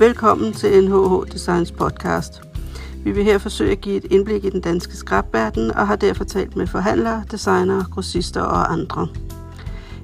Velkommen 0.00 0.52
til 0.52 0.84
NHH 0.84 1.32
Designs 1.32 1.72
podcast. 1.72 2.42
Vi 3.04 3.12
vil 3.12 3.24
her 3.24 3.38
forsøge 3.38 3.72
at 3.72 3.80
give 3.80 3.96
et 3.96 4.04
indblik 4.04 4.44
i 4.44 4.50
den 4.50 4.60
danske 4.60 4.96
skrabverden 4.96 5.70
og 5.70 5.86
har 5.86 5.96
derfor 5.96 6.24
talt 6.24 6.56
med 6.56 6.66
forhandlere, 6.66 7.24
designere, 7.30 7.84
grossister 7.90 8.42
og 8.42 8.72
andre. 8.72 9.08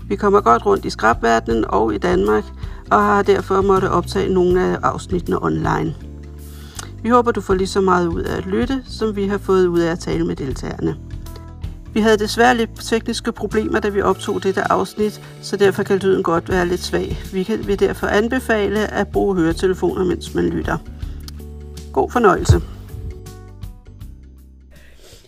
Vi 0.09 0.17
kommer 0.17 0.41
godt 0.41 0.67
rundt 0.67 0.85
i 0.85 0.91
skrabverdenen 0.91 1.65
og 1.69 1.95
i 1.95 1.99
Danmark, 1.99 2.45
og 2.91 3.03
har 3.03 3.23
derfor 3.23 3.63
måtte 3.63 3.91
optage 3.91 4.35
nogle 4.35 4.65
af 4.65 4.79
afsnittene 4.83 5.45
online. 5.45 5.95
Vi 7.03 7.09
håber, 7.09 7.33
du 7.33 7.41
får 7.41 7.55
lige 7.55 7.67
så 7.67 7.81
meget 7.81 8.07
ud 8.07 8.23
af 8.23 8.37
at 8.37 8.47
lytte, 8.47 8.83
som 8.87 9.17
vi 9.17 9.27
har 9.27 9.39
fået 9.39 9.67
ud 9.67 9.79
af 9.79 9.93
at 9.93 9.99
tale 9.99 10.27
med 10.27 10.37
deltagerne. 10.37 10.97
Vi 11.97 12.01
havde 12.01 12.19
desværre 12.19 12.57
lidt 12.57 12.71
tekniske 12.83 13.33
problemer, 13.33 13.81
da 13.81 13.89
vi 13.89 14.01
optog 14.01 14.43
dette 14.43 14.73
afsnit, 14.73 15.21
så 15.43 15.57
derfor 15.57 15.83
kan 15.83 15.99
lyden 15.99 16.23
godt 16.23 16.49
være 16.49 16.67
lidt 16.67 16.81
svag. 16.81 17.17
Vi 17.33 17.43
kan 17.43 17.67
vil 17.67 17.81
derfor 17.81 18.07
anbefale 18.07 18.93
at 18.93 19.09
bruge 19.09 19.37
høretelefoner, 19.37 20.05
mens 20.05 20.35
man 20.35 20.45
lytter. 20.45 20.79
God 21.93 22.11
fornøjelse. 22.11 22.57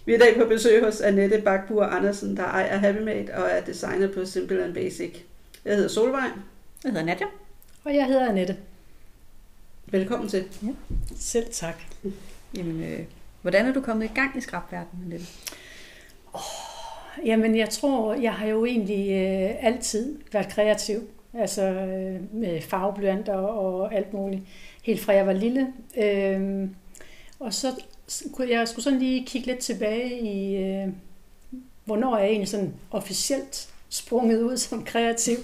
Vi 0.07 0.13
er 0.13 0.17
i 0.17 0.19
dag 0.19 0.37
på 0.37 0.49
besøg 0.49 0.85
hos 0.85 1.01
Annette 1.01 1.43
Bakbur 1.45 1.85
Andersen, 1.85 2.37
der 2.37 2.45
ejer 2.45 2.79
HappyMate 2.79 3.35
og 3.35 3.49
er 3.51 3.61
designer 3.61 4.13
på 4.13 4.25
Simple 4.25 4.65
and 4.65 4.75
Basic. 4.75 5.13
Jeg 5.65 5.75
hedder 5.75 5.89
Solvej. 5.89 6.31
Jeg 6.85 6.93
hedder 6.93 7.05
Nadja. 7.05 7.27
Og 7.85 7.95
jeg 7.95 8.07
hedder 8.07 8.29
Annette. 8.29 8.57
Velkommen 9.87 10.29
til. 10.29 10.45
Ja, 10.63 10.69
selv 11.17 11.47
tak. 11.53 11.83
Jamen, 12.57 12.83
øh, 12.83 13.01
hvordan 13.43 13.67
er 13.67 13.73
du 13.73 13.81
kommet 13.81 14.05
i 14.05 14.15
gang 14.15 14.37
i 14.39 14.41
skrabverdenen, 14.41 15.05
Annette? 15.05 15.27
Oh, 16.39 17.27
jamen, 17.27 17.57
jeg 17.57 17.69
tror, 17.69 18.15
jeg 18.15 18.33
har 18.33 18.47
jo 18.47 18.65
egentlig 18.65 19.11
øh, 19.11 19.51
altid 19.61 20.19
været 20.33 20.49
kreativ. 20.49 21.01
Altså 21.35 21.63
øh, 21.63 22.35
med 22.35 22.61
farveblyanter 22.61 23.35
og 23.35 23.95
alt 23.95 24.13
muligt. 24.13 24.43
Helt 24.85 25.01
fra 25.01 25.13
jeg 25.13 25.27
var 25.27 25.33
lille. 25.33 25.73
Øh, 25.97 26.69
og 27.41 27.55
så 27.55 27.73
kunne 28.33 28.51
jeg 28.51 28.69
skulle 28.69 28.85
sådan 28.85 28.99
lige 28.99 29.27
kigge 29.27 29.47
lidt 29.47 29.59
tilbage 29.59 30.21
i, 30.21 30.57
øh, 30.57 30.89
hvornår 31.85 32.15
er 32.15 32.19
jeg 32.19 32.29
egentlig 32.29 32.49
sådan 32.49 32.75
officielt 32.91 33.69
sprunget 33.89 34.43
ud 34.43 34.57
som 34.57 34.85
kreativ. 34.85 35.37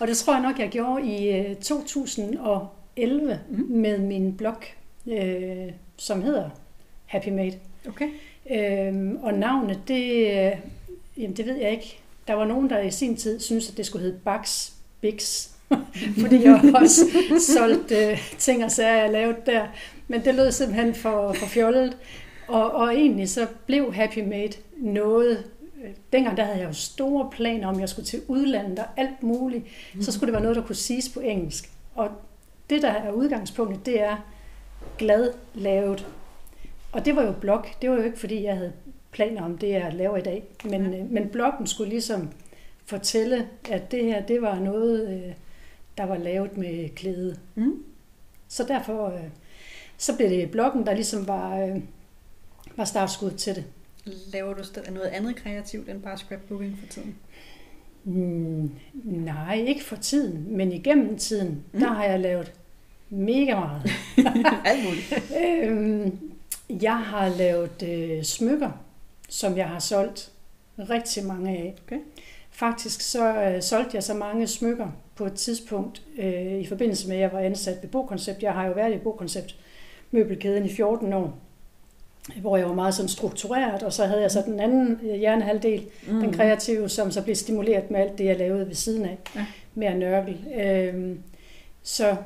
Og 0.00 0.08
det 0.08 0.16
tror 0.16 0.32
jeg 0.34 0.42
nok, 0.42 0.58
jeg 0.58 0.68
gjorde 0.68 1.06
i 1.06 1.36
øh, 1.36 1.56
2011 1.56 3.40
mm. 3.48 3.64
med 3.68 3.98
min 3.98 4.36
blog, 4.36 4.62
øh, 5.06 5.72
som 5.96 6.22
hedder 6.22 6.50
Happy 7.06 7.28
Made. 7.28 7.58
Okay. 7.88 8.08
Øhm, 8.52 9.16
og 9.22 9.34
navnet, 9.34 9.80
det, 9.88 10.26
øh, 10.26 10.52
jamen 11.16 11.36
det 11.36 11.46
ved 11.46 11.56
jeg 11.56 11.70
ikke. 11.70 11.98
Der 12.28 12.34
var 12.34 12.44
nogen, 12.44 12.70
der 12.70 12.80
i 12.80 12.90
sin 12.90 13.16
tid 13.16 13.40
syntes, 13.40 13.70
at 13.70 13.76
det 13.76 13.86
skulle 13.86 14.04
hedde 14.04 14.18
Bax 14.24 14.70
Bix. 15.00 15.48
Fordi 16.20 16.44
jeg 16.44 16.72
også 16.74 17.06
solgt 17.38 17.92
øh, 17.92 18.18
ting 18.38 18.64
og 18.64 18.70
sager, 18.70 18.96
jeg 18.96 19.10
lavede 19.10 19.36
der. 19.46 19.66
Men 20.08 20.24
det 20.24 20.34
lød 20.34 20.52
simpelthen 20.52 20.94
for, 20.94 21.32
for 21.32 21.46
fjollet. 21.46 21.96
Og, 22.48 22.72
og 22.72 22.94
egentlig 22.94 23.28
så 23.28 23.46
blev 23.66 23.94
Happy 23.94 24.18
Made 24.18 24.52
noget. 24.76 25.44
Dengang 26.12 26.36
der 26.36 26.44
havde 26.44 26.58
jeg 26.58 26.68
jo 26.68 26.72
store 26.72 27.30
planer 27.30 27.68
om, 27.68 27.74
at 27.74 27.80
jeg 27.80 27.88
skulle 27.88 28.06
til 28.06 28.22
udlandet 28.28 28.78
og 28.78 28.84
alt 28.96 29.22
muligt. 29.22 29.64
Så 30.00 30.12
skulle 30.12 30.26
det 30.26 30.32
være 30.32 30.42
noget, 30.42 30.56
der 30.56 30.62
kunne 30.62 30.76
siges 30.76 31.08
på 31.08 31.20
engelsk. 31.20 31.70
Og 31.94 32.08
det, 32.70 32.82
der 32.82 32.90
er 32.90 33.12
udgangspunktet, 33.12 33.86
det 33.86 34.02
er 34.02 34.16
glad 34.98 35.32
lavet. 35.54 36.06
Og 36.92 37.04
det 37.04 37.16
var 37.16 37.22
jo 37.22 37.32
blog. 37.32 37.64
Det 37.82 37.90
var 37.90 37.96
jo 37.96 38.02
ikke, 38.02 38.18
fordi 38.18 38.42
jeg 38.42 38.56
havde 38.56 38.72
planer 39.10 39.42
om 39.42 39.58
det, 39.58 39.68
jeg 39.68 39.92
laver 39.94 40.16
i 40.16 40.22
dag. 40.22 40.44
Men, 40.64 40.94
ja. 40.94 41.04
men 41.04 41.28
bloggen 41.28 41.66
skulle 41.66 41.90
ligesom 41.90 42.30
fortælle, 42.84 43.48
at 43.70 43.90
det 43.90 44.04
her, 44.04 44.26
det 44.26 44.42
var 44.42 44.58
noget, 44.58 45.08
øh, 45.08 45.34
der 45.98 46.04
var 46.04 46.16
lavet 46.16 46.56
med 46.56 46.88
klæde. 46.88 47.36
Mm. 47.54 47.82
Så 48.48 48.64
derfor, 48.64 49.06
øh, 49.06 49.24
så 49.96 50.16
blev 50.16 50.30
det 50.30 50.50
bloggen, 50.50 50.86
der 50.86 50.94
ligesom 50.94 51.28
var, 51.28 51.60
øh, 51.60 51.76
var 52.76 52.84
startskud 52.84 53.30
til 53.30 53.54
det. 53.54 53.64
Laver 54.32 54.54
du 54.54 54.62
noget 54.92 55.06
andet 55.06 55.36
kreativt 55.36 55.88
end 55.88 56.02
bare 56.02 56.18
scrapbooking 56.18 56.78
for 56.78 56.86
tiden? 56.86 57.16
Mm, 58.04 58.70
nej, 59.04 59.54
ikke 59.54 59.84
for 59.84 59.96
tiden, 59.96 60.56
men 60.56 60.72
igennem 60.72 61.18
tiden, 61.18 61.64
mm. 61.72 61.80
der 61.80 61.88
har 61.88 62.04
jeg 62.04 62.20
lavet 62.20 62.52
mega 63.10 63.54
meget. 63.60 63.90
Alt 64.64 64.84
muligt. 64.84 65.32
øhm, 65.40 66.29
jeg 66.82 66.98
har 66.98 67.28
lavet 67.28 67.82
øh, 67.82 68.22
smykker, 68.22 68.70
som 69.28 69.56
jeg 69.56 69.68
har 69.68 69.78
solgt 69.78 70.32
rigtig 70.78 71.24
mange 71.24 71.50
af. 71.50 71.74
Okay. 71.86 71.98
Faktisk 72.50 73.00
så 73.00 73.34
øh, 73.34 73.62
solgte 73.62 73.90
jeg 73.94 74.02
så 74.02 74.14
mange 74.14 74.46
smykker 74.46 74.88
på 75.14 75.26
et 75.26 75.32
tidspunkt 75.32 76.02
øh, 76.18 76.60
i 76.60 76.66
forbindelse 76.66 77.08
med, 77.08 77.16
at 77.16 77.22
jeg 77.22 77.32
var 77.32 77.38
ansat 77.38 77.82
ved 77.82 77.90
Bokoncept. 77.90 78.42
Jeg 78.42 78.52
har 78.52 78.66
jo 78.66 78.72
været 78.72 78.94
i 78.94 78.98
Bokoncept 78.98 79.56
møbelkæden 80.10 80.64
i 80.64 80.68
14 80.68 81.12
år, 81.12 81.38
hvor 82.40 82.56
jeg 82.56 82.66
var 82.66 82.74
meget 82.74 82.94
sådan 82.94 83.08
struktureret, 83.08 83.82
og 83.82 83.92
så 83.92 84.06
havde 84.06 84.22
jeg 84.22 84.30
så 84.30 84.42
den 84.46 84.60
anden 84.60 85.00
øh, 85.02 85.14
hjernehalvdel, 85.14 85.86
mm. 86.08 86.20
den 86.20 86.32
kreative, 86.32 86.88
som 86.88 87.10
så 87.10 87.22
blev 87.22 87.36
stimuleret 87.36 87.90
med 87.90 88.00
alt 88.00 88.18
det, 88.18 88.24
jeg 88.24 88.38
lavede 88.38 88.66
ved 88.66 88.74
siden 88.74 89.04
af, 89.04 89.18
ja. 89.36 89.46
med 89.74 89.86
at 89.86 89.98
nørkel. 89.98 90.44
Øh, 90.64 91.16
så 91.82 92.16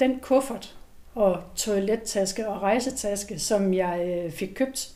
den 0.00 0.18
kuffert, 0.20 0.76
og 1.14 1.42
toilettaske 1.56 2.48
og 2.48 2.62
rejsetaske, 2.62 3.38
som 3.38 3.74
jeg 3.74 4.22
øh, 4.24 4.32
fik 4.32 4.50
købt 4.54 4.94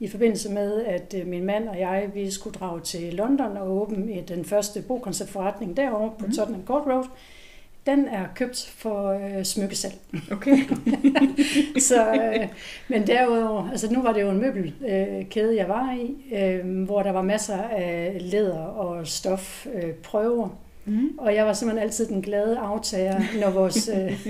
i 0.00 0.08
forbindelse 0.08 0.52
med, 0.52 0.84
at 0.84 1.14
øh, 1.18 1.26
min 1.26 1.44
mand 1.44 1.68
og 1.68 1.78
jeg 1.78 2.10
vi 2.14 2.30
skulle 2.30 2.54
drage 2.54 2.80
til 2.80 3.14
London 3.14 3.56
og 3.56 3.70
åbne 3.70 4.22
den 4.28 4.44
første 4.44 4.82
bokonceptforretning 4.82 5.76
derovre 5.76 6.12
på 6.18 6.26
mm. 6.26 6.32
Tottenham 6.32 6.66
Court 6.66 6.86
Road. 6.86 7.04
Den 7.86 8.08
er 8.08 8.26
købt 8.34 8.74
for 8.76 9.08
øh, 9.08 9.44
smykkesalg. 9.44 9.94
Okay. 10.32 10.56
så, 11.88 12.12
øh, 12.14 12.48
men 12.88 13.06
derudover, 13.06 13.70
altså 13.70 13.92
nu 13.92 14.02
var 14.02 14.12
det 14.12 14.22
jo 14.22 14.30
en 14.30 14.40
møbelkæde, 14.40 15.50
øh, 15.50 15.56
jeg 15.56 15.68
var 15.68 15.92
i, 15.92 16.34
øh, 16.34 16.84
hvor 16.84 17.02
der 17.02 17.10
var 17.10 17.22
masser 17.22 17.62
af 17.62 18.16
læder 18.20 18.58
og 18.58 19.06
stof 19.06 19.66
øh, 19.74 19.92
prøver 19.92 20.48
Mm. 20.84 21.18
Og 21.18 21.34
jeg 21.34 21.46
var 21.46 21.52
simpelthen 21.52 21.82
altid 21.82 22.06
den 22.06 22.22
glade 22.22 22.58
aftager, 22.58 23.20
når 23.40 23.50
vores 23.50 23.88
øh, 23.94 24.26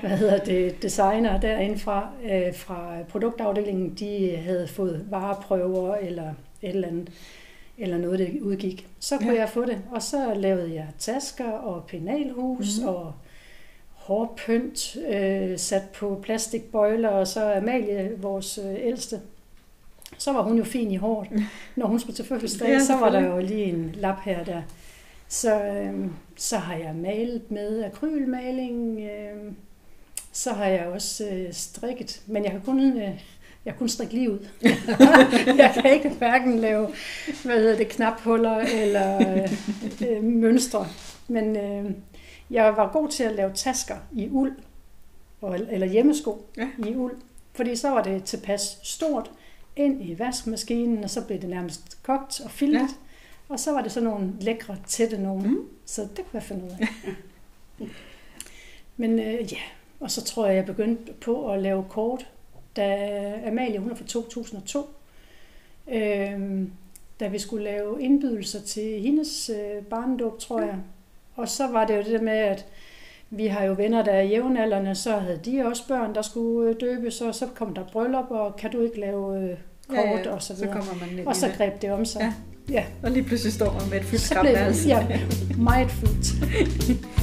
hvad 0.00 0.10
hedder 0.10 0.38
det, 0.38 0.82
designer 0.82 1.40
derindefra 1.40 2.10
øh, 2.24 2.54
fra 2.54 2.96
produktafdelingen, 3.08 3.94
de 3.94 4.36
havde 4.36 4.68
fået 4.68 5.06
vareprøver 5.10 5.94
eller 5.96 6.34
et 6.62 6.70
eller 6.70 6.88
andet, 6.88 7.10
eller 7.78 7.98
noget, 7.98 8.18
det 8.18 8.40
udgik. 8.40 8.88
Så 9.00 9.18
kunne 9.18 9.32
ja. 9.32 9.40
jeg 9.40 9.48
få 9.48 9.64
det, 9.64 9.78
og 9.90 10.02
så 10.02 10.34
lavede 10.34 10.74
jeg 10.74 10.86
tasker 10.98 11.50
og 11.50 11.84
penalhus 11.88 12.80
mm. 12.80 12.88
og 12.88 13.12
hårpynt 13.94 14.96
øh, 15.08 15.58
sat 15.58 15.82
på 15.94 16.20
plastikbøjler, 16.22 17.08
og 17.08 17.26
så 17.26 17.52
Amalie, 17.52 18.10
vores 18.16 18.58
øh, 18.58 18.76
ældste, 18.78 19.20
så 20.18 20.32
var 20.32 20.42
hun 20.42 20.58
jo 20.58 20.64
fin 20.64 20.90
i 20.90 20.96
håret. 20.96 21.28
Når 21.76 21.86
hun 21.86 22.00
skulle 22.00 22.16
til 22.16 22.24
fødselsdag, 22.24 22.68
ja, 22.68 22.78
så 22.78 22.96
var 22.96 23.10
der 23.10 23.20
jo 23.20 23.38
lige 23.38 23.64
en 23.64 23.94
lap 23.94 24.20
her 24.24 24.44
der. 24.44 24.62
Så, 25.28 25.62
øh, 25.64 26.06
så 26.36 26.56
har 26.58 26.74
jeg 26.74 26.94
malet 26.94 27.50
med 27.50 27.84
akrylmaling. 27.84 29.00
Øh, 29.00 29.52
så 30.32 30.52
har 30.52 30.66
jeg 30.66 30.86
også 30.86 31.28
øh, 31.28 31.52
strikket, 31.52 32.22
men 32.26 32.44
jeg 32.44 32.52
kan 32.52 32.60
kun, 32.60 32.80
øh, 32.80 33.20
jeg 33.64 33.74
kan 33.74 33.78
kun 33.78 33.88
strikke 33.88 34.14
lige 34.14 34.30
ud. 34.30 34.46
jeg 35.62 35.78
kan 35.82 35.92
ikke 35.92 36.08
hverken 36.08 36.58
lave 36.58 36.88
hvad 37.44 37.58
hedder 37.58 37.76
det, 37.76 37.88
knaphuller 37.88 38.56
eller 38.56 39.16
øh, 39.16 39.52
øh, 40.08 40.24
mønstre. 40.24 40.86
Men 41.28 41.56
øh, 41.56 41.90
jeg 42.50 42.76
var 42.76 42.92
god 42.92 43.08
til 43.08 43.24
at 43.24 43.34
lave 43.34 43.52
tasker 43.54 43.96
i 44.12 44.28
uld, 44.30 44.56
eller 45.70 45.86
hjemmesko 45.86 46.46
ja. 46.56 46.68
i 46.88 46.96
uld. 46.96 47.16
Fordi 47.52 47.76
så 47.76 47.90
var 47.90 48.02
det 48.02 48.24
tilpas 48.24 48.78
stort 48.82 49.30
ind 49.76 50.04
i 50.04 50.18
vaskemaskinen, 50.18 51.04
og 51.04 51.10
så 51.10 51.24
blev 51.24 51.40
det 51.40 51.48
nærmest 51.48 52.02
kogt 52.02 52.40
og 52.44 52.50
filmet. 52.50 52.80
Ja. 52.80 53.07
Og 53.48 53.60
så 53.60 53.72
var 53.72 53.82
det 53.82 53.92
sådan 53.92 54.08
nogle 54.08 54.32
lækre, 54.40 54.76
tætte 54.86 55.18
nogle. 55.18 55.48
Mm. 55.48 55.68
Så 55.84 56.02
det 56.02 56.16
kunne 56.16 56.34
jeg 56.34 56.42
finde 56.42 56.64
ud 56.64 56.70
af. 56.70 56.88
Men 58.96 59.18
øh, 59.18 59.52
ja, 59.52 59.60
og 60.00 60.10
så 60.10 60.24
tror 60.24 60.46
jeg, 60.46 60.56
jeg 60.56 60.66
begyndte 60.66 61.12
på 61.12 61.52
at 61.52 61.62
lave 61.62 61.84
kort, 61.88 62.26
da 62.76 63.40
Amalie, 63.46 63.78
hun 63.78 63.90
er 63.90 63.94
fra 63.94 64.04
2002. 64.04 64.88
Øh, 65.88 66.62
da 67.20 67.28
vi 67.28 67.38
skulle 67.38 67.64
lave 67.64 68.02
indbydelser 68.02 68.60
til 68.60 69.00
hendes 69.00 69.50
øh, 69.50 69.82
barndåb, 69.82 70.38
tror 70.38 70.60
jeg. 70.60 70.76
Og 71.36 71.48
så 71.48 71.66
var 71.66 71.86
det 71.86 71.96
jo 71.96 72.02
det 72.02 72.12
der 72.12 72.22
med, 72.22 72.32
at 72.32 72.66
vi 73.30 73.46
har 73.46 73.64
jo 73.64 73.74
venner, 73.76 74.04
der 74.04 74.12
er 74.12 74.22
jævnaldrende, 74.22 74.94
så 74.94 75.16
havde 75.16 75.40
de 75.44 75.66
også 75.66 75.88
børn, 75.88 76.14
der 76.14 76.22
skulle 76.22 76.70
øh, 76.70 76.80
døbes, 76.80 77.20
og 77.20 77.34
så 77.34 77.46
kom 77.54 77.74
der 77.74 77.84
bryllup, 77.84 78.30
og 78.30 78.56
kan 78.56 78.72
du 78.72 78.80
ikke 78.80 79.00
lave 79.00 79.42
øh, 79.42 79.56
kort, 79.88 79.98
ja, 79.98 80.18
ja. 80.18 80.30
og 80.30 80.42
så 80.42 80.54
videre. 80.54 80.82
Så 80.82 80.90
kommer 80.90 81.06
man 81.06 81.26
og 81.26 81.36
så 81.36 81.48
greb 81.56 81.82
det 81.82 81.92
om 81.92 82.04
sig. 82.04 82.20
Ja. 82.20 82.32
Ja. 82.70 82.84
Og 83.02 83.10
lige 83.10 83.22
pludselig 83.22 83.52
står 83.52 83.72
man 83.72 83.90
med 83.90 84.00
et 84.00 84.04
fyldt 84.04 84.22
skrabværelse. 84.22 84.88
Ja, 84.88 85.06
meget 85.58 85.90
fyldt. 85.90 86.32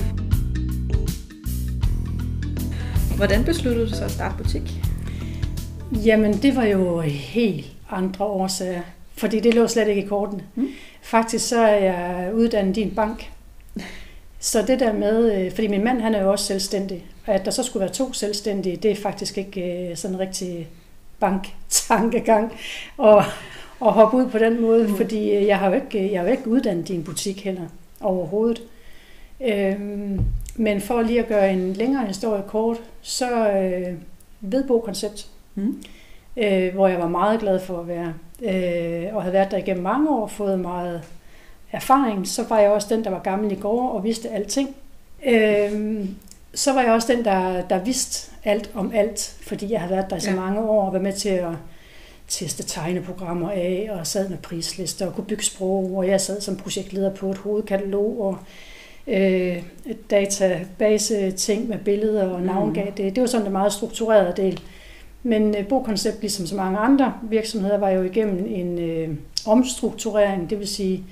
Hvordan 3.18 3.44
besluttede 3.44 3.90
du 3.90 3.96
så 3.96 4.04
at 4.04 4.12
starte 4.12 4.44
butik? 4.44 4.74
Jamen, 6.06 6.34
det 6.34 6.56
var 6.56 6.64
jo 6.64 7.00
helt 7.02 7.66
andre 7.90 8.26
årsager. 8.26 8.82
Fordi 9.18 9.40
det 9.40 9.54
lå 9.54 9.68
slet 9.68 9.88
ikke 9.88 10.04
i 10.04 10.06
kortene. 10.06 10.44
Mm. 10.56 10.68
Faktisk 11.02 11.48
så 11.48 11.60
er 11.60 11.76
jeg 11.76 12.32
uddannet 12.34 12.78
i 12.78 12.82
en 12.82 12.96
bank. 12.96 13.32
Så 14.40 14.62
det 14.62 14.80
der 14.80 14.94
med, 14.94 15.36
øh, 15.36 15.52
fordi 15.52 15.68
min 15.68 15.84
mand 15.84 16.02
han 16.02 16.16
er 16.16 16.22
jo 16.22 16.32
også 16.32 16.46
selvstændig, 16.46 17.06
At 17.26 17.46
der 17.46 17.52
så 17.52 17.64
skulle 17.64 17.82
være 17.82 17.94
to 17.94 18.14
selvstændige, 18.14 18.78
det 18.78 18.92
er 18.92 18.96
faktisk 18.96 19.38
ikke 19.38 19.90
øh, 19.90 19.98
sådan 19.98 20.16
en 20.16 20.20
rigtig 20.20 20.68
banktankegang 21.20 22.54
at, 23.04 23.24
at 23.86 23.94
hoppe 23.94 24.18
ud 24.18 24.30
på 24.30 24.38
den 24.38 24.62
måde, 24.62 24.88
mm. 24.88 24.96
fordi 24.96 25.32
øh, 25.32 25.48
jeg 25.48 25.60
har, 25.60 25.68
jo 25.68 25.74
ikke, 25.74 26.12
jeg 26.12 26.20
har 26.20 26.28
jo 26.28 26.32
ikke 26.32 26.48
uddannet 26.48 26.90
i 26.90 26.96
en 26.96 27.04
butik 27.04 27.44
heller 27.44 27.64
overhovedet. 28.02 28.62
Øhm, 29.42 30.20
men 30.56 30.82
for 30.82 31.02
lige 31.02 31.20
at 31.20 31.28
gøre 31.28 31.54
en 31.54 31.74
længere 31.74 32.06
historie 32.06 32.44
kort, 32.48 32.78
så 33.02 33.50
øh, 33.50 33.94
vedbo-koncept, 34.42 35.28
mm. 35.56 35.84
øh, 36.38 36.74
hvor 36.74 36.88
jeg 36.88 37.00
var 37.00 37.08
meget 37.08 37.40
glad 37.40 37.60
for 37.60 37.80
at 37.80 37.88
være, 37.88 38.14
øh, 38.42 39.16
og 39.16 39.22
havde 39.22 39.34
været 39.34 39.52
der 39.52 39.58
igennem 39.58 39.84
mange 39.84 40.10
år, 40.10 40.28
fået 40.28 40.60
meget 40.60 41.02
erfaring, 41.72 42.28
så 42.28 42.44
var 42.50 42.60
jeg 42.60 42.72
også 42.72 42.96
den, 42.96 43.04
der 43.04 43.10
var 43.10 43.20
gammel 43.20 43.52
i 43.52 43.56
går 43.56 43.90
og 43.90 44.04
vidste 44.04 44.30
alting. 44.30 44.76
Øh, 45.26 46.06
så 46.54 46.74
var 46.74 46.82
jeg 46.82 46.92
også 46.92 47.14
den, 47.14 47.26
der, 47.26 47.62
der 47.62 47.80
vidste 47.80 48.32
alt 48.44 48.72
om 48.76 48.92
alt, 48.94 49.38
fordi 49.42 49.72
jeg 49.72 49.80
havde 49.80 49.92
været 49.96 50.10
der 50.10 50.16
i 50.16 50.20
så 50.20 50.30
ja. 50.30 50.36
mange 50.36 50.60
år 50.60 50.86
og 50.86 50.94
været 50.94 51.04
med 51.04 51.14
til 51.14 51.30
at 51.30 51.52
teste 52.28 52.64
tegneprogrammer 52.64 53.52
af, 53.52 53.90
og 53.92 54.08
sad 54.08 54.30
med 54.30 54.38
prislister 54.38 55.06
og 55.06 55.14
kunne 55.14 55.26
bygge 55.26 55.44
sprog, 55.44 55.94
og 55.96 56.08
jeg 56.08 56.22
sad 56.22 56.42
som 56.42 56.56
projektleder 56.56 57.14
på 57.14 57.32
et 57.32 57.38
hovedkatalog, 57.38 58.22
og 58.22 58.38
øh, 59.08 59.64
database 60.10 61.32
ting 61.32 61.70
med 61.70 61.78
billeder 61.78 62.30
og 62.30 62.42
navngav 62.42 62.86
mm. 62.86 62.92
det. 62.92 63.16
Det 63.16 63.22
var 63.22 63.28
sådan 63.28 63.46
en 63.46 63.52
meget 63.52 63.74
struktureret 63.74 64.38
del. 64.38 64.62
Men 65.24 65.56
øh, 65.56 65.68
Bokoncept, 65.68 66.22
ligesom 66.22 66.46
så 66.46 66.56
mange 66.56 66.78
andre 66.78 67.14
virksomheder, 67.24 67.78
var 67.78 67.90
jo 67.90 68.04
igennem 68.04 68.46
en 68.48 68.80
øh, 68.80 69.16
omstrukturering, 69.46 70.50
det 70.50 70.60
vil 70.60 70.68
sige, 70.68 71.04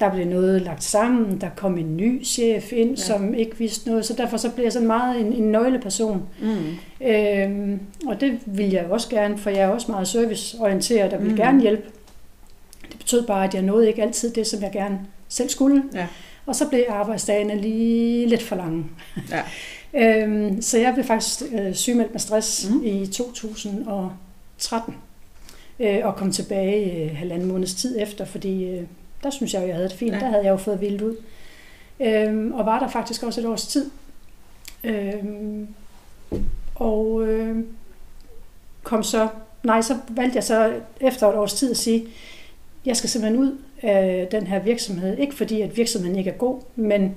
der 0.00 0.10
blev 0.10 0.26
noget 0.26 0.62
lagt 0.62 0.84
sammen, 0.84 1.40
der 1.40 1.48
kom 1.56 1.78
en 1.78 1.96
ny 1.96 2.24
chef 2.24 2.72
ind, 2.72 2.90
ja. 2.90 2.96
som 2.96 3.34
ikke 3.34 3.58
vidste 3.58 3.88
noget, 3.88 4.06
så 4.06 4.14
derfor 4.14 4.36
så 4.36 4.50
blev 4.50 4.64
jeg 4.64 4.72
sådan 4.72 4.86
meget 4.86 5.20
en, 5.20 5.32
en 5.32 5.52
nøgleperson. 5.52 6.22
Mm. 6.42 7.06
Øhm, 7.06 7.80
og 8.06 8.20
det 8.20 8.38
vil 8.46 8.70
jeg 8.70 8.86
også 8.90 9.08
gerne, 9.08 9.38
for 9.38 9.50
jeg 9.50 9.60
er 9.60 9.68
også 9.68 9.90
meget 9.90 10.08
serviceorienteret 10.08 11.12
og 11.12 11.22
vil 11.22 11.30
mm. 11.30 11.36
gerne 11.36 11.60
hjælpe. 11.60 11.82
Det 12.90 12.98
betød 12.98 13.26
bare, 13.26 13.44
at 13.44 13.54
jeg 13.54 13.62
nåede 13.62 13.88
ikke 13.88 14.02
altid 14.02 14.30
det, 14.30 14.46
som 14.46 14.62
jeg 14.62 14.70
gerne 14.72 15.00
selv 15.28 15.48
skulle. 15.48 15.82
Ja. 15.94 16.06
Og 16.46 16.56
så 16.56 16.68
blev 16.68 16.84
arbejdsdagene 16.88 17.60
lige 17.60 18.26
lidt 18.26 18.42
for 18.42 18.56
lange. 18.56 18.84
Ja. 19.30 19.42
øhm, 20.24 20.62
så 20.62 20.78
jeg 20.78 20.94
blev 20.94 21.04
faktisk 21.04 21.42
øh, 21.52 21.74
sygemeldt 21.74 22.12
med 22.12 22.20
stress 22.20 22.70
mm. 22.70 22.80
i 22.84 23.06
2013 23.06 24.94
øh, 25.80 25.98
og 26.02 26.16
kom 26.16 26.32
tilbage 26.32 27.04
øh, 27.04 27.16
halvanden 27.16 27.48
måneds 27.48 27.74
tid 27.74 27.98
efter, 28.00 28.24
fordi 28.24 28.64
øh, 28.64 28.82
der 29.22 29.30
synes 29.30 29.54
jeg 29.54 29.62
jo, 29.62 29.66
jeg 29.66 29.74
havde 29.74 29.88
det 29.88 29.96
fint. 29.96 30.12
Ja. 30.12 30.18
Der 30.18 30.26
havde 30.26 30.44
jeg 30.44 30.50
jo 30.50 30.56
fået 30.56 30.80
vildt 30.80 31.02
ud. 31.02 31.16
Øhm, 32.00 32.52
og 32.52 32.66
var 32.66 32.78
der 32.78 32.88
faktisk 32.88 33.22
også 33.22 33.40
et 33.40 33.46
års 33.46 33.66
tid. 33.66 33.90
Øhm, 34.84 35.68
og 36.74 37.26
øh, 37.26 37.64
kom 38.82 39.02
så, 39.02 39.28
nej, 39.62 39.82
så 39.82 39.98
valgte 40.08 40.36
jeg 40.36 40.44
så 40.44 40.72
efter 41.00 41.28
et 41.28 41.34
års 41.34 41.54
tid 41.54 41.70
at 41.70 41.76
sige, 41.76 42.06
jeg 42.86 42.96
skal 42.96 43.10
simpelthen 43.10 43.42
ud 43.42 43.58
af 43.82 44.28
den 44.30 44.46
her 44.46 44.58
virksomhed. 44.58 45.18
Ikke 45.18 45.34
fordi, 45.34 45.60
at 45.60 45.76
virksomheden 45.76 46.18
ikke 46.18 46.30
er 46.30 46.36
god, 46.36 46.60
men 46.76 47.14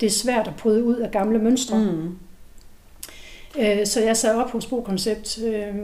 det 0.00 0.06
er 0.06 0.10
svært 0.10 0.48
at 0.48 0.56
bryde 0.56 0.84
ud 0.84 0.96
af 0.96 1.10
gamle 1.10 1.38
mønstre. 1.38 1.78
Mm. 1.78 2.18
Øh, 3.58 3.86
så 3.86 4.00
jeg 4.00 4.16
sad 4.16 4.34
op 4.34 4.50
hos 4.50 4.66
Bo 4.66 4.80
Koncept 4.80 5.42
øh, 5.42 5.74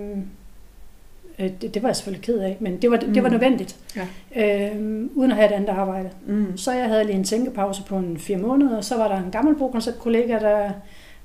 Øh, 1.39 1.51
det, 1.61 1.75
det 1.75 1.83
var 1.83 1.89
jeg 1.89 1.97
selvfølgelig 1.97 2.25
ked 2.25 2.39
af, 2.39 2.57
men 2.61 2.83
det 2.83 2.91
var, 2.91 3.01
mm. 3.07 3.15
det 3.15 3.23
var 3.23 3.29
mm. 3.29 3.33
nødvendigt, 3.33 3.77
ja. 3.97 4.71
øh, 4.71 5.07
uden 5.15 5.31
at 5.31 5.37
have 5.37 5.49
et 5.49 5.53
andet 5.53 5.69
arbejde. 5.69 6.11
Mm. 6.27 6.57
Så 6.57 6.73
jeg 6.73 6.89
havde 6.89 7.05
lige 7.05 7.17
en 7.17 7.25
tænkepause 7.25 7.83
på 7.83 7.97
en 7.97 8.19
fire 8.19 8.37
måneder, 8.37 8.77
og 8.77 8.85
så 8.85 8.97
var 8.97 9.09
der 9.09 9.17
en 9.17 9.31
gammel 9.31 9.57
kollega, 9.99 10.39
der 10.39 10.71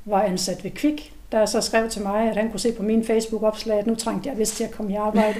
var 0.06 0.22
ansat 0.22 0.64
ved 0.64 0.72
Kvik, 0.72 1.14
der 1.32 1.46
så 1.46 1.62
skrev 1.62 1.90
til 1.90 2.02
mig, 2.02 2.30
at 2.30 2.38
han 2.38 2.50
kunne 2.50 2.60
se 2.60 2.72
på 2.72 2.84
min 2.84 3.06
Facebook-opslag, 3.06 3.80
at 3.80 3.88
nu 3.88 3.96
trængte 3.96 4.30
jeg 4.30 4.38
vist 4.38 4.56
til 4.56 4.64
at 4.64 4.72
komme 4.72 4.92
i 4.92 4.96
arbejde. 4.96 5.40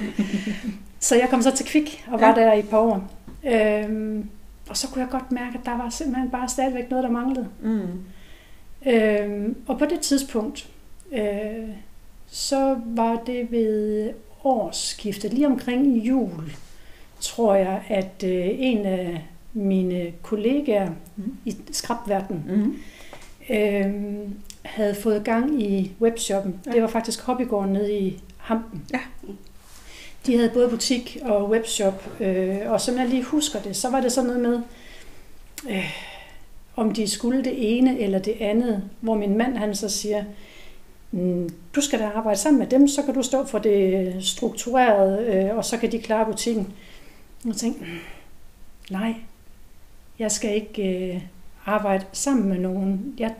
så 1.00 1.16
jeg 1.16 1.28
kom 1.30 1.42
så 1.42 1.56
til 1.56 1.66
Kvik 1.66 2.04
og 2.12 2.20
var 2.20 2.38
ja. 2.38 2.44
der 2.44 2.52
i 2.52 2.58
et 2.58 2.68
par 2.68 2.78
år. 2.78 3.10
Øhm, 3.44 4.28
og 4.68 4.76
så 4.76 4.88
kunne 4.88 5.02
jeg 5.02 5.10
godt 5.10 5.32
mærke, 5.32 5.58
at 5.58 5.66
der 5.66 5.76
var 5.76 5.90
simpelthen 5.90 6.30
bare 6.30 6.48
stadigvæk 6.48 6.90
noget, 6.90 7.04
der 7.04 7.10
manglede. 7.10 7.48
Mm. 7.62 7.88
Øhm, 8.86 9.56
og 9.66 9.78
på 9.78 9.84
det 9.84 10.00
tidspunkt, 10.00 10.68
øh, 11.12 11.68
så 12.26 12.76
var 12.84 13.16
det 13.26 13.50
ved 13.50 14.10
årsskiftet, 14.44 15.32
lige 15.32 15.46
omkring 15.46 15.96
jul, 15.96 16.52
tror 17.20 17.54
jeg, 17.54 17.82
at 17.88 18.24
øh, 18.24 18.46
en 18.58 18.86
af 18.86 19.26
mine 19.52 20.12
kollegaer 20.22 20.90
mm. 21.16 21.36
i 21.44 21.56
skrabverdenen 21.72 22.44
mm. 22.46 22.76
øh, 23.54 23.94
havde 24.62 24.94
fået 24.94 25.24
gang 25.24 25.62
i 25.62 25.92
webshoppen. 26.00 26.60
Ja. 26.66 26.70
Det 26.70 26.82
var 26.82 26.88
faktisk 26.88 27.20
Hobbygården 27.20 27.72
nede 27.72 27.98
i 27.98 28.20
Hampen. 28.36 28.82
Ja. 28.92 29.00
De 30.26 30.36
havde 30.36 30.50
både 30.54 30.68
butik 30.68 31.18
og 31.22 31.50
webshop, 31.50 32.20
øh, 32.20 32.58
og 32.66 32.80
som 32.80 32.98
jeg 32.98 33.08
lige 33.08 33.22
husker 33.22 33.62
det, 33.62 33.76
så 33.76 33.90
var 33.90 34.00
det 34.00 34.12
sådan 34.12 34.30
noget 34.30 34.42
med, 34.42 34.60
øh, 35.70 35.92
om 36.76 36.94
de 36.94 37.08
skulle 37.08 37.44
det 37.44 37.78
ene 37.78 37.98
eller 37.98 38.18
det 38.18 38.34
andet, 38.40 38.82
hvor 39.00 39.14
min 39.14 39.38
mand 39.38 39.56
han 39.56 39.74
så 39.74 39.88
siger, 39.88 40.24
du 41.74 41.80
skal 41.80 41.98
da 41.98 42.10
arbejde 42.14 42.38
sammen 42.38 42.58
med 42.58 42.66
dem, 42.66 42.88
så 42.88 43.02
kan 43.02 43.14
du 43.14 43.22
stå 43.22 43.46
for 43.46 43.58
det 43.58 44.14
strukturerede, 44.20 45.26
øh, 45.26 45.56
og 45.56 45.64
så 45.64 45.78
kan 45.78 45.92
de 45.92 45.98
klare 45.98 46.26
butikken. 46.26 46.72
Og 47.44 47.48
jeg 47.48 47.56
tænkte, 47.56 47.84
mm, 47.84 47.98
nej, 48.90 49.14
jeg 50.18 50.32
skal 50.32 50.54
ikke 50.54 51.12
øh, 51.14 51.22
arbejde 51.66 52.04
sammen 52.12 52.48
med 52.48 52.58
nogen. 52.58 53.14
Ja, 53.18 53.30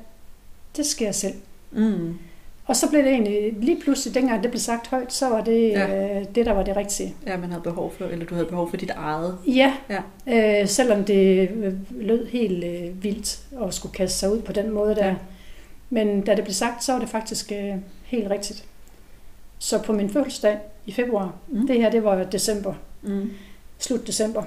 det 0.76 0.86
skal 0.86 1.04
jeg 1.04 1.14
selv. 1.14 1.34
Mm. 1.70 2.18
Og 2.66 2.76
så 2.76 2.90
blev 2.90 3.02
det 3.02 3.12
egentlig, 3.12 3.52
lige 3.52 3.80
pludselig, 3.80 4.14
dengang 4.14 4.42
det 4.42 4.50
blev 4.50 4.60
sagt 4.60 4.86
højt, 4.86 5.12
så 5.12 5.28
var 5.28 5.44
det 5.44 5.70
ja. 5.70 6.18
øh, 6.18 6.26
det, 6.34 6.46
der 6.46 6.52
var 6.52 6.62
det 6.62 6.76
rigtige. 6.76 7.14
Ja, 7.26 7.36
man 7.36 7.50
havde 7.50 7.62
behov 7.62 7.92
for, 7.98 8.04
eller 8.04 8.26
du 8.26 8.34
havde 8.34 8.46
behov 8.46 8.70
for 8.70 8.76
dit 8.76 8.90
eget. 8.90 9.38
Ja, 9.46 9.74
ja. 9.88 10.60
Øh, 10.62 10.68
selvom 10.68 11.04
det 11.04 11.50
øh, 11.50 11.74
lød 11.90 12.26
helt 12.26 12.64
øh, 12.64 13.04
vildt 13.04 13.40
at 13.62 13.74
skulle 13.74 13.92
kaste 13.92 14.18
sig 14.18 14.32
ud 14.32 14.40
på 14.40 14.52
den 14.52 14.70
måde 14.70 14.94
der. 14.94 15.06
Ja. 15.06 15.14
Men 15.90 16.20
da 16.20 16.34
det 16.34 16.44
blev 16.44 16.54
sagt, 16.54 16.84
så 16.84 16.92
var 16.92 17.00
det 17.00 17.08
faktisk 17.08 17.52
øh, 17.52 17.74
helt 18.04 18.30
rigtigt. 18.30 18.64
Så 19.58 19.82
på 19.82 19.92
min 19.92 20.10
fødselsdag 20.10 20.58
i 20.86 20.92
februar, 20.92 21.34
mm. 21.48 21.66
det 21.66 21.76
her 21.76 21.90
det 21.90 22.04
var 22.04 22.24
december, 22.24 22.74
mm. 23.02 23.30
slut 23.78 24.06
december. 24.06 24.42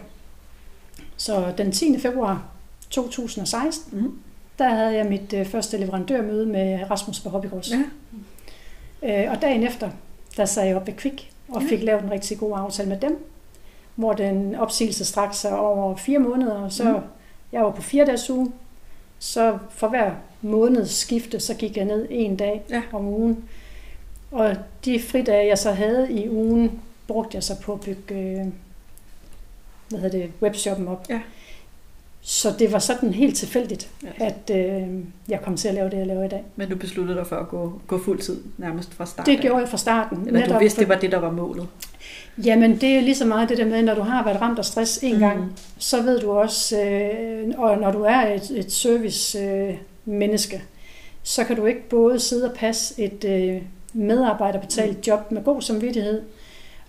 Så 1.17 1.53
den 1.57 1.71
10. 1.71 1.99
februar 1.99 2.45
2016, 2.89 3.99
mm. 3.99 4.19
der 4.59 4.69
havde 4.69 4.95
jeg 4.95 5.05
mit 5.05 5.33
øh, 5.33 5.45
første 5.45 5.77
leverandørmøde 5.77 6.45
med 6.45 6.91
Rasmus 6.91 7.19
på 7.19 7.29
Hobbygårds. 7.29 7.71
Ja. 7.71 7.83
Øh, 9.25 9.31
og 9.31 9.41
dagen 9.41 9.63
efter, 9.63 9.89
der 10.37 10.45
sagde 10.45 10.69
jeg 10.69 10.77
op 10.77 10.87
ved 10.87 10.93
Kvik 10.93 11.31
og 11.47 11.61
ja. 11.61 11.67
fik 11.69 11.83
lavet 11.83 12.03
en 12.03 12.11
rigtig 12.11 12.37
god 12.37 12.53
aftale 12.57 12.89
med 12.89 12.99
dem, 12.99 13.25
hvor 13.95 14.13
den 14.13 14.55
opsigelse 14.55 15.05
strakte 15.05 15.37
sig 15.37 15.59
over 15.59 15.95
fire 15.95 16.19
måneder, 16.19 16.53
og 16.53 16.71
så 16.71 16.83
mm. 16.83 17.03
jeg 17.51 17.63
var 17.63 17.71
på 17.71 17.81
fire 17.81 18.05
dages 18.05 18.29
uge, 18.29 18.51
så 19.23 19.57
for 19.69 19.87
hver 19.87 20.11
måneds 20.41 20.91
skifte, 20.91 21.39
så 21.39 21.53
gik 21.53 21.77
jeg 21.77 21.85
ned 21.85 22.07
en 22.09 22.35
dag 22.35 22.63
ja. 22.69 22.81
om 22.91 23.07
ugen. 23.07 23.43
Og 24.31 24.55
de 24.85 25.01
fridage, 25.01 25.47
jeg 25.47 25.57
så 25.57 25.71
havde 25.71 26.11
i 26.11 26.29
ugen, 26.29 26.81
brugte 27.07 27.35
jeg 27.35 27.43
så 27.43 27.61
på 27.61 27.73
at 27.73 27.79
bygge 27.79 28.15
øh, 28.15 28.47
hvad 29.89 29.99
hedder 29.99 30.17
det, 30.17 30.31
webshoppen 30.41 30.87
op. 30.87 31.05
Ja. 31.09 31.21
Så 32.21 32.53
det 32.59 32.71
var 32.71 32.79
sådan 32.79 33.13
helt 33.13 33.37
tilfældigt, 33.37 33.89
ja. 34.03 34.25
at 34.25 34.49
øh, 34.51 34.99
jeg 35.27 35.41
kom 35.41 35.57
til 35.57 35.67
at 35.67 35.73
lave 35.73 35.89
det, 35.89 35.97
jeg 35.97 36.07
laver 36.07 36.23
i 36.23 36.29
dag. 36.29 36.43
Men 36.55 36.69
du 36.69 36.75
besluttede 36.75 37.17
dig 37.17 37.27
for 37.27 37.35
at 37.35 37.47
gå, 37.47 37.81
gå 37.87 38.03
fuld 38.03 38.19
tid 38.19 38.41
nærmest 38.57 38.93
fra 38.93 39.05
starten? 39.05 39.33
Det 39.33 39.41
gjorde 39.41 39.59
jeg 39.59 39.69
fra 39.69 39.77
starten. 39.77 40.27
Eller 40.27 40.47
du 40.47 40.59
vidste, 40.59 40.79
det 40.79 40.89
var 40.89 40.99
det, 40.99 41.11
der 41.11 41.19
var 41.19 41.31
målet? 41.31 41.67
Jamen, 42.45 42.81
det 42.81 42.89
er 42.89 43.01
lige 43.01 43.15
så 43.15 43.25
meget 43.25 43.49
det 43.49 43.57
der 43.57 43.65
med, 43.65 43.83
når 43.83 43.95
du 43.95 44.01
har 44.01 44.23
været 44.23 44.41
ramt 44.41 44.59
af 44.59 44.65
stress 44.65 44.99
en 45.03 45.13
mm. 45.13 45.19
gang, 45.19 45.59
så 45.77 46.01
ved 46.01 46.19
du 46.19 46.31
også, 46.31 46.81
øh, 46.81 47.53
og 47.57 47.77
når 47.77 47.91
du 47.91 48.01
er 48.03 48.35
et, 48.35 48.51
et 48.55 48.71
service-menneske, 48.71 50.55
øh, 50.55 50.61
så 51.23 51.43
kan 51.43 51.55
du 51.55 51.65
ikke 51.65 51.89
både 51.89 52.19
sidde 52.19 52.49
og 52.49 52.55
passe 52.55 53.01
et 53.01 53.23
øh, 53.23 53.61
medarbejderbetalt 53.93 54.97
mm. 54.97 55.03
job 55.07 55.31
med 55.31 55.43
god 55.43 55.61
samvittighed, 55.61 56.21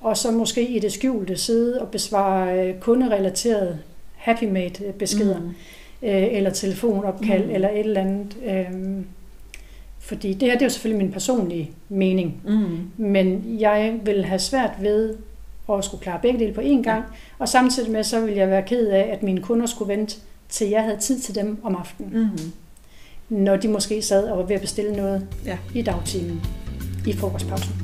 og 0.00 0.16
så 0.16 0.30
måske 0.30 0.68
i 0.68 0.78
det 0.78 0.92
skjulte 0.92 1.36
sidde 1.36 1.80
og 1.80 1.88
besvare 1.88 2.68
øh, 2.68 2.80
kunderelaterede 2.80 3.78
happy 4.16 4.44
made 4.44 4.92
beskeder, 4.98 5.40
mm. 5.40 5.54
øh, 6.02 6.26
eller 6.30 6.50
telefonopkald, 6.50 7.44
mm. 7.44 7.54
eller 7.54 7.68
et 7.68 7.78
eller 7.78 8.00
andet. 8.00 8.36
Øh, 8.46 9.04
fordi 10.04 10.34
det 10.34 10.48
her 10.48 10.54
det 10.54 10.62
er 10.62 10.66
jo 10.66 10.70
selvfølgelig 10.70 11.04
min 11.04 11.12
personlige 11.12 11.70
mening, 11.88 12.42
mm. 12.44 12.90
men 12.96 13.56
jeg 13.60 14.00
vil 14.04 14.24
have 14.24 14.38
svært 14.38 14.70
ved 14.80 15.16
at 15.72 15.84
skulle 15.84 16.02
klare 16.02 16.18
begge 16.22 16.38
dele 16.38 16.54
på 16.54 16.60
én 16.60 16.82
gang, 16.82 16.86
ja. 16.86 17.02
og 17.38 17.48
samtidig 17.48 17.92
med 17.92 18.02
så 18.02 18.20
vil 18.20 18.34
jeg 18.34 18.48
være 18.48 18.62
ked 18.62 18.88
af, 18.88 19.08
at 19.12 19.22
mine 19.22 19.40
kunder 19.40 19.66
skulle 19.66 19.96
vente 19.96 20.16
til 20.48 20.68
jeg 20.68 20.82
havde 20.82 20.96
tid 20.96 21.20
til 21.20 21.34
dem 21.34 21.58
om 21.62 21.76
aftenen. 21.76 22.20
Mm. 22.20 22.38
Når 23.28 23.56
de 23.56 23.68
måske 23.68 24.02
sad 24.02 24.28
og 24.28 24.38
var 24.38 24.44
ved 24.44 24.54
at 24.54 24.60
bestille 24.60 24.96
noget 24.96 25.26
ja. 25.46 25.58
i 25.74 25.82
dagtimen 25.82 26.40
i 27.06 27.12
frokostpausen. 27.12 27.74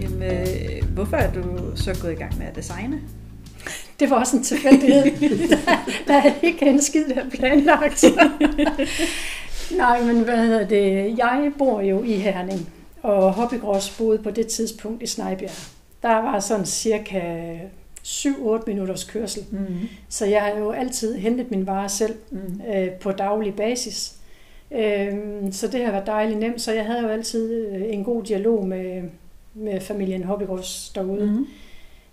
Jamen, 0.00 0.22
øh, 0.22 0.88
hvorfor 0.94 1.16
er 1.16 1.32
du 1.32 1.42
så 1.74 1.98
gået 2.02 2.12
i 2.12 2.16
gang 2.16 2.38
med 2.38 2.46
at 2.46 2.56
designe? 2.56 3.00
Det 4.02 4.10
var 4.10 4.16
også 4.16 4.36
en 4.36 4.42
tilfældighed. 4.42 5.04
der, 5.48 5.56
der 6.06 6.14
er 6.14 6.32
ikke 6.42 6.66
en 6.66 6.82
skid, 6.82 7.04
der 7.08 7.14
er 7.20 7.30
planlagt. 7.30 8.04
Nej, 9.76 10.02
men 10.04 10.24
hvad 10.24 10.36
hedder 10.36 10.66
det? 10.68 11.18
Jeg 11.18 11.52
bor 11.58 11.80
jo 11.80 12.02
i 12.02 12.12
Herning, 12.12 12.68
og 13.02 13.32
Hobbygrås 13.32 13.90
boede 13.98 14.18
på 14.18 14.30
det 14.30 14.46
tidspunkt 14.46 15.02
i 15.02 15.06
Snejbjerg. 15.06 15.50
Der 16.02 16.14
var 16.14 16.40
sådan 16.40 16.66
cirka 16.66 17.20
7-8 18.04 18.62
minutters 18.66 19.04
kørsel. 19.04 19.42
Mm. 19.50 19.66
Så 20.08 20.26
jeg 20.26 20.42
har 20.42 20.58
jo 20.58 20.70
altid 20.70 21.14
hentet 21.16 21.50
min 21.50 21.66
varer 21.66 21.88
selv 21.88 22.14
Mm. 22.30 22.60
øh, 22.74 22.90
på 22.90 23.12
daglig 23.12 23.54
basis. 23.54 24.14
Øh, 24.70 25.12
så 25.50 25.68
det 25.68 25.84
har 25.84 25.92
været 25.92 26.06
dejligt 26.06 26.40
nemt, 26.40 26.60
så 26.60 26.72
jeg 26.72 26.84
havde 26.84 27.00
jo 27.00 27.08
altid 27.08 27.66
øh, 27.66 27.82
en 27.94 28.04
god 28.04 28.22
dialog 28.22 28.66
med, 28.66 29.02
med 29.54 29.80
familien 29.80 30.24
Hobbygrås 30.24 30.92
derude. 30.94 31.26
Mm. 31.26 31.46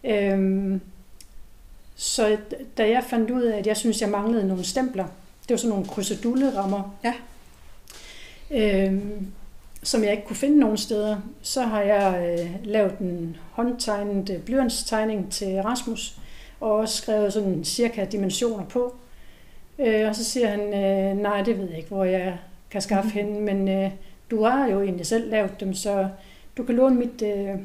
Øhm, 0.10 0.82
så 2.02 2.38
da 2.78 2.90
jeg 2.90 3.04
fandt 3.10 3.32
ud 3.32 3.42
af, 3.42 3.58
at 3.58 3.68
jeg 3.68 3.78
synes, 3.78 4.02
jeg 4.02 4.10
manglede 4.10 4.48
nogle 4.48 4.64
stempler, 4.64 5.04
det 5.44 5.50
var 5.50 5.58
sådan 5.58 5.70
nogle 5.70 5.86
krusedulle-rammer, 5.86 6.96
Ja. 7.04 7.14
øhm, 8.52 9.28
som 9.84 10.04
jeg 10.04 10.12
ikke 10.12 10.26
kunne 10.26 10.36
finde 10.36 10.60
nogen 10.60 10.78
steder, 10.78 11.18
så 11.42 11.62
har 11.62 11.82
jeg 11.82 12.38
øh, 12.40 12.50
lavet 12.64 12.98
en 13.00 13.38
håndtegnet 13.52 14.30
øh, 14.30 14.40
blyantstegning 14.42 15.32
til 15.32 15.62
Rasmus, 15.62 16.18
og 16.60 16.72
også 16.72 16.98
skrevet 16.98 17.34
sådan 17.34 17.64
cirka 17.64 18.06
dimensioner 18.06 18.66
på. 18.66 18.96
Øh, 19.80 20.08
og 20.10 20.16
så 20.16 20.24
siger 20.24 20.48
han, 20.48 20.60
øh, 20.74 21.18
nej, 21.22 21.42
det 21.42 21.58
ved 21.58 21.68
jeg 21.70 21.78
ikke, 21.78 21.90
hvor 21.90 22.04
jeg 22.04 22.38
kan 22.72 22.82
skaffe 22.82 23.10
Mhm. 23.10 23.18
hende, 23.28 23.42
men 23.42 23.68
øh, 23.68 23.92
du 24.32 24.44
har 24.44 24.68
jo 24.68 24.82
egentlig 24.82 25.06
selv 25.06 25.30
lavet 25.30 25.60
dem, 25.60 25.74
så 25.74 26.08
du 26.58 26.64
kan 26.64 26.76
låne 26.76 26.96
mit 26.96 27.22
øh, 27.22 27.56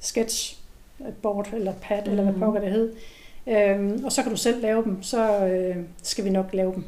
sketchboard 0.00 1.48
eller 1.52 1.72
pad, 1.82 2.02
mm. 2.04 2.10
eller 2.10 2.22
hvad 2.22 2.32
Mhm. 2.32 2.40
pokker 2.42 2.60
det 2.60 2.70
hed. 2.72 2.92
Øhm, 3.46 4.04
og 4.04 4.12
så 4.12 4.22
kan 4.22 4.30
du 4.30 4.36
selv 4.36 4.62
lave 4.62 4.84
dem, 4.84 5.02
så 5.02 5.46
øh, 5.46 5.76
skal 6.02 6.24
vi 6.24 6.30
nok 6.30 6.50
lave 6.52 6.72
dem. 6.74 6.84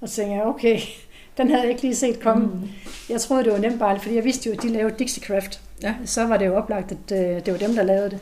Og 0.00 0.08
så 0.08 0.14
tænkte 0.16 0.34
jeg, 0.36 0.44
okay, 0.44 0.78
den 1.38 1.48
havde 1.48 1.62
jeg 1.62 1.70
ikke 1.70 1.82
lige 1.82 1.94
set 1.96 2.20
komme. 2.20 2.46
Mm. 2.46 2.52
Mm. 2.52 2.68
Jeg 3.10 3.20
troede, 3.20 3.44
det 3.44 3.52
var 3.52 3.58
nemt 3.58 3.78
bare, 3.78 4.00
fordi 4.00 4.14
jeg 4.14 4.24
vidste 4.24 4.48
jo, 4.48 4.54
at 4.56 4.62
de 4.62 4.68
lavede 4.68 4.94
Dixiecraft. 4.98 5.60
Ja. 5.82 5.94
Så 6.04 6.26
var 6.26 6.36
det 6.36 6.46
jo 6.46 6.54
oplagt, 6.56 6.92
at 6.92 7.18
øh, 7.18 7.46
det 7.46 7.52
var 7.52 7.58
dem, 7.58 7.74
der 7.74 7.82
lavede 7.82 8.10
det. 8.10 8.18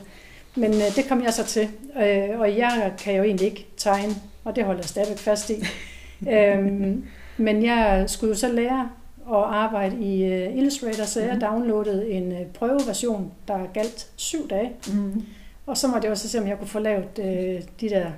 Men 0.55 0.73
øh, 0.73 0.95
det 0.95 1.05
kom 1.09 1.23
jeg 1.23 1.33
så 1.33 1.43
til, 1.45 1.69
øh, 2.03 2.39
og 2.39 2.57
jeg 2.57 2.93
kan 3.03 3.15
jo 3.15 3.23
egentlig 3.23 3.47
ikke 3.47 3.65
tegne, 3.77 4.13
og 4.43 4.55
det 4.55 4.63
holder 4.63 4.81
jeg 4.81 4.89
stadigvæk 4.89 5.17
fast 5.17 5.49
i. 5.49 5.53
øhm, 6.33 7.05
men 7.37 7.65
jeg 7.65 8.03
skulle 8.07 8.29
jo 8.33 8.39
så 8.39 8.47
lære 8.51 8.89
at 9.29 9.35
arbejde 9.43 9.97
i 10.05 10.23
øh, 10.25 10.57
Illustrator, 10.57 11.03
så 11.03 11.19
jeg 11.21 11.31
Mhm. 11.31 11.39
downloadede 11.41 12.09
en 12.11 12.31
øh, 12.31 12.45
prøveversion, 12.53 13.31
der 13.47 13.59
galt 13.73 14.07
syv 14.15 14.47
dage. 14.49 14.71
Mm. 14.93 15.23
Og 15.65 15.77
så 15.77 15.87
måtte 15.87 16.05
jeg 16.05 16.11
også 16.11 16.29
se, 16.29 16.39
om 16.39 16.47
jeg 16.47 16.57
kunne 16.57 16.67
få 16.67 16.79
lavet 16.79 17.19
øh, 17.19 17.61
de 17.81 17.89
der 17.89 18.11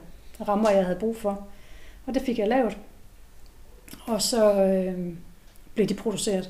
rammer, 0.48 0.70
jeg 0.70 0.86
havde 0.86 1.00
brug 1.00 1.18
for. 1.18 1.48
Og 2.06 2.14
det 2.14 2.22
fik 2.22 2.40
jeg 2.40 2.48
lavet. 2.48 2.78
Og 4.06 4.22
så 4.22 4.54
øh, 4.64 5.14
blev 5.76 5.88
de 5.88 5.94
produceret. 5.94 6.50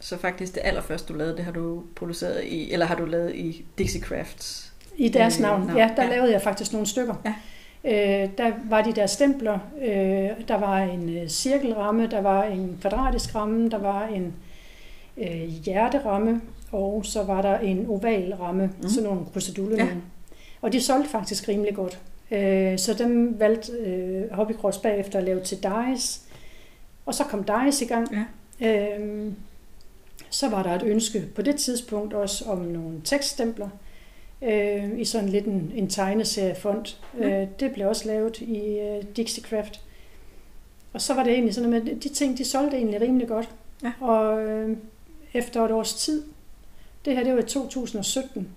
Så 0.00 0.18
faktisk 0.18 0.54
det 0.54 0.60
allerførste, 0.64 1.12
du 1.12 1.18
lavede, 1.18 1.36
det 1.36 1.44
har 1.44 1.52
du 1.52 1.82
produceret 1.96 2.44
i, 2.44 2.72
eller 2.72 2.86
har 2.86 2.94
du 2.94 3.04
lavet 3.04 3.34
i 3.34 3.64
Dixie 3.78 4.00
Crafts? 4.00 4.72
I 4.96 5.08
deres 5.08 5.36
Øh, 5.36 5.42
navn. 5.42 5.60
navn, 5.66 5.76
Ja, 5.78 5.90
der 5.96 6.02
ja. 6.04 6.08
lavede 6.10 6.32
jeg 6.32 6.42
faktisk 6.42 6.72
nogle 6.72 6.86
stykker. 6.86 7.14
Ja. 7.24 7.34
Øh, 7.84 8.30
der 8.38 8.52
var 8.64 8.82
de 8.82 8.92
der 8.92 9.06
stempler, 9.06 9.58
øh, 9.82 10.48
der 10.48 10.56
var 10.58 10.78
en 10.78 11.16
øh, 11.16 11.28
cirkelramme, 11.28 12.06
der 12.06 12.20
var 12.20 12.44
en 12.44 12.78
kvadratisk 12.80 13.34
ramme, 13.34 13.70
der 13.70 13.78
var 13.78 14.06
en 14.06 14.34
øh, 15.16 15.42
hjerteramme, 15.64 16.40
og 16.72 17.06
så 17.06 17.22
var 17.22 17.42
der 17.42 17.58
en 17.58 17.86
oval 17.88 18.34
ramme, 18.34 18.70
mm. 18.82 18.88
sådan 18.88 19.08
nogle 19.08 19.26
kruseduller. 19.32 19.84
Ja. 19.84 19.90
Og 20.62 20.72
de 20.72 20.80
solgte 20.80 21.10
faktisk 21.10 21.48
rimelig 21.48 21.74
godt. 21.74 22.00
Øh, 22.30 22.78
så 22.78 22.94
dem 22.94 23.40
valgte 23.40 23.72
øh, 23.72 24.30
Hobbycross 24.32 24.78
bagefter 24.78 25.18
at 25.18 25.24
lave 25.24 25.40
til 25.40 25.58
Dice. 25.58 26.20
Og 27.06 27.14
så 27.14 27.24
kom 27.24 27.44
Dice 27.44 27.84
i 27.84 27.88
gang. 27.88 28.26
Ja. 28.60 28.98
Øh, 28.98 29.32
så 30.30 30.48
var 30.48 30.62
der 30.62 30.70
et 30.70 30.82
ønske 30.82 31.24
på 31.34 31.42
det 31.42 31.56
tidspunkt 31.56 32.14
også 32.14 32.44
om 32.44 32.58
nogle 32.58 33.00
tekststempler 33.04 33.68
øh, 34.42 34.98
i 34.98 35.04
sådan 35.04 35.28
lidt 35.28 35.44
en, 35.44 35.72
en 35.74 35.88
tegneseriefond. 35.88 36.96
Ja. 37.18 37.42
Øh, 37.42 37.48
det 37.60 37.72
blev 37.72 37.88
også 37.88 38.08
lavet 38.08 38.40
i 38.40 38.78
øh, 38.78 39.02
Dixiecraft. 39.16 39.80
Og 40.92 41.00
så 41.00 41.14
var 41.14 41.22
det 41.22 41.32
egentlig 41.32 41.54
sådan, 41.54 41.72
at 41.72 41.82
de 41.84 42.08
ting, 42.08 42.38
de 42.38 42.44
solgte 42.44 42.76
egentlig 42.76 43.00
rimelig 43.00 43.28
godt. 43.28 43.48
Ja. 43.82 43.92
Og 44.00 44.44
øh, 44.44 44.76
efter 45.34 45.64
et 45.64 45.70
års 45.70 45.94
tid, 45.94 46.22
det 47.06 47.16
her 47.16 47.24
det 47.24 47.32
var 47.34 47.38
i 47.40 47.46
2017, 47.46 48.48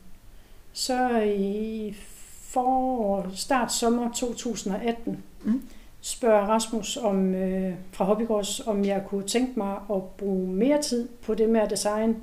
så 0.74 1.20
i 1.38 1.96
forår, 2.42 3.28
start 3.36 3.74
sommer 3.74 4.12
2018, 4.14 5.24
Mm. 5.44 5.62
spørger 6.02 6.42
Rasmus 6.46 6.98
om, 6.98 7.36
øh, 7.36 7.74
fra 7.92 8.06
Hobbygårds, 8.06 8.60
om 8.68 8.86
jeg 8.86 9.04
kunne 9.08 9.28
tænke 9.28 9.60
mig 9.60 9.78
at 9.92 10.04
bruge 10.18 10.48
mere 10.54 10.82
tid 10.82 11.08
på 11.26 11.34
det 11.36 11.50
med 11.50 11.62
at 11.62 11.70
design, 11.70 12.18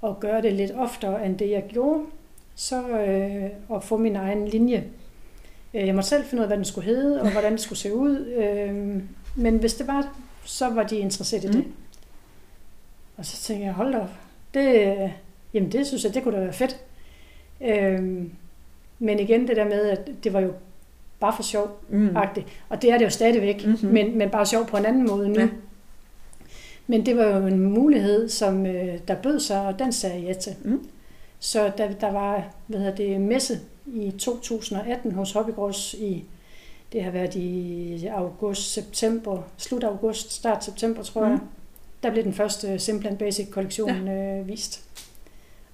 og 0.00 0.20
gøre 0.20 0.42
det 0.42 0.52
lidt 0.52 0.70
oftere 0.76 1.26
end 1.26 1.38
det, 1.38 1.50
jeg 1.50 1.64
gjorde, 1.68 2.02
så 2.54 2.88
øh, 2.88 3.50
at 3.76 3.84
få 3.84 3.96
min 3.96 4.16
egen 4.16 4.48
linje. 4.48 4.84
Øh, 5.74 5.86
Jeg 5.86 5.94
måtte 5.94 6.08
selv 6.08 6.24
finde 6.24 6.40
ud 6.40 6.42
af, 6.44 6.48
hvad 6.48 6.56
den 6.56 6.64
skulle 6.64 6.84
hedde, 6.84 7.20
og 7.22 7.32
hvordan 7.32 7.52
det 7.52 7.60
skulle 7.60 7.78
se 7.78 7.94
ud. 7.94 8.26
Øh, 8.26 9.02
men 9.36 9.56
hvis 9.58 9.74
det 9.74 9.86
var, 9.86 10.14
så 10.44 10.68
var 10.68 10.82
de 10.82 10.96
interesseret 10.98 11.44
i 11.44 11.46
det. 11.46 11.56
Mm. 11.56 11.72
Og 13.16 13.26
så 13.26 13.36
tænkte 13.42 13.66
jeg, 13.66 13.74
hold 13.74 13.92
da 13.92 13.98
op, 13.98 14.10
det, 14.54 14.86
øh, 15.02 15.10
jamen 15.54 15.72
det 15.72 15.86
synes 15.86 16.04
jeg, 16.04 16.14
det 16.14 16.22
kunne 16.22 16.36
da 16.36 16.42
være 16.42 16.52
fedt. 16.52 16.76
Øh, 17.60 18.24
men 18.98 19.18
igen 19.18 19.48
det 19.48 19.56
der 19.56 19.64
med, 19.64 19.80
at 19.90 20.10
det 20.24 20.32
var 20.32 20.40
jo 20.40 20.52
bare 21.20 21.32
for 21.36 21.42
sjov 21.42 21.80
Mm. 21.88 22.16
agtigt. 22.16 22.46
Og 22.68 22.82
det 22.82 22.90
er 22.90 22.98
det 22.98 23.04
jo 23.04 23.10
stadigvæk, 23.10 23.56
Mhm. 23.66 23.70
mm-hmm. 23.70 23.90
men, 23.92 24.18
men 24.18 24.30
bare 24.30 24.46
sjov 24.46 24.66
på 24.66 24.76
en 24.76 24.86
anden 24.86 25.06
måde 25.06 25.28
nu. 25.28 25.40
Ja. 25.40 25.48
Men 26.86 27.06
det 27.06 27.16
var 27.16 27.24
jo 27.38 27.46
en 27.46 27.60
mulighed, 27.60 28.28
som 28.28 28.66
øh, 28.66 28.98
der 29.08 29.14
bød 29.14 29.40
sig, 29.40 29.66
og 29.66 29.78
den 29.78 29.92
sagde 29.92 30.16
jeg 30.16 30.24
ja 30.24 30.32
til. 30.32 30.52
Mm. 30.64 30.88
Så 31.38 31.72
der, 31.78 31.92
der 31.92 32.12
var 32.12 32.44
hvad 32.66 32.78
hedder 32.78 32.94
det, 32.96 33.20
messe 33.20 33.58
i 33.86 34.10
2018 34.18 35.12
hos 35.12 35.32
Hobbygrås 35.32 35.94
i, 35.94 36.24
det 36.92 37.02
har 37.04 37.10
været 37.10 37.34
i 37.34 38.06
august, 38.12 38.72
september, 38.72 39.42
slut 39.56 39.84
august, 39.84 40.32
start 40.32 40.64
september, 40.64 41.02
tror 41.02 41.24
Mm. 41.24 41.30
jeg. 41.30 41.38
Der 42.02 42.10
blev 42.10 42.24
den 42.24 42.32
første 42.32 42.78
Simple 42.78 43.08
and 43.08 43.18
Basic 43.18 43.50
kollektion 43.50 44.06
ja. 44.06 44.38
øh, 44.38 44.48
vist. 44.48 44.84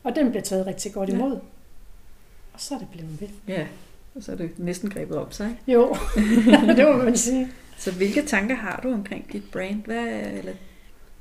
Og 0.07 0.17
den 0.17 0.31
blev 0.31 0.43
taget 0.43 0.67
rigtig 0.67 0.93
godt 0.93 1.09
Ja. 1.11 1.15
imod. 1.15 1.33
Og 2.53 2.61
så 2.61 2.75
er 2.75 2.79
det 2.79 2.89
blevet 2.93 3.21
ved. 3.21 3.29
Ja, 3.49 3.67
og 4.15 4.23
så 4.23 4.33
er 4.33 4.37
det 4.37 4.51
næsten 4.59 4.91
grebet 4.91 5.17
op 5.17 5.33
sig. 5.33 5.59
Jo, 5.69 5.97
det 6.77 6.87
må 6.93 6.97
man 7.05 7.17
sige. 7.17 7.49
Så 7.79 7.93
hvilke 7.93 8.23
tanker 8.23 8.55
har 8.55 8.81
du 8.83 8.93
omkring 8.93 9.33
dit 9.33 9.43
brand? 9.53 9.85
Hvad, 9.85 10.07
eller, 10.39 10.53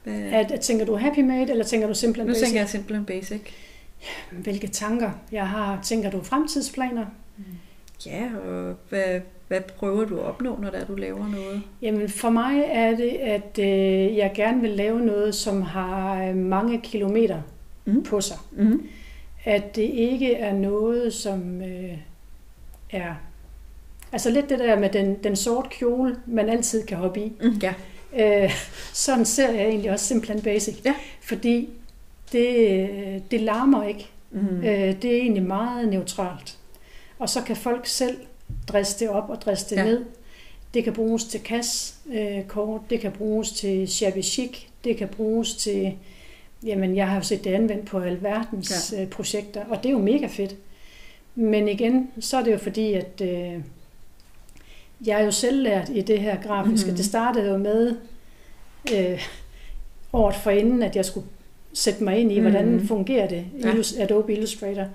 hvad, 0.04 0.14
At, 0.14 0.52
at, 0.52 0.60
tænker 0.62 0.86
du 0.86 0.96
happy 0.96 1.20
made, 1.20 1.52
eller 1.52 1.64
tænker 1.66 1.88
du 1.88 1.94
simple 1.94 2.24
nu 2.24 2.28
basic? 2.30 2.44
tænker 2.46 2.60
jeg 2.62 2.70
simpelthen 2.70 3.06
basic. 3.06 3.42
Hvilke 4.32 4.68
tanker 4.68 5.12
jeg 5.32 5.48
har? 5.50 5.80
Tænker 5.84 6.10
du 6.12 6.22
fremtidsplaner? 6.24 7.06
Ja, 8.06 8.24
og 8.48 8.76
hvad, 8.90 9.22
hvad 9.48 9.62
prøver 9.62 10.06
du 10.06 10.18
at 10.20 10.24
opnå, 10.26 10.58
når 10.62 10.70
det 10.70 10.82
er, 10.82 10.86
du 10.86 10.96
laver 10.96 11.28
noget? 11.30 11.62
Jamen 11.82 12.10
for 12.10 12.30
mig 12.30 12.64
er 12.68 12.96
det, 12.96 13.10
at 13.10 13.60
øh, 13.60 14.18
jeg 14.18 14.32
gerne 14.36 14.62
vil 14.62 14.70
lave 14.70 15.00
noget, 15.02 15.36
som 15.36 15.62
har 15.62 16.24
øh, 16.24 16.36
mange 16.36 16.82
kilometer 16.82 17.42
Mm. 17.86 18.04
på 18.04 18.22
sig. 18.22 18.38
Mm. 18.52 18.88
At 19.44 19.76
det 19.76 19.82
ikke 19.94 20.34
er 20.34 20.54
noget, 20.54 21.14
som 21.14 21.62
øh, 21.62 21.98
er... 22.92 23.14
Altså 24.12 24.30
lidt 24.30 24.50
det 24.50 24.60
der 24.60 24.80
med 24.80 24.90
den, 24.90 25.16
den 25.24 25.36
sorte 25.36 25.70
kjole, 25.72 26.16
man 26.26 26.50
altid 26.50 26.86
kan 26.86 26.98
hoppe 26.98 27.20
i. 27.26 27.32
Mm. 27.42 27.62
Ja. 27.64 27.74
Øh, 28.44 28.52
sådan 28.94 29.26
ser 29.26 29.52
jeg 29.52 29.66
egentlig 29.68 29.92
også 29.92 30.06
Simple 30.06 30.34
and 30.34 30.42
Basic. 30.42 30.76
Ja. 30.86 30.94
Fordi 31.22 31.70
det, 32.32 32.80
øh, 32.80 33.22
det 33.32 33.42
larmer 33.42 33.84
ikke. 33.88 34.10
Mm. 34.32 34.58
Øh, 34.58 35.02
det 35.02 35.06
er 35.06 35.18
egentlig 35.22 35.44
meget 35.44 35.88
neutralt. 35.90 36.58
Og 37.20 37.30
så 37.30 37.42
kan 37.44 37.56
folk 37.56 37.88
selv 37.88 38.18
dresse 38.68 39.00
det 39.00 39.10
op 39.10 39.30
og 39.30 39.42
dresse 39.42 39.70
det 39.70 39.76
Ja. 39.82 39.84
ned. 39.86 40.06
Det 40.74 40.84
kan 40.84 40.94
bruges 40.94 41.24
til 41.26 41.40
kaskort, 41.40 42.82
det 42.90 43.00
kan 43.00 43.12
bruges 43.12 43.52
til 43.52 43.88
shabby 43.88 44.24
chic, 44.24 44.58
det 44.84 44.98
kan 44.98 45.08
bruges 45.08 45.56
til, 45.56 45.94
jamen 46.66 46.96
jeg 46.96 47.08
har 47.08 47.16
jo 47.16 47.22
set 47.22 47.44
det 47.44 47.54
anvendt 47.54 47.86
på 47.86 48.00
alverdens 48.00 48.94
ja. 48.98 49.06
projekter, 49.06 49.66
og 49.70 49.78
det 49.84 49.86
er 49.90 49.94
jo 49.94 50.00
mega 50.00 50.28
fedt. 50.28 50.56
Men 51.36 51.68
igen, 51.68 52.12
så 52.20 52.38
er 52.38 52.44
det 52.44 52.52
jo 52.52 52.58
fordi, 52.58 52.94
at 52.94 53.22
øh, 53.22 53.54
jeg 55.06 55.22
er 55.22 55.26
jo 55.26 55.32
selv 55.32 55.64
lært 55.64 55.90
i 55.90 56.02
det 56.02 56.20
her 56.20 56.42
grafiske. 56.42 56.72
Mhm. 56.72 56.84
Mm-hmm. 56.86 56.96
Det 56.96 57.06
startede 57.06 57.50
jo 57.52 57.58
med 57.58 57.96
øh, 58.96 59.22
året 60.14 60.36
forinden, 60.36 60.84
at 60.84 60.96
jeg 60.96 61.06
skulle 61.06 61.28
sætte 61.74 62.04
mig 62.04 62.18
ind 62.20 62.32
i, 62.32 62.40
hvordan 62.40 62.72
Mhm. 62.72 62.88
fungerer 62.88 63.28
det 63.28 63.46
i 63.58 63.62
Ja. 63.98 64.04
Adobe 64.04 64.34
Illustrator. 64.34 64.86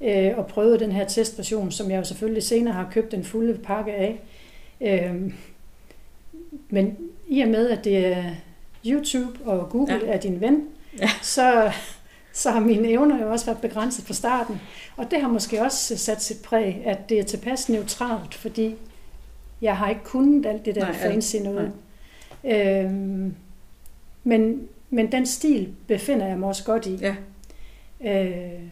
Øh, 0.00 0.32
og 0.38 0.46
prøvede 0.46 0.78
den 0.78 0.92
her 0.92 1.04
testversion, 1.08 1.70
som 1.72 1.90
jeg 1.90 1.98
jo 1.98 2.04
selvfølgelig 2.04 2.42
senere 2.42 2.74
har 2.74 2.88
købt 2.92 3.12
den 3.12 3.24
fulde 3.24 3.58
pakke 3.58 3.92
af. 3.92 4.20
Øh, 4.80 5.32
men 6.70 6.96
i 7.28 7.40
og 7.40 7.48
med, 7.48 7.70
at 7.70 7.84
det 7.84 8.06
er 8.06 8.24
YouTube 8.86 9.38
og 9.44 9.68
Google 9.70 10.00
ja. 10.06 10.12
er 10.12 10.20
din 10.20 10.40
ven, 10.40 10.62
Ja. 10.98 11.10
så, 11.22 11.72
så 12.32 12.50
har 12.50 12.60
mine 12.60 12.88
evner 12.88 13.22
jo 13.22 13.30
også 13.30 13.46
været 13.46 13.60
begrænset 13.60 14.06
fra 14.06 14.14
starten. 14.14 14.60
Og 14.96 15.10
det 15.10 15.20
har 15.20 15.28
måske 15.28 15.62
også 15.62 15.96
sat 15.96 16.22
sit 16.22 16.42
præg, 16.42 16.82
at 16.84 17.08
det 17.08 17.18
er 17.18 17.24
tilpas 17.24 17.68
neutralt, 17.68 18.34
fordi 18.34 18.74
jeg 19.62 19.76
har 19.76 19.88
ikke 19.88 20.04
kunnet 20.04 20.46
alt 20.46 20.64
det 20.64 20.74
der 20.74 20.80
Nej, 20.80 20.92
nej, 20.92 21.00
fancy 21.00 21.36
noget. 21.36 21.72
Øhm, 22.44 23.34
men, 24.24 24.68
men 24.90 25.12
den 25.12 25.26
stil 25.26 25.74
befinder 25.86 26.26
jeg 26.26 26.38
mig 26.38 26.48
også 26.48 26.64
godt 26.64 26.86
i. 26.86 26.98
Ja. 27.00 27.14
Øh, 28.04 28.62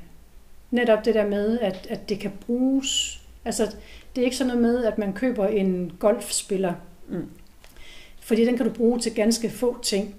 netop 0.70 1.04
det 1.04 1.14
der 1.14 1.26
med, 1.26 1.58
at, 1.60 1.86
at 1.90 2.08
det 2.08 2.20
kan 2.20 2.32
bruges. 2.46 3.22
Altså, 3.44 3.74
det 4.16 4.22
er 4.22 4.24
ikke 4.24 4.36
sådan 4.36 4.48
noget 4.48 4.62
med, 4.62 4.84
at 4.84 4.98
man 4.98 5.12
køber 5.12 5.46
en 5.46 5.92
golfspiller. 5.98 6.74
Mm. 7.08 7.26
Fordi 8.20 8.44
den 8.44 8.56
kan 8.56 8.66
du 8.66 8.72
bruge 8.72 8.98
til 8.98 9.14
ganske 9.14 9.50
få 9.50 9.82
ting. 9.82 10.14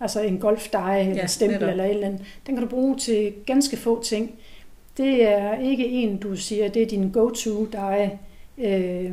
Altså 0.00 0.20
en 0.22 0.38
golfdeje 0.38 1.00
eller 1.00 1.14
Ja, 1.16 1.26
stempel 1.26 1.54
netop. 1.58 1.70
eller 1.70 1.84
et 1.84 1.90
eller 1.90 2.06
andet. 2.06 2.20
Den 2.46 2.54
kan 2.54 2.64
du 2.64 2.70
bruge 2.70 2.96
til 2.96 3.32
ganske 3.46 3.76
få 3.76 4.02
ting. 4.02 4.34
Det 4.96 5.22
er 5.28 5.58
ikke 5.58 5.86
en, 5.86 6.16
du 6.16 6.36
siger, 6.36 6.68
det 6.68 6.82
er 6.82 6.86
din 6.86 7.10
go-to-deje, 7.10 8.18
øh, 8.58 9.12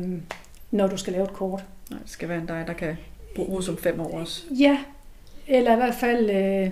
når 0.70 0.86
du 0.86 0.96
skal 0.96 1.12
lave 1.12 1.24
et 1.24 1.32
kort. 1.32 1.64
Nej, 1.90 1.98
det 2.02 2.10
skal 2.10 2.28
være 2.28 2.38
en 2.38 2.46
dig, 2.46 2.64
der 2.66 2.72
kan 2.72 2.96
bruges 3.34 3.68
om 3.68 3.76
fem 3.76 4.00
år 4.00 4.18
også. 4.20 4.42
Ja, 4.58 4.78
eller 5.46 5.72
i 5.72 5.76
hvert 5.76 5.94
fald 5.94 6.30
øh, 6.30 6.70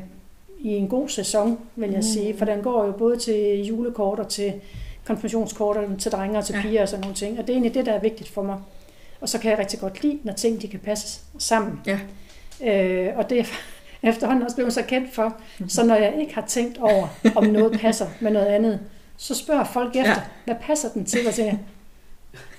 i 0.61 0.69
en 0.69 0.89
god 0.89 1.09
sæson, 1.09 1.59
vil 1.77 1.89
jeg 1.91 1.97
Mm. 1.99 2.03
sige. 2.03 2.37
For 2.39 2.45
den 2.45 2.63
går 2.63 2.87
jo 2.87 2.93
både 2.93 3.17
til 3.17 3.65
julekort 3.67 4.19
og 4.19 4.29
til 4.29 4.53
konfirmationskort 5.05 5.77
og 5.77 5.99
til 5.99 6.13
drenge 6.13 6.39
og 6.39 6.45
til 6.45 6.55
Ja. 6.55 6.63
piger 6.63 6.83
og 6.83 6.89
sådan 6.89 7.01
nogle 7.01 7.15
ting. 7.17 7.39
Og 7.39 7.47
det 7.47 7.51
er 7.53 7.55
egentlig 7.55 7.75
det, 7.75 7.87
der 7.87 7.93
er 7.93 8.01
vigtigt 8.01 8.29
for 8.31 8.43
mig. 8.43 8.57
Og 9.21 9.29
så 9.29 9.39
kan 9.39 9.51
jeg 9.51 9.59
rigtig 9.59 9.79
godt 9.81 10.03
lide, 10.03 10.19
når 10.23 10.33
ting 10.33 10.63
de 10.63 10.69
kan 10.69 10.81
passe 10.81 11.21
sammen. 11.39 11.81
Ja. 11.87 11.99
Øh, 13.09 13.19
og 13.19 13.31
det 13.31 13.39
er 13.41 13.45
efterhånden 14.05 14.45
også 14.45 14.57
blevet 14.57 14.73
så 14.73 14.83
kendt 14.83 15.15
for. 15.15 15.37
Så 15.69 15.85
når 15.87 15.95
jeg 15.95 16.15
ikke 16.21 16.35
har 16.35 16.45
tænkt 16.47 16.79
over, 16.79 17.09
om 17.37 17.45
noget 17.45 17.73
passer 17.81 18.07
med 18.21 18.31
noget 18.31 18.47
andet, 18.47 18.81
så 19.17 19.35
spørger 19.35 19.65
folk 19.65 19.89
efter, 19.97 20.03
Ja. 20.11 20.11
ja. 20.11 20.21
hvad 20.45 20.55
passer 20.63 20.89
den 20.89 21.05
til? 21.05 21.27
Og 21.27 21.33
siger, 21.35 21.55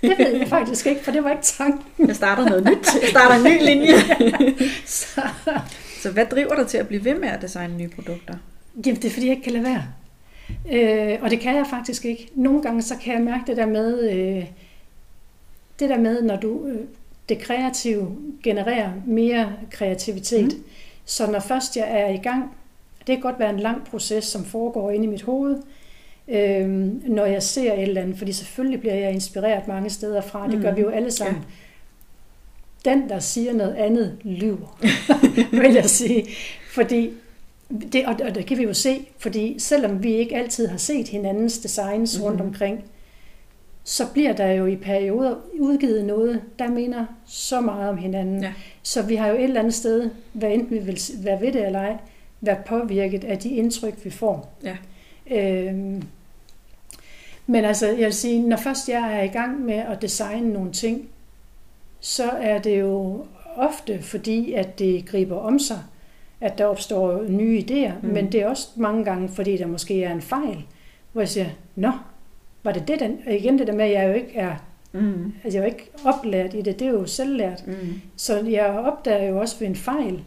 det 0.02 0.14
ved 0.20 0.36
jeg 0.38 0.48
faktisk 0.48 0.86
ikke, 0.88 1.04
for 1.04 1.12
det 1.12 1.24
var 1.24 1.32
ikke 1.32 1.44
tanken. 1.44 2.08
Jeg 2.08 2.16
starter 2.16 2.46
noget 2.50 2.64
nyt. 2.66 2.88
Jeg 3.02 3.10
starter 3.10 3.36
en 3.36 3.44
ny 3.44 3.66
linje. 3.66 3.94
Så, 4.86 5.22
Så 6.02 6.12
hvad 6.12 6.26
driver 6.26 6.56
dig 6.56 6.68
til 6.68 6.78
at 6.78 6.88
blive 6.88 7.06
ved 7.06 7.16
med 7.20 7.30
at 7.30 7.42
designe 7.42 7.78
nye 7.78 7.90
produkter? 7.90 8.34
Jamen, 8.86 8.96
det 9.02 9.06
er 9.06 9.10
fordi, 9.12 9.26
jeg 9.28 9.32
ikke 9.36 9.44
kan 9.44 9.54
lade 9.54 9.64
være. 9.64 9.84
Øh, 10.72 11.18
og 11.22 11.30
det 11.30 11.40
kan 11.40 11.56
jeg 11.56 11.66
faktisk 11.70 12.06
ikke. 12.06 12.30
Nogle 12.36 12.62
gange 12.62 12.82
så 12.82 12.96
kan 13.04 13.14
jeg 13.14 13.22
mærke 13.22 13.44
det 13.48 13.58
der 13.58 13.66
med, 13.66 14.12
øh, 14.12 14.46
det 15.80 15.90
der 15.90 15.98
med, 16.00 16.22
når 16.22 16.36
du 16.36 16.66
øh, 16.68 16.80
det 17.30 17.40
kreative 17.40 18.18
genererer 18.44 18.92
mere 19.08 19.54
kreativitet. 19.72 20.46
Mm. 20.58 20.64
Så 21.06 21.32
når 21.32 21.40
først 21.40 21.78
jeg 21.78 21.86
er 21.90 22.10
i 22.10 22.18
gang, 22.18 22.44
det 23.08 23.16
kan 23.16 23.20
godt 23.22 23.40
være 23.40 23.50
en 23.50 23.60
lang 23.60 23.86
proces, 23.86 24.24
som 24.24 24.46
foregår 24.46 24.92
inde 24.92 25.06
i 25.06 25.08
mit 25.10 25.22
hoved, 25.22 25.58
øh, 26.28 26.68
når 27.10 27.26
jeg 27.26 27.44
ser 27.44 27.74
et 27.74 27.82
eller 27.82 28.02
andet, 28.02 28.18
fordi 28.18 28.34
selvfølgelig 28.34 28.80
bliver 28.80 28.96
jeg 28.96 29.12
inspireret 29.12 29.68
mange 29.68 29.90
steder 29.90 30.22
fra, 30.22 30.48
det 30.52 30.62
gør 30.62 30.72
Mm. 30.72 30.78
vi 30.78 30.82
jo 30.82 30.90
alle 30.90 31.12
sammen. 31.12 31.44
Den, 32.86 33.10
der 33.10 33.20
siger 33.20 33.54
noget 33.54 33.74
andet, 33.76 34.18
lyver, 34.24 34.80
vil 35.62 35.74
jeg 35.74 35.86
sige. 35.90 36.26
Fordi 36.74 37.10
det, 37.92 38.06
og, 38.06 38.16
og 38.28 38.36
det 38.36 38.46
kan 38.46 38.58
vi 38.58 38.64
jo 38.64 38.74
se, 38.74 39.08
fordi 39.18 39.60
selvom 39.60 40.04
vi 40.04 40.14
ikke 40.14 40.36
altid 40.36 40.68
har 40.68 40.78
set 40.78 41.08
hinandens 41.08 41.58
designs 41.60 42.22
rundt 42.24 42.38
Mhm. 42.40 42.48
omkring, 42.48 42.84
så 43.88 44.04
bliver 44.14 44.34
der 44.34 44.52
jo 44.52 44.66
i 44.66 44.76
perioder 44.76 45.36
udgivet 45.60 46.06
noget, 46.06 46.42
der 46.60 46.68
minder 46.70 47.06
så 47.26 47.62
meget 47.62 47.90
om 47.90 47.98
hinanden. 47.98 48.42
Ja. 48.44 48.54
Så 48.84 49.02
vi 49.02 49.16
har 49.16 49.28
jo 49.28 49.36
et 49.36 49.44
eller 49.44 49.60
andet 49.60 49.74
sted, 49.74 50.10
hvad 50.34 50.52
enten 50.52 50.70
vi 50.72 50.80
vil 50.80 51.00
være 51.18 51.42
ved 51.42 51.52
det 51.54 51.66
eller 51.66 51.80
ej, 51.80 51.98
været 52.42 52.66
påvirket 52.66 53.24
af 53.24 53.38
de 53.40 53.50
indtryk, 53.50 54.06
vi 54.06 54.10
får. 54.10 54.54
Ja. 54.64 54.78
Øhm, 55.32 56.04
men 57.48 57.66
altså, 57.66 57.88
jeg 57.88 57.98
vil 58.06 58.14
sige, 58.14 58.42
når 58.48 58.58
først 58.58 58.90
jeg 58.90 59.18
er 59.20 59.24
i 59.24 59.28
gang 59.28 59.62
med 59.66 59.76
at 59.76 60.02
designe 60.02 60.54
nogle 60.54 60.72
ting, 60.72 61.08
så 62.00 62.30
er 62.30 62.58
det 62.60 62.80
jo 62.80 63.26
ofte 63.58 64.02
fordi, 64.02 64.54
at 64.54 64.80
det 64.80 65.06
griber 65.06 65.36
om 65.38 65.60
sig, 65.60 65.80
at 66.42 66.58
der 66.58 66.66
opstår 66.66 67.24
nye 67.30 67.64
idéer, 67.70 67.92
Mm. 68.02 68.10
men 68.10 68.32
det 68.32 68.42
er 68.42 68.48
også 68.50 68.68
mange 68.76 69.04
gange, 69.06 69.30
fordi 69.30 69.58
der 69.58 69.68
måske 69.68 70.04
er 70.04 70.12
en 70.14 70.22
fejl, 70.22 70.64
hvor 71.12 71.22
jeg 71.22 71.30
siger, 71.30 71.48
nå, 71.76 71.92
var 72.66 72.72
det 72.72 72.88
det, 72.88 73.00
den, 73.00 73.20
igen 73.28 73.60
det 73.60 73.68
der 73.68 73.74
med, 73.74 73.86
at 73.86 73.92
jeg 73.92 74.08
jo 74.08 74.14
ikke 74.14 74.38
er, 74.38 74.56
Mm. 74.92 75.34
altså 75.44 75.58
jeg 75.58 75.66
er 75.66 75.70
jo 75.70 75.74
ikke 75.76 75.90
oplært 76.06 76.54
i 76.54 76.62
det, 76.62 76.80
det 76.80 76.88
er 76.88 76.92
jo 76.92 77.06
selvlært. 77.06 77.68
Mm. 77.68 77.74
Så 78.16 78.40
jeg 78.40 78.66
opdager 78.66 79.30
jo 79.30 79.38
også 79.40 79.60
ved 79.60 79.68
en 79.68 79.76
fejl 79.76 80.24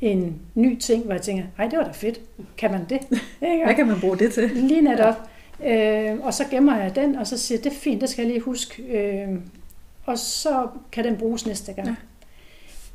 en 0.00 0.40
ny 0.54 0.78
ting, 0.78 1.04
hvor 1.04 1.12
jeg 1.12 1.22
tænker, 1.22 1.44
ej, 1.58 1.66
det 1.68 1.78
var 1.78 1.84
da 1.84 1.90
fedt. 1.90 2.20
Kan 2.58 2.70
man 2.70 2.80
det? 2.88 2.98
Ikke? 3.42 3.64
Hvad 3.64 3.74
kan 3.74 3.86
man 3.86 4.00
bruge 4.00 4.18
det 4.18 4.32
til? 4.32 4.50
Lige 4.50 4.80
netop. 4.80 5.14
Øh, 5.66 6.18
og 6.26 6.34
så 6.34 6.44
gemmer 6.50 6.76
jeg 6.82 6.94
den, 6.96 7.16
og 7.16 7.26
så 7.26 7.38
siger 7.38 7.58
jeg, 7.58 7.64
det 7.64 7.70
er 7.72 7.76
fint, 7.76 8.00
det 8.00 8.08
skal 8.08 8.22
jeg 8.22 8.30
lige 8.32 8.40
huske. 8.40 8.82
Øh, 8.82 9.28
og 10.04 10.18
så 10.18 10.68
kan 10.92 11.04
den 11.04 11.16
bruges 11.16 11.46
næste 11.46 11.72
gang. 11.72 11.96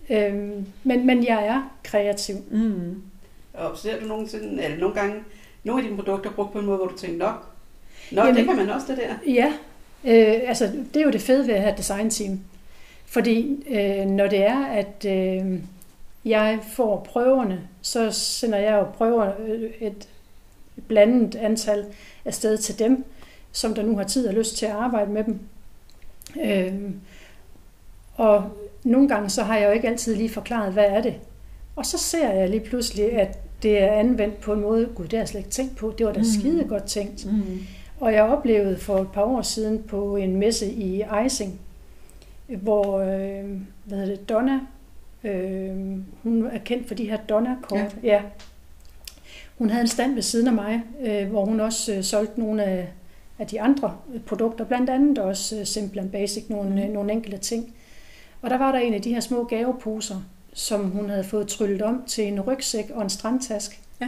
Ja. 0.09 0.29
Øh, 0.29 0.51
men, 0.83 1.05
men 1.05 1.23
jeg 1.23 1.45
er 1.47 1.75
kreativ. 1.83 2.35
Mm. 2.51 3.01
Og 3.53 3.77
ser 3.77 3.99
du 3.99 4.05
nogensinde, 4.07 4.63
eller 4.63 4.77
nogle 4.77 4.95
gange, 4.95 5.15
nogle 5.63 5.81
af 5.81 5.87
dine 5.89 5.97
produkter 6.01 6.31
brugt 6.31 6.51
på 6.53 6.59
en 6.59 6.65
måde, 6.65 6.77
hvor 6.77 6.87
du 6.87 6.97
tænker, 6.97 7.17
nok, 7.17 7.51
Nå, 8.11 8.21
Jamen- 8.21 8.35
det 8.35 8.45
kan 8.45 8.55
man 8.55 8.69
også, 8.69 8.87
det 8.87 8.97
der. 8.97 9.31
Ja, 9.33 9.53
øh, 10.05 10.41
altså 10.49 10.71
det 10.93 10.99
er 10.99 11.03
jo 11.05 11.11
det 11.11 11.21
fede 11.21 11.47
ved 11.47 11.53
at 11.53 11.61
have 11.61 11.71
et 11.71 11.77
designteam. 11.77 12.39
Fordi 13.05 13.63
øh, 13.69 14.05
når 14.05 14.27
det 14.27 14.45
er, 14.47 14.65
at 14.65 15.05
øh, 15.07 15.59
jeg 16.25 16.59
får 16.73 17.07
prøverne, 17.09 17.61
så 17.81 18.11
sender 18.11 18.57
jeg 18.57 18.73
jo 18.73 18.83
prøver 18.83 19.31
øh, 19.47 19.69
et 19.81 20.07
blandet 20.87 21.35
antal 21.35 21.85
afsted 22.25 22.57
til 22.57 22.79
dem, 22.79 23.03
som 23.51 23.73
der 23.73 23.83
nu 23.83 23.97
har 23.97 24.03
tid 24.03 24.27
og 24.27 24.33
lyst 24.33 24.57
til 24.57 24.65
at 24.65 24.71
arbejde 24.71 25.11
med 25.11 25.23
dem. 25.23 25.39
Øh, 26.43 26.73
og 28.15 28.43
nogle 28.83 29.07
gange 29.07 29.29
så 29.29 29.43
har 29.43 29.57
jeg 29.57 29.67
jo 29.67 29.71
ikke 29.71 29.87
altid 29.87 30.15
lige 30.15 30.29
forklaret, 30.29 30.73
hvad 30.73 30.85
er 30.85 31.01
det. 31.01 31.15
Og 31.75 31.85
så 31.85 31.97
ser 31.97 32.29
jeg 32.31 32.49
lige 32.49 32.59
pludselig, 32.65 33.13
at 33.13 33.37
det 33.63 33.83
er 33.83 33.91
anvendt 33.91 34.41
på 34.41 34.53
en 34.53 34.61
måde, 34.61 34.85
gud, 34.95 35.03
det 35.03 35.13
har 35.13 35.19
jeg 35.19 35.27
slet 35.27 35.39
ikke 35.39 35.49
tænkt 35.51 35.75
på, 35.75 35.93
det 35.97 36.05
var 36.05 36.13
da 36.13 36.19
Mm. 36.19 36.25
skide 36.25 36.63
godt 36.63 36.83
tænkt. 36.83 37.25
Mm. 37.25 37.59
Og 37.99 38.13
jeg 38.13 38.23
oplevede 38.23 38.77
for 38.77 38.97
et 38.97 39.11
par 39.11 39.23
år 39.23 39.41
siden 39.41 39.83
på 39.83 40.15
en 40.15 40.35
messe 40.35 40.71
i 40.71 41.01
Ejsing, 41.01 41.59
hvor 42.47 42.99
øh, 42.99 43.61
hvad 43.83 43.97
hedder 43.97 44.15
det, 44.15 44.29
Donna, 44.29 44.59
øh, 45.23 45.97
hun 46.23 46.45
er 46.45 46.59
kendt 46.65 46.87
for 46.87 46.95
de 46.95 47.09
her 47.09 47.17
Donna-kort. 47.17 47.97
Ja. 48.03 48.13
ja. 48.13 48.21
Hun 49.57 49.69
havde 49.69 49.81
en 49.81 49.87
stand 49.87 50.13
ved 50.13 50.21
siden 50.21 50.47
af 50.47 50.53
mig, 50.53 50.81
øh, 51.01 51.29
hvor 51.29 51.45
hun 51.45 51.59
også 51.59 51.93
øh, 51.93 52.03
solgte 52.03 52.39
nogle 52.39 52.63
af, 52.63 52.87
af 53.39 53.47
de 53.47 53.61
andre 53.61 53.97
øh, 54.13 54.21
produkter, 54.21 54.65
blandt 54.65 54.89
andet 54.89 55.17
også 55.17 55.59
øh, 55.59 55.65
Simple 55.65 56.01
and 56.01 56.09
Basic, 56.09 56.43
nogle, 56.49 56.83
øh, 56.83 56.89
nogle 56.89 57.11
enkelte 57.11 57.37
ting. 57.37 57.73
Og 58.41 58.49
der 58.49 58.57
var 58.57 58.71
der 58.71 58.79
en 58.79 58.93
af 58.93 59.01
de 59.01 59.13
her 59.13 59.19
små 59.19 59.43
gaveposer, 59.43 60.15
som 60.53 60.89
hun 60.89 61.09
havde 61.09 61.23
fået 61.23 61.47
tryllet 61.47 61.81
om 61.81 62.03
til 62.07 62.27
en 62.27 62.41
rygsæk 62.41 62.89
og 62.89 63.03
en 63.03 63.09
strandtask. 63.09 63.81
Ja. 64.01 64.07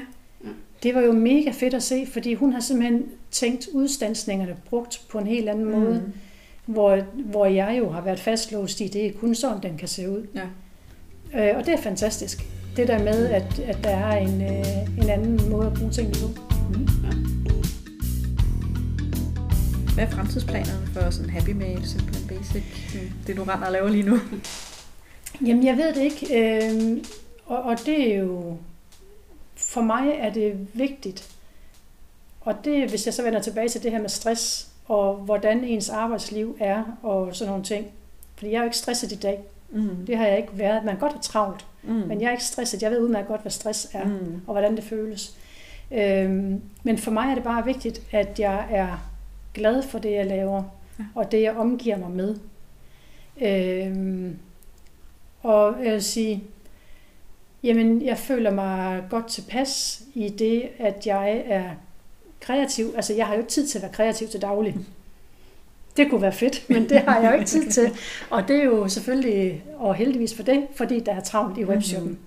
Det 0.83 0.95
var 0.95 1.01
jo 1.01 1.11
mega 1.11 1.51
fedt 1.51 1.73
at 1.73 1.83
se, 1.83 2.05
fordi 2.05 2.33
hun 2.33 2.53
har 2.53 2.59
simpelthen 2.59 3.05
tænkt 3.31 3.67
udstandsningerne 3.73 4.57
brugt 4.69 5.01
på 5.09 5.17
en 5.17 5.27
helt 5.27 5.49
anden 5.49 5.65
mm. 5.65 5.71
måde, 5.71 6.13
hvor, 6.65 6.99
hvor 7.15 7.45
jeg 7.45 7.75
jo 7.79 7.89
har 7.89 8.01
været 8.01 8.19
fastlåst 8.19 8.81
i, 8.81 8.87
det 8.87 9.05
er 9.05 9.11
kun 9.19 9.35
sådan, 9.35 9.63
den 9.63 9.77
kan 9.77 9.87
se 9.87 10.09
ud. 10.09 10.27
Ja. 10.35 11.51
Øh, 11.51 11.57
og 11.57 11.65
det 11.65 11.73
er 11.73 11.81
fantastisk. 11.81 12.45
Det 12.75 12.87
der 12.87 13.03
med, 13.03 13.25
at, 13.25 13.59
at 13.59 13.77
der 13.83 13.89
er 13.89 14.17
en, 14.17 14.41
øh, 14.41 15.03
en 15.03 15.09
anden 15.09 15.49
måde 15.49 15.67
at 15.67 15.73
bruge 15.73 15.91
tingene 15.91 16.15
på. 16.21 16.27
Mm. 16.69 16.87
Hvad 19.93 20.03
er 20.03 20.09
fremtidsplanerne 20.09 20.87
for 20.93 21.09
sådan 21.09 21.29
Happy 21.29 21.49
Mail, 21.49 21.87
Simple 21.87 22.19
Basic? 22.27 22.63
Det 23.27 23.37
du 23.37 23.43
render 23.43 23.65
og 23.65 23.71
laver 23.71 23.89
lige 23.89 24.03
nu. 24.03 24.19
Jamen, 25.47 25.65
jeg 25.65 25.77
ved 25.77 25.93
det 25.93 26.01
ikke. 26.01 26.39
Øh, 26.39 26.97
og, 27.45 27.63
og 27.63 27.85
det 27.85 28.13
er 28.13 28.19
jo... 28.19 28.57
For 29.55 29.81
mig 29.81 30.09
er 30.19 30.33
det 30.33 30.67
vigtigt. 30.73 31.29
Og 32.41 32.65
det, 32.65 32.89
hvis 32.89 33.05
jeg 33.05 33.13
så 33.13 33.23
vender 33.23 33.39
tilbage 33.41 33.69
til 33.69 33.83
det 33.83 33.91
her 33.91 34.01
med 34.01 34.09
stress, 34.09 34.67
og 34.85 35.15
hvordan 35.15 35.63
ens 35.63 35.89
arbejdsliv 35.89 36.57
er, 36.59 36.83
og 37.03 37.35
sådan 37.35 37.49
nogle 37.49 37.63
ting. 37.63 37.87
Fordi 38.35 38.51
jeg 38.51 38.57
er 38.57 38.61
jo 38.61 38.65
ikke 38.65 38.77
stresset 38.77 39.11
i 39.11 39.15
dag. 39.15 39.39
Mm. 39.69 40.05
Det 40.07 40.17
har 40.17 40.25
jeg 40.27 40.37
ikke 40.37 40.57
været. 40.57 40.83
Man 40.85 40.93
kan 40.93 40.99
godt 40.99 41.11
have 41.13 41.21
travlt, 41.21 41.65
Mm. 41.83 41.93
men 41.93 42.21
jeg 42.21 42.27
er 42.27 42.31
ikke 42.31 42.43
stresset. 42.43 42.81
Jeg 42.83 42.91
ved 42.91 42.99
udmærket 42.99 43.27
godt, 43.27 43.41
hvad 43.41 43.51
stress 43.51 43.87
er, 43.93 44.05
mm. 44.05 44.41
Og 44.47 44.53
hvordan 44.53 44.75
det 44.75 44.83
føles. 44.83 45.35
Øhm, 45.91 46.61
men 46.83 46.97
for 46.97 47.11
mig 47.11 47.31
er 47.31 47.35
det 47.35 47.43
bare 47.43 47.65
vigtigt, 47.65 48.01
at 48.11 48.39
jeg 48.39 48.67
er 48.71 49.11
glad 49.53 49.81
for 49.83 49.99
det, 49.99 50.11
jeg 50.11 50.25
laver, 50.25 50.63
Ja. 50.99 51.03
og 51.15 51.31
det, 51.31 51.41
jeg 51.41 51.55
omgiver 51.55 51.97
mig 51.97 52.11
med. 52.11 52.35
Øhm, 53.41 54.37
og 55.43 55.75
jeg 55.85 55.93
vil 55.93 56.03
sige, 56.03 56.43
jamen, 57.63 58.01
jeg 58.05 58.17
føler 58.17 58.51
mig 58.51 59.03
godt 59.09 59.27
tilpas 59.27 60.03
i 60.13 60.29
det, 60.29 60.63
at 60.79 61.07
jeg 61.07 61.43
er 61.45 61.69
kreativ. 62.41 62.93
Altså, 62.95 63.13
jeg 63.13 63.25
har 63.25 63.33
jo 63.33 63.39
ikke 63.39 63.51
tid 63.51 63.67
til 63.67 63.77
at 63.77 63.81
være 63.81 63.91
kreativ 63.91 64.27
til 64.27 64.41
daglig. 64.41 64.75
Det 65.97 66.09
kunne 66.09 66.21
være 66.21 66.33
fedt, 66.33 66.69
men 66.69 66.89
det 66.89 66.99
har 66.99 67.19
jeg 67.21 67.29
jo 67.31 67.33
ikke 67.33 67.45
tid 67.45 67.71
til. 67.71 67.91
Og 68.29 68.47
det 68.47 68.55
er 68.55 68.63
jo 68.63 68.87
selvfølgelig, 68.87 69.63
og 69.77 69.95
heldigvis 69.95 70.35
for 70.35 70.43
det, 70.43 70.67
fordi 70.75 70.99
der 70.99 71.15
er 71.15 71.21
travlt 71.21 71.57
i 71.57 71.65
webshoppen. 71.65 72.11
Mhm. 72.11 72.19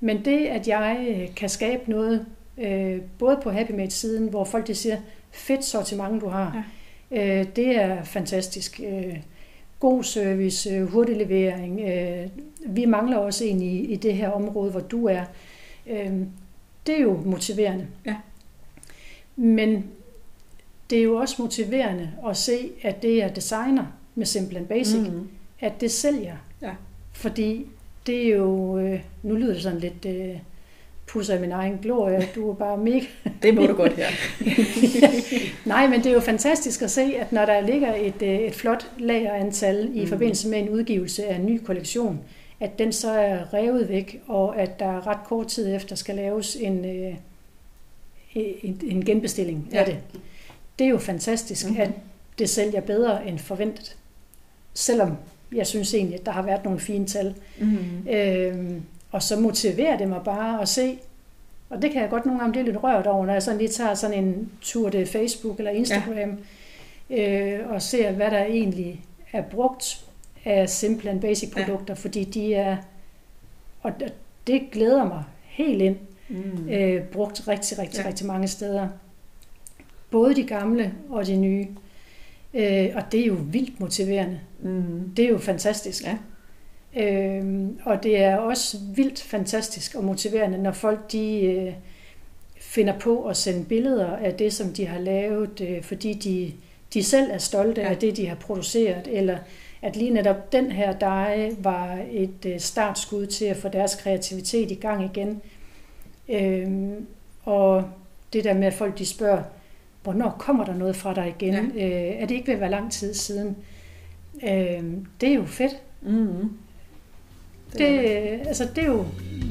Men 0.00 0.24
det, 0.24 0.46
at 0.46 0.68
jeg 0.68 1.06
øh, 1.08 1.34
kan 1.34 1.48
skabe 1.48 1.90
noget 1.90 2.26
Øh, 2.58 3.00
både 3.18 3.40
på 3.42 3.50
HappyMate-siden, 3.50 4.28
hvor 4.28 4.44
folk 4.44 4.66
de 4.66 4.74
siger, 4.74 4.96
fedt 5.30 5.64
sortiment 5.64 6.20
du 6.20 6.28
har. 6.28 6.64
Ja. 7.10 7.40
Øh, 7.40 7.46
det 7.56 7.76
er 7.76 8.04
fantastisk. 8.04 8.80
Øh, 8.86 9.16
god 9.80 10.02
service, 10.02 10.70
øh, 10.70 10.86
hurtig 10.86 11.16
levering. 11.16 11.80
Øh, 11.80 12.28
vi 12.66 12.84
mangler 12.84 13.16
også 13.16 13.44
en 13.44 13.62
i, 13.62 13.78
i 13.78 13.96
det 13.96 14.14
her 14.14 14.28
område, 14.28 14.70
hvor 14.70 14.80
du 14.80 15.06
er. 15.06 15.24
Øh, 15.86 16.12
det 16.86 16.94
er 16.94 17.02
jo 17.02 17.20
motiverende. 17.24 17.86
Ja. 18.06 18.14
Men 19.36 19.84
det 20.90 20.98
er 20.98 21.02
jo 21.02 21.16
også 21.16 21.42
motiverende 21.42 22.10
at 22.28 22.36
se, 22.36 22.70
at 22.82 23.02
det 23.02 23.22
er 23.22 23.28
designer 23.28 23.86
med 24.14 24.26
Simple 24.26 24.58
and 24.58 24.66
Basic, 24.66 25.00
mm. 25.00 25.28
at 25.60 25.80
det 25.80 25.90
sælger. 25.90 26.36
Ja. 26.62 26.70
Fordi 27.12 27.66
det 28.06 28.26
er 28.26 28.36
jo, 28.36 28.78
øh, 28.78 29.00
nu 29.22 29.34
lyder 29.34 29.52
det 29.52 29.62
sådan 29.62 29.78
lidt 29.78 30.06
øh, 30.06 30.36
pusser 31.06 31.40
min 31.40 31.52
egen 31.52 31.78
glorie, 31.82 32.28
du 32.34 32.50
er 32.50 32.54
bare 32.54 32.76
mega... 32.76 33.06
Det 33.42 33.54
må 33.54 33.66
du 33.66 33.74
godt 33.74 33.92
her. 33.92 34.06
Nej, 35.68 35.88
men 35.88 35.98
det 36.00 36.06
er 36.06 36.14
jo 36.14 36.20
fantastisk 36.20 36.82
at 36.82 36.90
se, 36.90 37.02
at 37.02 37.32
når 37.32 37.44
der 37.44 37.60
ligger 37.60 37.94
et, 37.94 38.22
øh, 38.22 38.38
et 38.38 38.54
flot 38.54 38.90
lagerantal 38.98 39.90
i 39.94 40.00
mm. 40.00 40.06
forbindelse 40.06 40.48
med 40.48 40.58
en 40.58 40.68
udgivelse 40.68 41.26
af 41.26 41.36
en 41.36 41.46
ny 41.46 41.60
kollektion, 41.64 42.20
at 42.60 42.78
den 42.78 42.92
så 42.92 43.10
er 43.10 43.54
revet 43.54 43.88
væk, 43.88 44.22
og 44.26 44.60
at 44.60 44.80
der 44.80 45.06
ret 45.06 45.24
kort 45.26 45.46
tid 45.46 45.74
efter 45.74 45.96
skal 45.96 46.14
laves 46.14 46.56
en, 46.60 46.84
øh, 46.84 47.14
en, 48.34 48.80
en 48.84 49.04
genbestilling 49.04 49.68
ja. 49.72 49.78
af 49.78 49.84
det. 49.84 49.98
Det 50.78 50.84
er 50.84 50.88
jo 50.88 50.98
fantastisk, 50.98 51.66
mm-hmm. 51.66 51.82
at 51.82 51.90
det 52.38 52.50
sælger 52.50 52.80
bedre 52.80 53.28
end 53.28 53.38
forventet. 53.38 53.96
Selvom 54.74 55.16
jeg 55.52 55.66
synes 55.66 55.94
egentlig, 55.94 56.20
at 56.20 56.26
der 56.26 56.32
har 56.32 56.42
været 56.42 56.64
nogle 56.64 56.80
fine 56.80 57.06
tal. 57.06 57.34
Mm-hmm. 57.58 58.08
Øhm, 58.08 58.82
og 59.10 59.22
så 59.22 59.40
motiverer 59.40 59.98
det 59.98 60.08
mig 60.08 60.20
bare 60.24 60.62
at 60.62 60.68
se, 60.68 60.98
og 61.70 61.82
det 61.82 61.90
kan 61.90 62.02
jeg 62.02 62.10
godt 62.10 62.26
nogle 62.26 62.40
gange 62.40 62.52
blive 62.52 62.64
lidt 62.64 62.82
rørt 62.82 63.06
over, 63.06 63.26
når 63.26 63.32
jeg 63.32 63.42
sådan 63.42 63.58
lige 63.58 63.70
tager 63.70 63.94
sådan 63.94 64.24
en 64.24 64.52
tur 64.60 64.90
til 64.90 65.06
Facebook 65.06 65.58
eller 65.58 65.70
Instagram, 65.70 66.38
ja. 67.10 67.50
øh, 67.50 67.70
og 67.70 67.82
ser, 67.82 68.12
hvad 68.12 68.30
der 68.30 68.44
egentlig 68.44 69.00
er 69.32 69.42
brugt 69.42 70.04
af 70.44 70.68
simple 70.68 71.10
and 71.10 71.20
basic 71.20 71.50
produkter, 71.50 71.94
ja. 71.94 72.00
fordi 72.00 72.24
de 72.24 72.54
er, 72.54 72.76
og 73.82 73.92
det 74.46 74.62
glæder 74.72 75.04
mig 75.04 75.24
helt 75.42 75.82
ind, 75.82 75.96
mm. 76.28 76.68
øh, 76.68 77.02
brugt 77.02 77.48
rigtig, 77.48 77.78
rigtig, 77.78 78.02
ja. 78.02 78.08
rigtig 78.08 78.26
mange 78.26 78.48
steder. 78.48 78.88
Både 80.10 80.34
de 80.34 80.46
gamle 80.46 80.94
og 81.10 81.26
de 81.26 81.36
nye. 81.36 81.66
Øh, 82.54 82.90
og 82.94 83.02
det 83.12 83.20
er 83.20 83.26
jo 83.26 83.36
vildt 83.46 83.80
motiverende. 83.80 84.40
Mm. 84.60 85.10
Det 85.16 85.24
er 85.24 85.28
jo 85.28 85.38
fantastisk. 85.38 86.04
Ja. 86.04 86.16
Øh, 86.96 87.68
og 87.84 88.02
det 88.02 88.22
er 88.22 88.36
også 88.36 88.78
vildt 88.94 89.22
fantastisk 89.22 89.94
og 89.94 90.04
motiverende, 90.04 90.58
når 90.58 90.72
folk 90.72 91.12
de 91.12 91.40
øh, 91.40 91.72
finder 92.56 92.98
på 92.98 93.24
at 93.24 93.36
sende 93.36 93.64
billeder 93.64 94.16
af 94.16 94.34
det, 94.34 94.52
som 94.52 94.72
de 94.72 94.86
har 94.86 95.00
lavet, 95.00 95.60
øh, 95.60 95.82
fordi 95.82 96.12
de, 96.12 96.52
de 96.94 97.02
selv 97.02 97.30
er 97.30 97.38
stolte 97.38 97.80
ja. 97.80 97.88
af 97.88 97.96
det, 97.96 98.16
de 98.16 98.26
har 98.26 98.34
produceret, 98.34 99.08
eller 99.12 99.38
at 99.82 99.96
lige 99.96 100.10
netop 100.10 100.52
den 100.52 100.72
her 100.72 100.92
dej 100.98 101.50
var 101.58 101.98
et 102.10 102.46
øh, 102.46 102.60
startskud 102.60 103.26
til 103.26 103.44
at 103.44 103.56
få 103.56 103.68
deres 103.68 103.94
kreativitet 103.94 104.70
i 104.70 104.74
gang 104.74 105.04
igen. 105.04 105.42
Øh, 106.28 106.92
og 107.42 107.84
det 108.32 108.44
der 108.44 108.54
med, 108.54 108.66
at 108.66 108.74
folk 108.74 108.98
de 108.98 109.06
spørger, 109.06 109.42
hvornår 110.02 110.36
kommer 110.38 110.64
der 110.64 110.74
noget 110.74 110.96
fra 110.96 111.14
dig 111.14 111.34
igen? 111.38 111.72
Ja. 111.76 111.86
Øh, 111.86 112.22
er 112.22 112.26
det 112.26 112.34
ikke 112.34 112.46
ved 112.46 112.54
at 112.54 112.60
være 112.60 112.70
lang 112.70 112.92
tid 112.92 113.14
siden? 113.14 113.56
Øh, 114.42 114.82
det 115.20 115.28
er 115.28 115.34
jo 115.34 115.44
fedt. 115.44 115.72
Mm-hmm. 116.02 116.50
Det, 117.72 117.78
det, 117.78 118.40
altså, 118.46 118.68
det 118.74 118.84
er 118.84 118.88
jo 118.88 119.04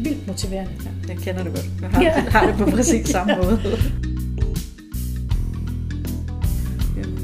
vildt 0.04 0.28
motiverende. 0.28 0.72
Ja, 0.86 1.14
jeg 1.14 1.18
kender 1.18 1.44
det 1.44 1.54
godt. 1.54 1.70
Jeg 1.82 1.90
har, 1.90 2.04
ja. 2.04 2.12
har 2.12 2.48
det 2.48 2.56
på 2.56 2.72
præcis 2.72 3.10
samme 3.10 3.36
måde. 3.44 3.60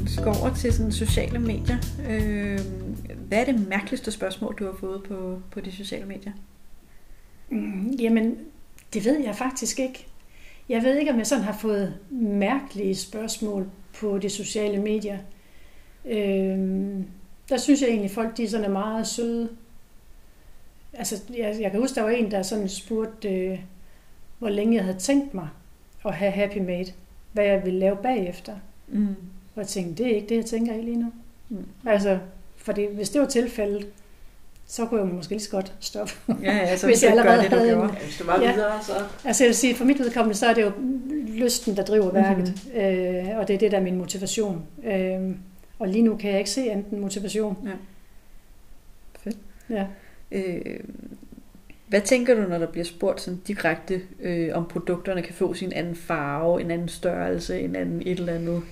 Vi 0.02 0.10
skal 0.10 0.26
over 0.26 0.54
til 0.54 0.72
sådan 0.72 0.92
sociale 0.92 1.38
medier. 1.38 1.76
Øh, 2.08 2.60
hvad 3.28 3.38
er 3.38 3.44
det 3.44 3.68
mærkeligste 3.68 4.10
spørgsmål, 4.10 4.56
du 4.58 4.64
har 4.64 4.76
fået 4.80 5.02
på, 5.02 5.38
på 5.50 5.60
de 5.60 5.72
sociale 5.72 6.06
medier? 6.06 6.32
Mm, 7.50 7.90
jamen, 8.00 8.36
det 8.92 9.04
ved 9.04 9.18
jeg 9.18 9.36
faktisk 9.36 9.78
ikke. 9.80 10.06
Jeg 10.68 10.82
ved 10.82 10.98
ikke, 10.98 11.12
om 11.12 11.18
jeg 11.18 11.26
sådan 11.26 11.44
har 11.44 11.58
fået 11.58 11.98
mærkelige 12.10 12.94
spørgsmål 12.94 13.70
på 14.00 14.18
de 14.18 14.30
sociale 14.30 14.82
medier. 14.82 15.18
Øhm, 16.04 17.04
der 17.48 17.56
synes 17.56 17.80
jeg 17.80 17.88
egentlig, 17.88 18.08
at 18.10 18.14
folk 18.14 18.36
de 18.36 18.48
sådan 18.48 18.66
er 18.66 18.70
meget 18.70 19.06
søde. 19.06 19.48
Altså, 20.92 21.22
jeg, 21.36 21.56
jeg 21.60 21.70
kan 21.70 21.80
huske, 21.80 21.94
der 21.94 22.02
var 22.02 22.10
en, 22.10 22.30
der 22.30 22.42
sådan 22.42 22.68
spurgte, 22.68 23.28
øh, 23.28 23.60
hvor 24.38 24.48
længe 24.48 24.76
jeg 24.76 24.84
havde 24.84 24.98
tænkt 24.98 25.34
mig 25.34 25.48
at 26.04 26.14
have 26.14 26.32
Happy 26.32 26.58
Made. 26.58 26.92
Hvad 27.32 27.44
jeg 27.44 27.64
ville 27.64 27.78
lave 27.78 27.96
bagefter. 27.96 28.56
Mm. 28.88 29.16
Og 29.54 29.56
jeg 29.56 29.66
tænkte, 29.66 30.04
det 30.04 30.12
er 30.12 30.16
ikke 30.16 30.28
det, 30.28 30.36
jeg 30.36 30.46
tænker 30.46 30.74
i 30.74 30.82
lige 30.82 31.00
nu. 31.00 31.12
Mm. 31.48 31.66
Altså, 31.86 32.18
fordi 32.56 32.86
hvis 32.94 33.10
det 33.10 33.20
var 33.20 33.26
tilfældet, 33.26 33.86
så 34.70 34.86
kunne 34.86 35.00
jeg 35.00 35.08
måske 35.08 35.32
lige 35.32 35.42
så 35.42 35.50
godt 35.50 35.72
stoppe. 35.80 36.12
Ja, 36.42 36.56
ja, 36.56 36.76
så 36.76 36.86
hvis 36.86 37.02
jeg 37.02 37.10
allerede 37.10 37.42
det, 37.42 37.50
du 37.50 37.56
havde 37.56 37.70
gjorde. 37.70 37.88
Hvis 37.88 38.16
det 38.16 38.26
var 38.26 38.40
ja. 38.40 38.52
videre, 38.52 38.82
så... 38.82 38.92
Altså 39.24 39.44
jeg 39.44 39.48
vil 39.48 39.56
sige, 39.56 39.74
for 39.74 39.84
mit 39.84 39.98
vedkommende, 39.98 40.38
så 40.38 40.46
er 40.46 40.54
det 40.54 40.62
jo 40.62 40.72
lysten, 41.28 41.76
der 41.76 41.84
driver 41.84 42.12
værket. 42.12 42.60
Mm-hmm. 42.74 42.80
Øh, 42.80 43.38
og 43.38 43.48
det 43.48 43.54
er 43.54 43.58
det, 43.58 43.70
der 43.70 43.78
er 43.78 43.82
min 43.82 43.96
motivation. 43.96 44.66
Øh, 44.84 45.36
og 45.78 45.88
lige 45.88 46.02
nu 46.02 46.16
kan 46.16 46.30
jeg 46.30 46.38
ikke 46.38 46.50
se 46.50 46.66
enten 46.66 47.00
motivation. 47.00 47.56
Ja. 47.64 47.70
Fedt. 49.20 49.36
Ja. 49.70 49.86
Øh, 50.32 50.80
hvad 51.86 52.00
tænker 52.00 52.34
du, 52.34 52.40
når 52.40 52.58
der 52.58 52.66
bliver 52.66 52.84
spurgt 52.84 53.20
sådan 53.20 53.40
direkte, 53.46 54.00
øh, 54.20 54.56
om 54.56 54.68
produkterne 54.68 55.22
kan 55.22 55.34
få 55.34 55.54
sin 55.54 55.72
anden 55.72 55.94
farve, 55.94 56.60
en 56.60 56.70
anden 56.70 56.88
størrelse, 56.88 57.60
en 57.60 57.76
anden 57.76 58.02
et 58.06 58.18
eller 58.18 58.32
andet? 58.32 58.62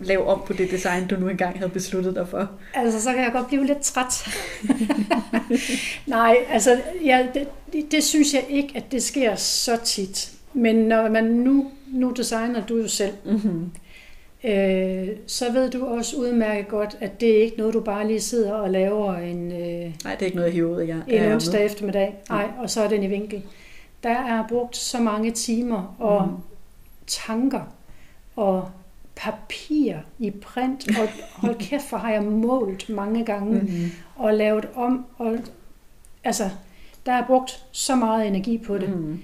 Lave 0.00 0.26
om 0.26 0.42
på 0.46 0.52
det 0.52 0.70
design, 0.70 1.06
du 1.06 1.16
nu 1.16 1.28
engang 1.28 1.58
havde 1.58 1.70
besluttet 1.70 2.14
dig 2.14 2.28
for? 2.28 2.50
Altså, 2.74 3.02
så 3.02 3.12
kan 3.12 3.22
jeg 3.22 3.32
godt 3.32 3.46
blive 3.46 3.66
lidt 3.66 3.80
træt. 3.80 4.28
Nej, 6.06 6.36
altså, 6.48 6.80
ja, 7.04 7.26
det, 7.34 7.48
det, 7.72 7.92
det 7.92 8.04
synes 8.04 8.34
jeg 8.34 8.44
ikke, 8.48 8.72
at 8.74 8.92
det 8.92 9.02
sker 9.02 9.34
så 9.34 9.78
tit. 9.84 10.32
Men 10.52 10.76
når 10.76 11.08
man 11.08 11.24
nu, 11.24 11.70
nu 11.86 12.10
designer 12.10 12.66
du 12.66 12.76
jo 12.76 12.88
selv, 12.88 13.12
mm-hmm. 13.24 13.70
øh, 14.44 15.08
så 15.26 15.52
ved 15.52 15.70
du 15.70 15.86
også 15.86 16.16
udmærket 16.16 16.68
godt, 16.68 16.96
at 17.00 17.20
det 17.20 17.38
er 17.38 17.42
ikke 17.42 17.56
noget, 17.56 17.74
du 17.74 17.80
bare 17.80 18.06
lige 18.06 18.20
sidder 18.20 18.52
og 18.52 18.70
laver 18.70 19.14
en... 19.14 19.52
Øh, 19.52 19.94
Nej, 20.04 20.14
det 20.14 20.22
er 20.22 20.26
ikke 20.26 20.36
noget, 20.36 20.48
jeg 20.48 20.54
hiver 20.54 20.70
ud 20.70 20.80
af 20.80 20.86
jer. 20.86 21.02
En 21.08 21.32
onsdag 21.32 21.64
eftermiddag. 21.64 22.14
Nej, 22.28 22.48
og 22.58 22.70
så 22.70 22.82
er 22.82 22.88
den 22.88 23.02
i 23.02 23.06
vinkel. 23.06 23.42
Der 24.02 24.10
er 24.10 24.44
brugt 24.48 24.76
så 24.76 25.00
mange 25.00 25.30
timer 25.30 25.96
og 25.98 26.28
mm. 26.28 26.34
tanker 27.06 27.74
og 28.36 28.70
papir 29.18 29.94
i 30.18 30.30
print, 30.30 30.88
og 30.88 31.08
hold 31.32 31.56
kæft, 31.58 31.84
for 31.84 31.96
har 31.96 32.12
jeg 32.12 32.22
målt 32.22 32.88
mange 32.88 33.24
gange, 33.24 33.60
mm-hmm. 33.60 33.90
og 34.16 34.34
lavet 34.34 34.68
om, 34.74 35.04
og 35.18 35.38
altså, 36.24 36.50
der 37.06 37.12
er 37.12 37.26
brugt 37.26 37.64
så 37.72 37.96
meget 37.96 38.26
energi 38.26 38.58
på 38.58 38.78
det. 38.78 38.88
Mm-hmm. 38.88 39.20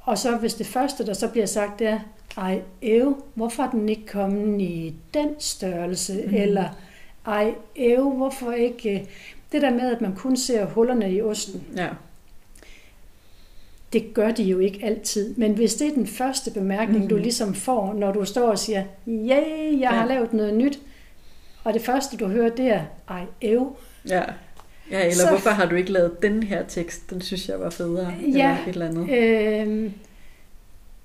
Og 0.00 0.18
så 0.18 0.36
hvis 0.36 0.54
det 0.54 0.66
første, 0.66 1.06
der 1.06 1.14
så 1.14 1.28
bliver 1.28 1.46
sagt, 1.46 1.78
det 1.78 1.86
er, 1.86 1.98
ej, 2.36 2.62
æv, 2.82 3.22
hvorfor 3.34 3.62
er 3.62 3.70
den 3.70 3.88
ikke 3.88 4.06
kommet 4.06 4.60
i 4.60 4.94
den 5.14 5.28
størrelse? 5.38 6.22
Mm. 6.26 6.34
Eller, 6.34 6.68
ej, 7.26 7.54
æv, 7.76 8.10
hvorfor 8.10 8.52
ikke... 8.52 9.08
Det 9.52 9.62
der 9.62 9.70
med, 9.70 9.92
at 9.94 10.00
man 10.00 10.14
kun 10.16 10.36
ser 10.36 10.66
hullerne 10.66 11.12
i 11.12 11.22
osten. 11.22 11.62
Ja. 11.76 11.88
Det 13.92 14.14
gør 14.14 14.30
de 14.30 14.42
jo 14.42 14.58
ikke 14.58 14.80
altid. 14.82 15.34
Men 15.36 15.52
hvis 15.52 15.74
det 15.74 15.88
er 15.88 15.94
den 15.94 16.06
første 16.06 16.50
bemærkning, 16.50 17.02
mm. 17.02 17.08
du 17.08 17.16
ligesom 17.16 17.54
får, 17.54 17.92
når 17.92 18.12
du 18.12 18.24
står 18.24 18.50
og 18.50 18.58
siger, 18.58 18.84
ja, 19.06 19.42
jeg 19.72 19.78
ja. 19.80 19.90
har 19.90 20.06
lavet 20.06 20.32
noget 20.32 20.54
nyt, 20.54 20.78
og 21.64 21.74
det 21.74 21.82
første, 21.82 22.16
du 22.16 22.26
hører, 22.26 22.50
det 22.50 22.66
er, 22.66 22.84
ej, 23.08 23.22
æv. 23.42 23.76
Ja. 24.08 24.22
Ja, 24.90 25.00
eller 25.00 25.14
så, 25.14 25.28
hvorfor 25.28 25.50
har 25.50 25.66
du 25.66 25.74
ikke 25.74 25.92
lavet 25.92 26.22
den 26.22 26.42
her 26.42 26.66
tekst? 26.66 27.10
Den 27.10 27.20
synes 27.20 27.48
jeg 27.48 27.60
var 27.60 27.70
federe. 27.70 28.14
Ja, 28.22 28.28
eller 28.28 28.62
et 28.62 28.68
eller 28.68 28.88
andet. 28.88 29.10
Øh, 29.10 29.90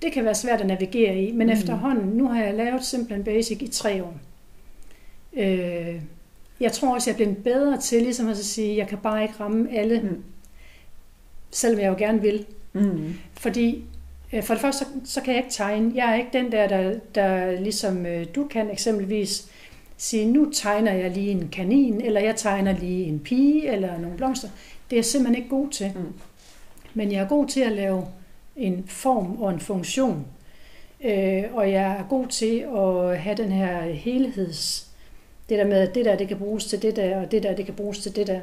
det 0.02 0.12
kan 0.12 0.26
være 0.26 0.36
svært 0.36 0.62
at 0.62 0.67
navigere 0.67 1.22
i, 1.22 1.32
men 1.32 1.48
mm. 1.48 1.54
efterhånden, 1.54 2.10
nu 2.10 2.28
har 2.28 2.43
jeg 2.43 2.54
lavet 2.54 2.86
Simple 2.86 3.24
Basic 3.24 3.62
i 3.62 3.67
tre 3.67 4.04
år. 4.04 4.15
Øh, 5.34 6.02
jeg 6.60 6.72
tror 6.72 6.93
også, 6.93 7.10
jeg 7.10 7.13
er 7.13 7.17
blevet 7.17 7.38
bedre 7.38 7.78
til 7.78 8.02
ligesom 8.02 8.30
at 8.30 8.38
sige, 8.38 8.78
jeg 8.78 8.88
kan 8.88 8.98
bare 8.98 9.22
ikke 9.22 9.36
ramme 9.39 9.78
alle, 9.78 10.00
mm. 10.00 10.24
selvom 11.52 11.82
jeg 11.82 11.89
jo 11.89 11.96
gerne 11.98 12.22
vil. 12.22 12.46
Mm. 12.73 13.13
Fordi 13.33 13.83
øh, 14.33 14.43
for 14.43 14.53
det 14.53 14.62
første, 14.62 14.86
så, 14.86 14.86
så 15.05 15.21
kan 15.21 15.33
jeg 15.33 15.43
ikke 15.43 15.53
tegne. 15.53 15.91
Jeg 15.95 16.12
er 16.12 16.15
ikke 16.15 16.29
den 16.33 16.51
der, 16.51 16.67
der, 16.67 16.99
der 17.15 17.59
ligesom 17.59 18.05
øh, 18.05 18.25
du 18.36 18.47
kan 18.47 18.71
eksempelvis 18.71 19.47
sige, 19.97 20.25
nu 20.25 20.51
tegner 20.53 20.93
jeg 20.93 21.12
lige 21.12 21.31
en 21.31 21.49
kanin, 21.51 22.01
eller 22.01 22.21
jeg 22.21 22.36
tegner 22.36 22.73
lige 22.79 23.05
en 23.05 23.19
pige, 23.19 23.71
eller 23.71 23.97
nogle 23.97 24.17
blomster. 24.17 24.47
Det 24.89 24.95
er 24.95 24.97
jeg 24.97 25.05
simpelthen 25.05 25.43
ikke 25.43 25.55
god 25.55 25.69
til. 25.69 25.91
Mm. 25.95 26.13
Men 26.93 27.12
jeg 27.12 27.23
er 27.23 27.27
god 27.27 27.47
til 27.47 27.62
at 27.62 27.71
lave 27.71 28.05
en 28.55 28.83
form 28.88 29.41
og 29.41 29.53
en 29.53 29.59
funktion. 29.59 30.25
Øh, 31.03 31.43
og 31.53 31.71
jeg 31.71 31.91
er 31.99 32.03
god 32.09 32.27
til 32.27 32.65
at 32.77 33.19
have 33.19 33.36
den 33.38 33.51
her 33.51 33.81
helheds... 33.81 34.88
Det 35.49 35.57
der 35.57 35.65
med, 35.65 35.77
at 35.88 35.95
det 35.95 36.05
der, 36.05 36.15
det 36.15 36.27
kan 36.27 36.38
bruges 36.38 36.65
til 36.65 36.81
det 36.81 36.95
der, 36.95 37.21
og 37.21 37.31
det 37.31 37.43
der, 37.43 37.55
det 37.55 37.65
kan 37.65 37.73
bruges 37.73 37.99
til 37.99 38.15
det 38.15 38.27
der. 38.27 38.39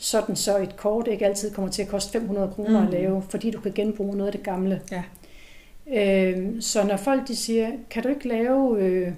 Sådan 0.00 0.36
så 0.36 0.58
et 0.58 0.76
kort 0.76 1.06
ikke 1.08 1.26
altid 1.26 1.50
kommer 1.54 1.70
til 1.70 1.82
at 1.82 1.88
koste 1.88 2.12
500 2.12 2.50
kroner 2.54 2.80
mm. 2.80 2.86
at 2.86 2.92
lave, 2.92 3.22
fordi 3.28 3.50
du 3.50 3.60
kan 3.60 3.72
genbruge 3.72 4.16
noget 4.16 4.26
af 4.26 4.32
det 4.32 4.42
gamle. 4.42 4.80
Ja. 4.92 5.02
Øh, 5.92 6.48
så 6.60 6.84
når 6.84 6.96
folk 6.96 7.28
de 7.28 7.36
siger, 7.36 7.70
kan 7.90 8.02
du 8.02 8.08
ikke 8.08 8.28
lave 8.28 8.78
øh, 8.82 9.12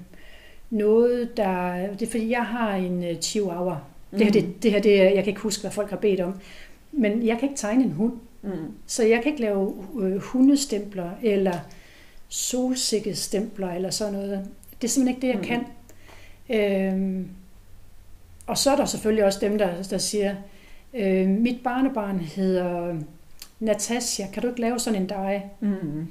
noget, 0.70 1.36
der... 1.36 1.72
Det 1.92 2.02
er 2.06 2.10
fordi, 2.10 2.30
jeg 2.30 2.44
har 2.44 2.74
en 2.74 3.04
øh, 3.04 3.16
chihuahua. 3.20 3.78
Mm. 4.10 4.18
Det 4.18 4.26
her, 4.26 4.32
det, 4.32 4.62
det 4.62 4.70
her 4.72 4.80
det, 4.80 4.96
jeg 4.98 5.14
kan 5.14 5.26
ikke 5.26 5.40
huske, 5.40 5.60
hvad 5.60 5.70
folk 5.70 5.90
har 5.90 5.96
bedt 5.96 6.20
om. 6.20 6.34
Men 6.92 7.26
jeg 7.26 7.38
kan 7.38 7.48
ikke 7.48 7.60
tegne 7.60 7.84
en 7.84 7.92
hund. 7.92 8.12
Mm. 8.42 8.50
Så 8.86 9.04
jeg 9.04 9.22
kan 9.22 9.32
ikke 9.32 9.42
lave 9.42 9.74
øh, 10.00 10.16
hundestempler, 10.16 11.10
eller 11.22 11.58
solsikkestempler, 12.28 13.70
eller 13.72 13.90
sådan 13.90 14.12
noget. 14.12 14.48
Det 14.82 14.88
er 14.88 14.90
simpelthen 14.90 15.16
ikke 15.16 15.26
det, 15.26 15.48
jeg 15.48 15.58
Mm. 15.58 15.64
kan. 16.48 16.92
Øhm, 16.94 17.28
og 18.46 18.58
så 18.58 18.70
er 18.70 18.76
der 18.76 18.84
selvfølgelig 18.84 19.24
også 19.24 19.38
dem, 19.40 19.58
der, 19.58 19.82
der 19.82 19.98
siger, 19.98 20.34
øh, 20.94 21.28
mit 21.28 21.62
barnebarn 21.64 22.18
hedder 22.18 22.96
Natasja, 23.60 24.26
kan 24.32 24.42
du 24.42 24.48
ikke 24.48 24.60
lave 24.60 24.78
sådan 24.78 25.02
en 25.02 25.06
dig? 25.08 25.50
Mm. 25.60 26.06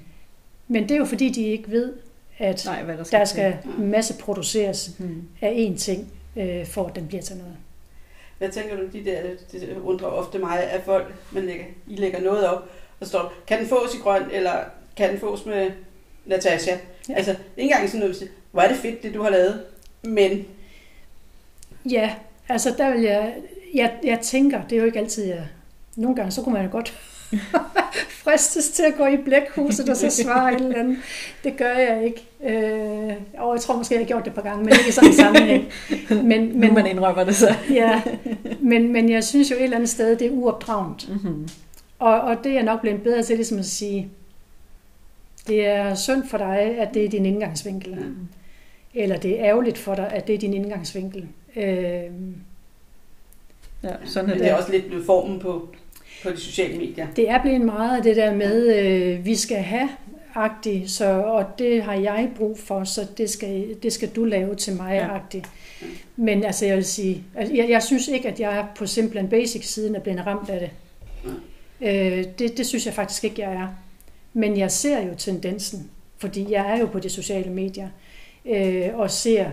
Men 0.68 0.84
det 0.84 0.92
er 0.92 0.98
jo 0.98 1.06
fordi, 1.06 1.30
de 1.30 1.42
ikke 1.44 1.72
ved, 1.72 1.94
at 2.38 2.64
Nej, 2.66 2.84
hvad 2.84 2.98
der 2.98 3.04
skal 3.04 3.20
der 3.20 3.26
skal 3.26 3.58
til. 3.64 3.82
masse 3.82 4.18
produceres 4.18 4.92
Mm. 5.00 5.24
af 5.42 5.68
én 5.72 5.78
ting, 5.78 6.12
øh, 6.36 6.66
for 6.66 6.86
at 6.86 6.96
den 6.96 7.08
bliver 7.08 7.22
til 7.22 7.38
noget. 7.38 7.54
Hvad 8.38 8.50
tænker 8.50 8.76
du, 8.76 8.82
de 8.94 9.06
der, 9.06 9.22
det 9.52 9.78
undrer 9.84 10.08
ofte 10.08 10.40
mig, 10.40 10.64
at 10.72 10.82
folk, 10.86 11.14
man 11.32 11.46
lægger, 11.46 11.66
I 11.88 11.96
lægger 11.96 12.22
noget 12.22 12.48
op, 12.48 12.70
og 13.00 13.08
står, 13.08 13.34
kan 13.48 13.60
den 13.60 13.68
fås 13.68 13.96
i 13.96 13.98
grøn, 13.98 14.24
eller 14.32 14.54
kan 14.98 15.10
den 15.12 15.20
fås 15.20 15.46
med 15.46 15.72
Natasha? 16.26 16.72
Ja. 17.10 17.14
Altså, 17.14 17.32
ikke 17.32 17.72
engang 17.74 17.90
sådan 17.90 18.00
noget, 18.00 18.30
hvor 18.52 18.62
er 18.62 18.68
det 18.68 18.78
fedt, 18.78 19.04
det 19.04 19.14
du 19.14 19.24
har 19.24 19.30
lavet, 19.30 19.62
men 20.04 20.46
Ja, 21.92 22.16
altså 22.50 22.74
der 22.78 22.92
vil 22.92 23.02
jeg, 23.02 23.36
jeg, 23.74 23.94
jeg 24.04 24.20
tænker, 24.20 24.62
det 24.70 24.76
er 24.76 24.80
jo 24.80 24.86
ikke 24.86 25.00
altid, 25.00 25.26
jeg, 25.26 25.48
nogle 25.96 26.16
gange 26.16 26.32
så 26.32 26.42
kunne 26.42 26.54
man 26.54 26.66
jo 26.66 26.72
godt 26.72 26.94
fristes 28.24 28.70
til 28.70 28.84
at 28.84 28.96
gå 28.98 29.06
i 29.06 29.18
blækhuset 29.18 29.90
og 29.90 29.98
så 29.98 30.10
svare 30.10 30.54
et 30.54 30.62
eller 30.62 30.80
andet. 30.80 30.98
Det 31.44 31.58
gør 31.58 31.74
jeg 31.74 32.04
ikke. 32.06 32.28
Øh, 32.44 33.14
og 33.38 33.54
jeg 33.54 33.62
tror 33.62 33.78
måske, 33.78 33.96
jeg 33.96 34.02
har 34.02 34.08
gjort 34.08 34.24
det 34.26 34.30
et 34.30 34.36
par 34.36 34.42
gange, 34.42 34.64
men 34.64 34.74
ikke 34.74 34.90
i 34.90 34.92
sådan 34.92 35.10
en 35.10 35.16
sammenhæng. 35.16 35.68
Men, 36.10 36.28
Men, 36.28 36.60
men, 36.60 36.74
man 36.74 36.88
indrømmer 36.88 37.24
det 37.24 37.36
så. 37.36 37.56
ja, 37.70 38.02
men, 38.62 38.94
men 38.94 39.10
jeg 39.10 39.24
synes 39.24 39.52
jo 39.52 39.56
et 39.56 39.64
eller 39.64 39.78
andet 39.78 39.90
sted, 39.90 40.16
det 40.16 40.28
er 40.28 40.32
uopdragent. 40.32 41.10
Mm-hmm. 41.10 41.50
Og, 42.00 42.22
og 42.22 42.38
det 42.44 42.50
er 42.50 42.54
jeg 42.54 42.64
nok 42.64 42.82
blevet 42.82 43.02
bedre 43.02 43.24
til, 43.24 43.36
ligesom 43.36 43.60
at 43.60 43.66
sige, 43.66 44.10
det 45.48 45.68
er 45.68 45.96
synd 45.96 46.28
for 46.28 46.38
dig, 46.38 46.60
at 46.78 46.94
det 46.94 47.06
er 47.06 47.10
din 47.10 47.26
indgangsvinkel. 47.26 47.92
Ja. 47.92 49.04
Eller 49.04 49.18
det 49.18 49.40
er 49.40 49.46
ærgerligt 49.46 49.78
for 49.78 49.96
dig, 49.96 50.12
at 50.14 50.28
det 50.28 50.36
er 50.36 50.40
din 50.40 50.54
indgangsvinkel. 50.54 51.28
Øh, 51.56 52.04
Ja, 53.84 53.90
sådan 54.06 54.30
men 54.30 54.34
er 54.36 54.38
det 54.40 54.48
er 54.48 54.52
det. 54.56 54.60
også 54.60 54.72
lidt 54.72 54.88
blevet 54.88 55.06
formen 55.06 55.40
på, 55.40 55.70
på 56.24 56.30
de 56.30 56.38
sociale 56.38 56.78
medier. 56.78 57.08
Det 57.16 57.30
er 57.30 57.42
blevet 57.42 57.62
meget 57.62 57.98
af 57.98 58.04
det 58.04 58.16
der 58.16 58.36
med, 58.36 58.76
øh, 58.78 59.26
vi 59.26 59.36
skal 59.36 59.58
have 59.58 59.90
agtigt, 60.36 60.90
så, 60.92 61.06
og 61.22 61.46
det 61.60 61.84
har 61.84 61.94
jeg 61.94 62.30
brug 62.36 62.60
for, 62.60 62.84
så 62.84 63.08
det 63.18 63.30
skal, 63.30 63.76
det 63.84 63.94
skal 63.94 64.10
du 64.10 64.24
lave 64.26 64.56
til 64.56 64.76
mig 64.76 64.94
Ja. 64.94 65.16
agtigt. 65.16 65.50
Men 66.16 66.44
altså, 66.44 66.66
jeg 66.66 66.76
vil 66.76 66.86
sige, 66.86 67.24
altså, 67.36 67.56
jeg, 67.56 67.70
jeg 67.70 67.84
synes 67.84 68.08
ikke, 68.08 68.28
at 68.28 68.40
jeg 68.40 68.58
er 68.58 68.66
på 68.76 68.86
Simple 68.86 69.20
and 69.20 69.30
Basic 69.30 69.66
siden 69.68 69.96
er 69.96 70.00
blevet 70.00 70.26
ramt 70.28 70.50
af 70.50 70.60
det. 70.60 70.70
Øh, 71.82 72.26
det. 72.40 72.58
Det 72.58 72.66
synes 72.66 72.86
jeg 72.86 72.94
faktisk 72.94 73.24
ikke, 73.24 73.42
jeg 73.42 73.54
er. 73.54 73.68
Men 74.34 74.58
jeg 74.58 74.72
ser 74.72 75.00
jo 75.08 75.14
tendensen, 75.18 75.90
fordi 76.18 76.52
jeg 76.52 76.72
er 76.74 76.80
jo 76.80 76.86
på 76.86 77.00
de 77.00 77.10
sociale 77.10 77.52
medier, 77.52 77.88
øh, 78.46 78.88
og 78.94 79.12
ser, 79.12 79.46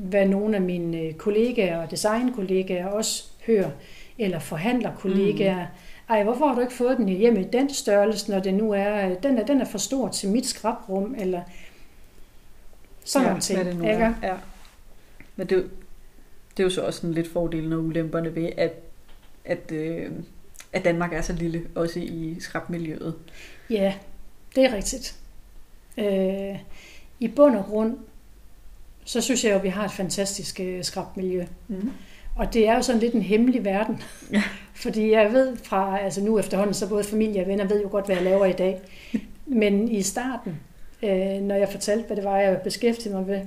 hvad 0.00 0.26
nogle 0.26 0.56
af 0.56 0.62
mine 0.62 0.98
øh, 0.98 1.14
kollegaer 1.14 1.82
og 1.82 1.90
designkollegaer 1.90 2.86
også 2.86 3.24
hører, 3.46 3.70
eller 4.18 4.38
forhandlerkollegaer. 4.38 5.60
Mm. 5.60 6.14
Ej, 6.14 6.22
hvorfor 6.22 6.46
har 6.46 6.54
du 6.54 6.60
ikke 6.60 6.72
fået 6.72 6.96
den 6.96 7.08
hjem 7.08 7.36
i 7.36 7.44
den 7.44 7.74
størrelse, 7.74 8.30
når 8.30 8.40
det 8.40 8.54
nu 8.54 8.72
er, 8.72 9.10
øh, 9.10 9.16
den 9.22 9.38
er, 9.38 9.46
den 9.46 9.60
er 9.60 9.64
for 9.64 9.78
stor 9.78 10.08
til 10.08 10.28
mit 10.28 10.46
skrabrum, 10.46 11.14
eller 11.18 11.42
sådan 13.04 13.24
ja, 13.24 13.30
nogle 13.30 13.42
ting. 13.42 13.64
Det 13.64 13.76
nu 13.76 13.84
ikke? 13.84 14.02
er. 14.02 14.14
Ja. 14.22 14.34
Men 15.36 15.46
det, 15.46 15.70
det 16.56 16.62
er 16.62 16.64
jo 16.64 16.70
så 16.70 16.82
også 16.82 17.00
sådan 17.00 17.14
lidt 17.14 17.32
fordelen 17.32 17.72
og 17.72 17.80
ulemperne 17.80 18.34
ved, 18.34 18.50
at, 18.56 18.72
at, 19.44 19.72
øh, 19.72 20.10
at 20.72 20.84
Danmark 20.84 21.12
er 21.12 21.22
så 21.22 21.32
lille, 21.32 21.62
også 21.74 22.00
i 22.00 22.36
skrabmiljøet. 22.40 23.14
Ja, 23.70 23.94
det 24.54 24.64
er 24.64 24.74
rigtigt. 24.74 25.16
Øh, 25.98 26.58
I 27.20 27.28
bund 27.28 27.56
og 27.56 27.64
grund, 27.64 27.96
så 29.10 29.20
synes 29.20 29.44
jeg 29.44 29.50
jo, 29.50 29.56
at 29.56 29.62
vi 29.62 29.68
har 29.68 29.84
et 29.84 29.90
fantastisk 29.90 30.60
øh, 30.60 30.84
skrabmiljø. 30.84 31.44
Mm. 31.68 31.90
Og 32.36 32.54
det 32.54 32.68
er 32.68 32.74
jo 32.74 32.82
sådan 32.82 33.00
lidt 33.00 33.14
en 33.14 33.22
hemmelig 33.22 33.64
verden. 33.64 34.02
Ja. 34.32 34.42
Fordi 34.82 35.10
jeg 35.10 35.32
ved 35.32 35.56
fra, 35.56 35.98
altså 36.00 36.20
nu 36.20 36.38
efterhånden, 36.38 36.74
så 36.74 36.88
både 36.88 37.04
familie 37.04 37.42
og 37.42 37.48
venner 37.48 37.64
ved 37.64 37.82
jo 37.82 37.88
godt, 37.90 38.06
hvad 38.06 38.16
jeg 38.16 38.24
laver 38.24 38.46
i 38.46 38.52
dag. 38.52 38.80
Men 39.46 39.88
i 39.88 40.02
starten, 40.02 40.60
øh, 41.02 41.40
når 41.40 41.54
jeg 41.54 41.68
fortalte, 41.68 42.06
hvad 42.06 42.16
det 42.16 42.24
var, 42.24 42.38
jeg 42.38 42.60
beskæftigede 42.64 43.18
mig 43.18 43.26
ved, 43.26 43.40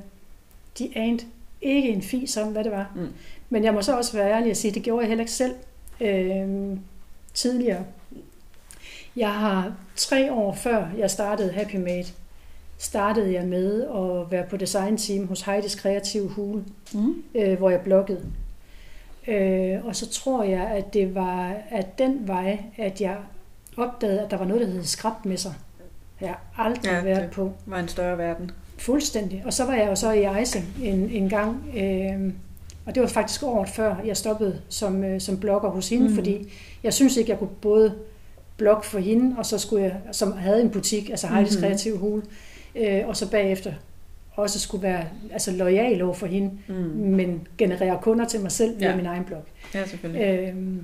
de 0.80 0.92
anede 0.96 1.26
ikke 1.62 1.90
en 1.90 2.02
fis 2.02 2.38
om, 2.38 2.48
hvad 2.48 2.64
det 2.64 2.72
var. 2.72 2.92
Mm. 2.96 3.08
Men 3.50 3.64
jeg 3.64 3.74
må 3.74 3.82
så 3.82 3.98
også 3.98 4.18
være 4.18 4.32
ærlig 4.32 4.52
og 4.52 4.58
sige, 4.58 4.70
at 4.70 4.76
det 4.76 4.84
gjorde 4.84 5.02
jeg 5.02 5.08
heller 5.08 5.24
ikke 5.24 5.32
selv 5.32 5.56
øh, 6.02 6.78
tidligere. 7.34 7.86
Jeg 9.16 9.34
har 9.34 9.74
tre 9.96 10.34
år 10.34 10.54
før 10.54 10.88
jeg 10.98 11.12
startede 11.12 11.52
Happy 11.52 11.76
Made, 11.76 12.08
startede 12.84 13.34
jeg 13.34 13.46
med 13.48 13.84
at 13.84 14.32
være 14.32 14.44
på 14.50 14.58
designteam 14.58 15.28
hos 15.28 15.42
Heidi's 15.42 15.82
Kreative 15.82 16.28
Hule, 16.30 16.64
Mm. 16.94 17.24
øh, 17.36 17.58
hvor 17.58 17.70
jeg 17.70 17.80
bloggede. 17.82 18.26
Øh, 19.28 19.86
og 19.86 19.96
så 19.96 20.10
tror 20.10 20.44
jeg, 20.44 20.62
at 20.68 20.94
det 20.94 21.16
var 21.16 21.54
at 21.70 21.98
den 21.98 22.28
vej, 22.28 22.60
at 22.78 23.02
jeg 23.02 23.16
opdagede, 23.78 24.22
at 24.22 24.32
der 24.32 24.38
var 24.38 24.46
noget, 24.46 24.68
der 24.68 24.74
hed 24.74 24.84
skrabmesser. 24.84 25.52
Jeg 26.22 26.36
har 26.54 26.64
aldrig 26.64 26.92
Ja, 26.92 27.02
været 27.04 27.22
det- 27.22 27.32
på. 27.32 27.52
Var 27.66 27.80
en 27.80 27.88
større 27.88 28.18
verden. 28.18 28.52
Fuldstændig. 28.78 29.44
Og 29.46 29.54
så 29.54 29.66
var 29.66 29.74
jeg 29.74 29.88
jo 29.88 29.96
så 29.96 30.12
i 30.12 30.24
Ejsing 30.24 30.66
en, 30.84 31.10
en 31.10 31.30
gang, 31.30 31.64
øh, 31.78 32.34
og 32.86 32.96
det 32.96 33.02
var 33.02 33.08
faktisk 33.10 33.44
året 33.44 33.70
før, 33.70 33.96
jeg 34.06 34.18
stoppede 34.18 34.62
som, 34.70 35.04
øh, 35.04 35.22
som 35.22 35.40
blogger 35.40 35.70
hos 35.70 35.90
hende, 35.90 36.04
Mm. 36.06 36.10
mm. 36.10 36.16
fordi 36.16 36.54
jeg 36.84 36.94
synes 36.94 37.18
ikke, 37.18 37.32
jeg 37.32 37.40
kunne 37.40 37.50
både 37.62 37.94
blogge 38.58 38.84
for 38.84 39.00
hende, 39.00 39.36
og 39.38 39.46
så 39.46 39.58
skulle 39.58 39.84
jeg, 39.84 39.96
som 40.12 40.32
havde 40.38 40.62
en 40.62 40.70
butik, 40.70 41.10
altså 41.10 41.28
Heidi's 41.28 41.34
Mhm. 41.40 41.40
mm-hmm. 41.50 41.62
Kreative 41.62 41.98
Hule, 41.98 42.22
øh, 42.76 43.08
og 43.08 43.18
så 43.18 43.32
bagefter 43.32 43.74
også 44.36 44.60
skulle 44.60 44.84
være 44.84 45.06
altså, 45.32 45.52
lojal 45.52 46.02
over 46.02 46.14
for 46.14 46.28
hende, 46.28 46.52
Mm. 46.68 46.74
men 46.96 47.48
generere 47.58 48.00
kunder 48.02 48.26
til 48.28 48.40
mig 48.42 48.52
selv 48.52 48.80
via 48.80 48.86
Ja. 48.86 48.92
ja. 48.92 48.98
min 48.98 49.06
egen 49.06 49.24
blog. 49.24 49.44
Ja, 49.74 49.86
selvfølgelig. 49.88 50.50
Øhm, 50.50 50.84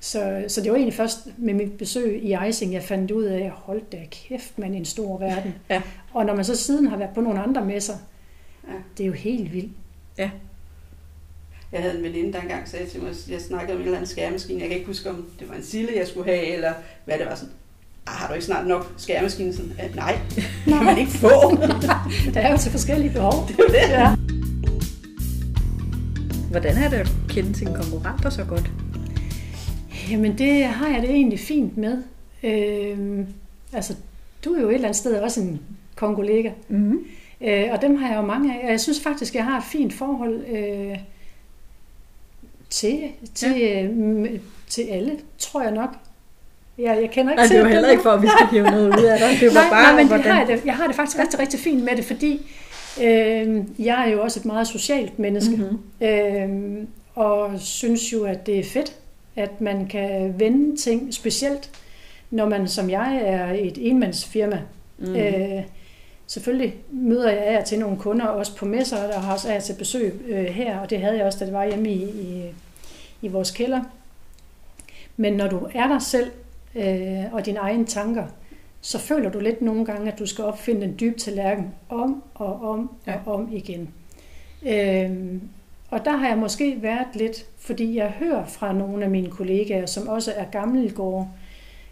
så, 0.00 0.44
så 0.48 0.60
det 0.60 0.70
var 0.70 0.76
egentlig 0.76 0.94
først 0.94 1.18
med 1.38 1.54
mit 1.54 1.72
besøg 1.78 2.22
i 2.22 2.32
Ejsing, 2.32 2.72
jeg 2.72 2.82
fandt 2.82 3.10
ud 3.10 3.24
af, 3.24 3.50
hold 3.50 3.82
da 3.92 3.98
kæft, 4.10 4.58
man 4.58 4.74
en 4.74 4.84
stor 4.84 5.18
verden. 5.18 5.54
Ja. 5.70 5.82
Og 6.12 6.26
når 6.26 6.34
man 6.34 6.44
så 6.44 6.56
siden 6.56 6.86
har 6.86 6.96
været 6.96 7.10
på 7.14 7.20
nogle 7.20 7.40
andre 7.40 7.64
messer, 7.64 7.94
Ja. 8.68 8.72
det 8.98 9.02
er 9.04 9.06
jo 9.06 9.12
helt 9.12 9.52
vildt. 9.52 9.72
Jeg 11.72 11.80
havde 11.82 11.96
en 11.98 12.02
veninde, 12.04 12.32
der 12.32 12.40
engang 12.40 12.68
sagde 12.68 12.86
til 12.86 13.00
mig, 13.00 13.10
at 13.10 13.28
jeg 13.30 13.40
snakkede 13.40 13.72
om 13.72 13.78
en 13.80 13.84
eller 13.84 13.96
anden 13.98 14.08
skærmaskine. 14.10 14.60
Jeg 14.60 14.68
kan 14.68 14.76
ikke 14.76 14.86
huske, 14.86 15.10
om 15.10 15.30
det 15.40 15.48
var 15.48 15.54
en 15.54 15.62
sille, 15.62 15.88
jeg 15.96 16.06
skulle 16.08 16.30
have, 16.30 16.46
eller 16.46 16.72
hvad 17.04 17.18
det 17.18 17.26
var 17.26 17.34
sådan. 17.34 17.54
Har 18.10 18.26
du 18.28 18.32
ikke 18.34 18.46
snart 18.46 18.66
nok 18.66 18.92
skærmaskine? 18.96 19.52
Sådan, 19.56 19.72
"Ah, 19.78 19.96
nej, 19.96 20.18
det 20.34 20.44
kan 20.74 20.84
man 20.84 20.98
ikke 20.98 21.10
få. 21.10 21.56
Der 22.34 22.40
er 22.40 22.52
jo 22.52 22.58
til 22.58 22.70
forskellige 22.70 23.12
behov. 23.12 23.48
Det 23.48 23.56
er 23.58 23.68
det. 23.68 23.90
Ja. 23.90 24.14
Hvordan 26.50 26.76
er 26.76 26.88
det 26.90 26.96
at 26.96 27.10
kende 27.28 27.54
sine 27.58 27.74
konkurrenter 27.74 28.30
så 28.30 28.44
godt? 28.44 28.70
Jamen 30.10 30.38
det 30.38 30.64
har 30.64 30.88
jeg 30.88 31.02
det 31.02 31.10
egentlig 31.10 31.40
fint 31.40 31.76
med. 31.76 32.02
Øhm, 32.42 33.26
altså, 33.72 33.94
du 34.44 34.52
er 34.54 34.60
jo 34.60 34.68
et 34.68 34.74
eller 34.74 34.88
andet 34.88 34.96
sted 34.96 35.14
også 35.20 35.40
en 35.40 35.60
kongolega. 35.96 36.50
Mm. 36.68 36.98
Øh, 37.40 37.64
og 37.72 37.82
dem 37.82 37.96
har 37.96 38.08
jeg 38.08 38.16
jo 38.16 38.22
mange 38.26 38.54
af. 38.60 38.64
Og 38.64 38.70
jeg 38.70 38.80
synes 38.80 39.00
faktisk, 39.00 39.34
jeg 39.34 39.44
har 39.44 39.58
et 39.58 39.64
fint 39.64 39.92
forhold 39.92 40.44
øh, 40.46 40.96
til, 42.70 42.98
til, 43.34 43.58
ja. 43.58 43.82
øh, 43.84 44.40
til 44.68 44.82
alle, 44.82 45.12
tror 45.38 45.62
jeg 45.62 45.72
nok. 45.72 45.96
Jeg, 46.82 46.98
jeg 47.02 47.10
kender 47.10 47.32
ikke 47.32 47.40
Nej, 47.40 47.46
til 47.46 47.56
det 47.56 47.64
var 47.64 47.70
heller 47.70 47.90
ikke 47.90 48.02
for, 48.02 48.10
at 48.10 48.22
vi 48.22 48.28
skal 48.28 48.46
hive 48.46 48.70
noget 48.70 48.98
ud 48.98 49.04
af 49.04 49.18
dig. 49.18 49.40
Det 49.40 49.54
var 49.54 49.60
nej, 49.60 49.70
bare, 49.70 49.82
nej, 49.82 49.92
men 49.92 49.98
det 49.98 50.08
hvordan... 50.08 50.32
har 50.32 50.38
jeg, 50.38 50.48
det, 50.48 50.64
jeg 50.64 50.74
har 50.74 50.86
det 50.86 50.96
faktisk 50.96 51.18
rigtig, 51.18 51.38
rigtig 51.38 51.60
fint 51.60 51.84
med 51.84 51.96
det, 51.96 52.04
fordi 52.04 52.50
øh, 53.02 53.64
jeg 53.78 54.08
er 54.08 54.12
jo 54.12 54.22
også 54.22 54.40
et 54.40 54.46
meget 54.46 54.66
socialt 54.68 55.18
menneske. 55.18 55.56
Mm-hmm. 55.56 56.06
Øh, 56.06 56.86
og 57.14 57.50
synes 57.58 58.12
jo, 58.12 58.24
at 58.24 58.46
det 58.46 58.58
er 58.58 58.64
fedt, 58.64 58.96
at 59.36 59.60
man 59.60 59.86
kan 59.86 60.34
vende 60.38 60.76
ting, 60.76 61.14
specielt 61.14 61.70
når 62.30 62.48
man 62.48 62.68
som 62.68 62.90
jeg 62.90 63.20
er 63.24 63.52
et 63.52 63.78
enmandsfirma. 63.80 64.60
Mm. 64.98 65.16
Øh, 65.16 65.62
selvfølgelig 66.26 66.74
møder 66.90 67.30
jeg 67.30 67.42
af 67.42 67.64
til 67.64 67.78
nogle 67.78 67.96
kunder, 67.96 68.26
også 68.26 68.56
på 68.56 68.64
messer, 68.64 68.96
der 68.96 69.18
har 69.18 69.32
også 69.32 69.52
af 69.52 69.62
til 69.62 69.74
besøg 69.78 70.20
øh, 70.28 70.44
her, 70.44 70.78
og 70.78 70.90
det 70.90 71.00
havde 71.00 71.16
jeg 71.16 71.26
også, 71.26 71.38
da 71.38 71.44
det 71.44 71.54
var 71.54 71.66
hjemme 71.66 71.90
i, 71.90 72.02
i, 72.02 72.54
i 73.22 73.28
vores 73.28 73.50
kælder. 73.50 73.80
Men 75.16 75.32
når 75.32 75.48
du 75.48 75.68
er 75.74 75.88
der 75.88 75.98
selv 75.98 76.30
øh, 76.74 77.32
og 77.32 77.46
dine 77.46 77.58
egne 77.58 77.86
tanker, 77.86 78.24
så 78.80 78.98
føler 78.98 79.30
du 79.30 79.40
lidt 79.40 79.62
nogle 79.62 79.84
gange, 79.84 80.12
at 80.12 80.18
du 80.18 80.26
skal 80.26 80.44
opfinde 80.44 80.84
en 80.86 80.96
dyb 81.00 81.18
tallerken 81.18 81.74
om 81.88 82.22
og 82.34 82.62
om 82.70 82.90
Ja. 83.06 83.14
og 83.26 83.34
om 83.34 83.48
igen. 83.52 83.88
Øh, 84.68 85.10
og 85.90 86.04
der 86.04 86.16
har 86.16 86.28
jeg 86.28 86.38
måske 86.38 86.82
været 86.82 87.06
lidt, 87.14 87.46
fordi 87.58 87.96
jeg 87.96 88.08
hører 88.10 88.46
fra 88.46 88.72
nogle 88.72 89.04
af 89.04 89.10
mine 89.10 89.30
kollegaer, 89.30 89.86
som 89.86 90.08
også 90.08 90.32
er 90.36 90.44
gammelgårde, 90.44 91.28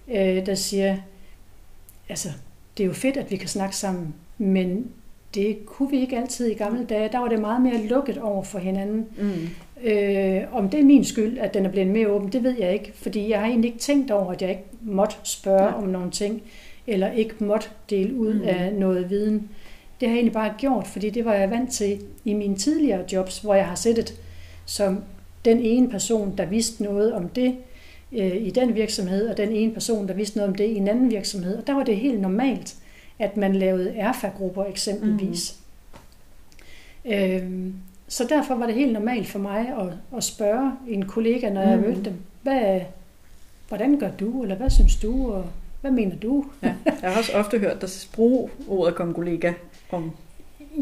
øh, 0.09 0.47
der 0.47 0.55
siger, 0.55 0.97
altså, 2.09 2.29
det 2.77 2.83
er 2.83 2.87
jo 2.87 2.93
fedt, 2.95 3.17
at 3.17 3.31
vi 3.31 3.37
kan 3.37 3.49
snakke 3.49 3.77
sammen, 3.77 4.15
men 4.39 4.87
det 5.35 5.67
kunne 5.67 5.91
vi 5.91 6.01
ikke 6.01 6.17
altid 6.19 6.47
i 6.47 6.55
gamle 6.55 6.85
dage. 6.85 7.09
Der 7.13 7.19
var 7.19 7.29
det 7.29 7.41
meget 7.41 7.63
mere 7.63 7.87
lukket 7.87 8.19
over 8.19 8.43
for 8.43 8.59
hinanden. 8.59 9.07
Mm. 9.19 9.49
Øh, 9.85 10.43
om 10.53 10.69
det 10.71 10.81
er 10.81 10.85
min 10.85 11.05
skyld, 11.05 11.39
at 11.39 11.55
den 11.55 11.67
er 11.67 11.71
blevet 11.71 11.89
mere 11.89 12.09
åben, 12.09 12.33
det 12.33 12.43
ved 12.43 12.55
jeg 12.59 12.73
ikke. 12.73 12.93
Fordi 12.95 13.31
jeg 13.31 13.41
har 13.41 13.47
egentlig 13.47 13.69
ikke 13.69 13.81
tænkt 13.81 14.11
over, 14.11 14.33
at 14.33 14.43
jeg 14.43 14.51
ikke 14.51 14.65
måtte 14.83 15.17
spørge 15.23 15.65
Ja. 15.65 15.73
om 15.73 15.89
nogle 15.89 16.11
ting, 16.11 16.43
eller 16.87 17.11
ikke 17.11 17.35
måtte 17.45 17.69
dele 17.91 18.15
ud 18.15 18.35
mm. 18.35 18.43
af 18.49 18.73
noget 18.75 19.11
viden. 19.11 19.49
Det 20.01 20.09
har 20.09 20.15
jeg 20.15 20.19
egentlig 20.19 20.33
bare 20.33 20.55
gjort, 20.59 20.87
fordi 20.87 21.11
det 21.11 21.25
var 21.25 21.35
jeg 21.35 21.51
vant 21.51 21.73
til 21.73 22.01
i 22.25 22.33
mine 22.35 22.57
tidligere 22.57 23.05
jobs, 23.13 23.39
hvor 23.39 23.55
jeg 23.55 23.67
har 23.67 23.75
siddet 23.75 24.15
som 24.67 25.03
den 25.45 25.61
ene 25.61 25.89
person, 25.91 26.35
der 26.39 26.47
vidste 26.47 26.83
noget 26.83 27.13
om 27.13 27.29
det 27.29 27.57
øh, 28.13 28.37
i 28.37 28.51
den 28.51 28.75
virksomhed, 28.75 29.29
og 29.29 29.37
den 29.37 29.53
ene 29.53 29.73
person, 29.73 30.09
der 30.09 30.15
vidste 30.15 30.37
noget 30.37 30.49
om 30.49 30.55
det 30.55 30.65
i 30.65 30.75
en 30.77 30.89
anden 30.89 31.11
virksomhed. 31.11 31.57
Og 31.59 31.67
der 31.67 31.73
var 31.75 31.85
det 31.85 31.97
helt 31.97 32.21
normalt, 32.21 32.77
at 33.19 33.37
man 33.37 33.57
lavede 33.57 33.91
erfagrupper 33.97 34.65
eksempelvis. 34.65 35.57
Mm. 37.05 37.13
Øhm, 37.13 37.75
så 38.09 38.25
derfor 38.29 38.55
var 38.55 38.67
det 38.67 38.75
helt 38.75 38.93
normalt 38.93 39.29
for 39.29 39.39
mig 39.39 39.59
at, 39.81 40.17
at 40.17 40.25
spørge 40.25 40.73
en 40.89 41.05
kollega, 41.07 41.51
når 41.51 41.61
jeg 41.63 41.79
Mhm. 41.79 41.87
mødte 41.87 42.05
dem, 42.05 42.15
hvad, 42.43 42.81
hvordan 43.69 43.99
gør 43.99 44.11
du, 44.11 44.43
eller 44.43 44.55
hvad 44.57 44.71
synes 44.71 44.97
du, 44.97 45.33
og 45.33 45.45
hvad 45.81 45.91
mener 45.91 46.17
du? 46.17 46.45
Ja. 46.63 46.75
Jeg 47.03 47.11
har 47.13 47.19
også 47.19 47.33
ofte 47.33 47.59
hørt 47.59 47.81
dig 47.81 47.89
bruge 48.15 48.51
ordet 48.69 48.95
kongolega 48.95 49.53
om 49.91 50.11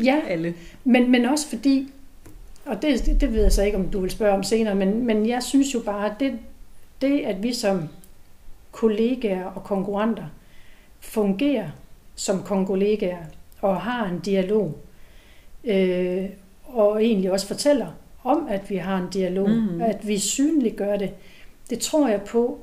Ja, 0.05 0.21
alle. 0.29 0.55
Men, 0.85 1.11
men 1.11 1.25
også 1.25 1.49
fordi, 1.49 1.89
og 2.67 2.83
det, 2.83 3.21
det 3.21 3.33
ved 3.33 3.43
jeg 3.43 3.53
så 3.53 3.63
ikke, 3.63 3.79
om 3.79 3.89
du 3.89 4.01
vil 4.01 4.11
spørge 4.11 4.33
om 4.35 4.43
senere, 4.43 4.75
men, 4.75 5.07
men 5.07 5.29
jeg 5.29 5.43
synes 5.43 5.75
jo 5.75 5.81
bare, 5.81 6.07
at 6.07 6.13
det, 6.21 6.33
det, 7.01 7.21
at 7.21 7.43
vi 7.43 7.53
som 7.55 7.83
kollegaer 8.73 9.45
og 9.45 9.65
konkurrenter 9.65 10.25
fungerer 11.01 11.69
som 12.15 12.43
kollegaer 12.67 13.19
og 13.61 13.81
har 13.81 14.07
en 14.07 14.19
dialog, 14.21 14.77
øh, 15.65 16.25
og 16.67 17.05
egentlig 17.05 17.33
også 17.33 17.47
fortæller 17.47 17.87
om, 18.25 18.47
at 18.51 18.71
vi 18.71 18.77
har 18.77 18.97
en 18.99 19.09
dialog, 19.13 19.51
mm. 19.51 19.81
at 19.81 20.09
vi 20.09 20.19
synliggør 20.19 20.97
det, 20.97 21.11
det 21.71 21.79
tror 21.79 22.09
jeg 22.09 22.21
på, 22.23 22.59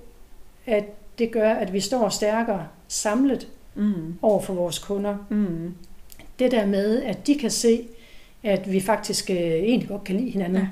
at 0.66 0.84
det 1.20 1.32
gør, 1.32 1.50
at 1.50 1.74
vi 1.74 1.80
står 1.80 2.10
stærkere 2.10 2.68
samlet 2.88 3.48
Mm. 3.76 4.13
over 4.22 4.42
for 4.42 4.54
vores 4.54 4.80
kunder 4.80 5.16
Mm. 5.30 5.74
det 6.39 6.52
der 6.52 6.66
med, 6.66 7.04
at 7.04 7.28
de 7.28 7.36
kan 7.36 7.52
se, 7.52 7.82
at 8.44 8.72
vi 8.72 8.80
faktisk 8.80 9.30
øh, 9.30 9.38
egentlig 9.38 9.89
godt 9.89 10.04
kan 10.04 10.18
lide 10.18 10.30
hinanden. 10.30 10.63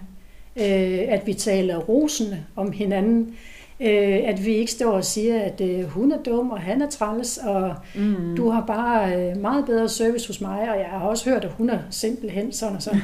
Ja. 0.56 1.02
Øh, 1.04 1.14
at 1.14 1.28
vi 1.28 1.34
taler 1.34 1.78
rosende 1.78 2.44
om 2.56 2.72
hinanden. 2.72 3.36
Øh, 3.82 4.20
at 4.26 4.46
vi 4.46 4.52
ikke 4.54 4.72
står 4.72 4.92
og 4.92 5.06
siger, 5.06 5.42
at 5.42 5.62
øh, 5.62 5.84
hun 5.84 6.12
er 6.12 6.24
dum, 6.24 6.50
og 6.52 6.60
han 6.60 6.82
er 6.82 6.90
træls, 6.90 7.38
og 7.38 7.76
Mm. 7.96 8.36
du 8.38 8.50
har 8.50 8.66
bare 8.66 9.16
øh, 9.30 9.38
meget 9.38 9.66
bedre 9.66 9.90
service 9.90 10.28
hos 10.28 10.42
mig, 10.42 10.60
og 10.72 10.80
jeg 10.80 10.86
har 10.90 11.00
også 11.08 11.30
hørt, 11.30 11.46
at 11.46 11.52
hun 11.52 11.70
er 11.70 11.80
simpelthen 11.90 12.52
sådan 12.52 12.76
og 12.76 12.82
sådan. 12.82 13.02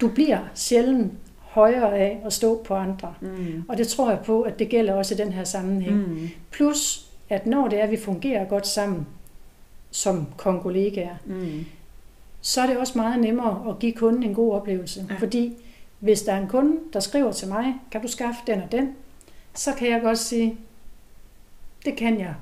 Du 0.00 0.08
bliver 0.08 0.38
sjældent 0.54 1.12
højere 1.38 1.98
af 1.98 2.20
at 2.24 2.32
stå 2.32 2.62
på 2.64 2.74
andre. 2.74 3.14
Mm. 3.20 3.64
Og 3.68 3.78
det 3.78 3.88
tror 3.88 4.10
jeg 4.10 4.18
på, 4.24 4.42
at 4.42 4.58
det 4.58 4.68
gælder 4.68 4.92
også 4.94 5.14
i 5.14 5.18
den 5.18 5.32
her 5.32 5.44
sammenhæng. 5.44 5.96
Mm. 5.96 6.28
Plus, 6.50 7.06
at 7.30 7.46
når 7.46 7.68
det 7.68 7.78
er, 7.78 7.82
at 7.84 7.90
vi 7.90 7.96
fungerer 7.96 8.44
godt 8.44 8.66
sammen 8.66 9.06
som 9.90 10.26
kongolegaer, 10.36 11.16
Mm. 11.26 11.64
så 12.40 12.60
er 12.60 12.66
det 12.66 12.76
også 12.76 12.92
meget 12.98 13.20
nemmere 13.20 13.64
at 13.68 13.78
give 13.78 13.92
kunden 13.92 14.22
en 14.22 14.34
god 14.34 14.52
oplevelse. 14.54 15.06
Ja. 15.10 15.14
Fordi 15.18 15.52
hvis 16.00 16.22
der 16.22 16.32
er 16.32 16.40
en 16.40 16.48
kunde, 16.48 16.76
der 16.92 17.00
skriver 17.00 17.32
til 17.32 17.48
mig, 17.48 17.74
kan 17.90 18.02
du 18.02 18.08
skaffe 18.08 18.40
den 18.46 18.62
og 18.62 18.72
den, 18.72 18.88
så 19.54 19.70
kan 19.78 19.88
jeg 19.90 20.00
godt 20.02 20.18
sige, 20.18 20.56
det 21.84 21.96
kan 21.96 22.20
jeg 22.20 22.34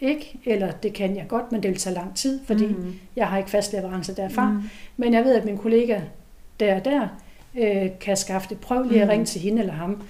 ikke, 0.00 0.38
eller 0.44 0.70
det 0.70 0.92
kan 0.92 1.16
jeg 1.16 1.24
godt, 1.28 1.52
men 1.52 1.62
det 1.62 1.70
vil 1.70 1.78
tage 1.78 1.94
lang 1.94 2.16
tid, 2.16 2.40
fordi 2.46 2.66
mm. 2.66 2.94
Jeg 3.16 3.28
har 3.28 3.38
ikke 3.38 3.50
fast 3.50 3.72
leverance 3.72 4.14
derfra. 4.16 4.50
Mm. 4.50 4.62
Men 4.96 5.14
jeg 5.14 5.24
ved, 5.24 5.34
at 5.34 5.44
min 5.44 5.58
kollega 5.58 6.00
der 6.60 6.74
og 6.74 6.84
der 6.84 7.08
øh, 7.58 7.90
kan 8.00 8.16
skaffe 8.16 8.48
det. 8.48 8.58
Prøv 8.60 8.82
lige 8.82 9.00
at 9.00 9.06
Mm. 9.06 9.10
ringe 9.10 9.26
til 9.26 9.40
hende 9.40 9.60
eller 9.60 9.72
ham. 9.74 10.02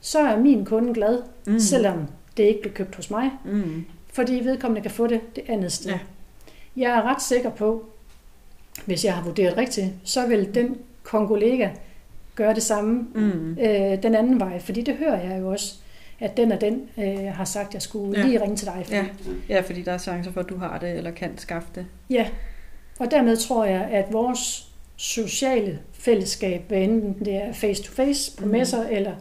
Så 0.00 0.18
er 0.18 0.38
min 0.38 0.64
kunde 0.64 0.94
glad, 0.94 1.22
Mm. 1.46 1.58
selvom 1.58 2.06
det 2.36 2.42
ikke 2.42 2.60
bliver 2.60 2.74
købt 2.74 2.94
hos 2.96 3.10
mig, 3.10 3.30
Mm. 3.44 3.84
fordi 4.12 4.34
vedkommende 4.34 4.82
kan 4.82 4.90
få 4.90 5.06
det 5.06 5.36
det 5.36 5.44
andet 5.48 5.72
sted. 5.72 5.90
Ja. 5.90 5.98
Ja. 6.76 6.82
Jeg 6.88 6.98
er 6.98 7.02
ret 7.02 7.22
sikker 7.22 7.50
på, 7.50 7.84
hvis 8.86 9.04
jeg 9.04 9.14
har 9.14 9.22
vurderet 9.24 9.56
rigtigt, 9.56 9.86
så 10.04 10.26
vil 10.26 10.54
den 10.54 10.76
kongolega 11.02 11.68
gøre 12.34 12.54
det 12.54 12.62
samme 12.62 13.06
Mm. 13.14 13.56
øh, 13.60 14.02
den 14.02 14.14
anden 14.14 14.40
vej, 14.40 14.58
fordi 14.60 14.82
det 14.82 14.94
hører 14.94 15.22
jeg 15.30 15.40
jo 15.40 15.50
også, 15.50 15.74
at 16.22 16.36
den 16.36 16.52
og 16.52 16.60
den 16.60 16.82
øh, 16.98 17.26
har 17.34 17.44
sagt, 17.44 17.68
at 17.68 17.74
jeg 17.74 17.82
skulle 17.82 18.20
Ja. 18.20 18.26
lige 18.26 18.42
ringe 18.42 18.56
til 18.56 18.66
dig. 18.66 18.86
Ja. 18.90 19.04
ja, 19.48 19.60
fordi 19.60 19.82
der 19.82 19.92
er 19.92 19.98
chancer 19.98 20.32
for, 20.32 20.40
at 20.40 20.48
du 20.48 20.56
har 20.56 20.78
det, 20.78 20.90
eller 20.92 21.10
kan 21.10 21.38
skaffe 21.38 21.68
det. 21.74 21.86
ja. 22.10 22.26
Og 22.98 23.10
dermed 23.10 23.36
tror 23.36 23.64
jeg, 23.64 23.88
at 23.90 24.12
vores 24.12 24.68
sociale 24.96 25.78
fællesskab, 25.92 26.62
hvad 26.68 26.78
enten 26.78 27.24
det 27.24 27.34
er 27.36 27.52
face-to-face 27.52 28.36
på 28.36 28.44
Mhm. 28.44 28.52
messer, 28.52 28.86
eller 28.88 29.12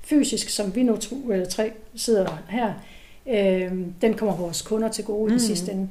fysisk, 0.00 0.48
som 0.48 0.74
vi 0.74 0.82
nu 0.82 0.96
to 0.96 1.16
eller 1.32 1.46
tre 1.46 1.72
sidder 1.94 2.42
her, 2.48 2.72
øh, 3.26 3.72
den 4.02 4.14
kommer 4.14 4.36
vores 4.36 4.62
kunder 4.62 4.88
til 4.88 5.04
gode 5.04 5.30
mm. 5.30 5.36
I 5.36 5.38
sidste 5.38 5.72
ende. 5.72 5.88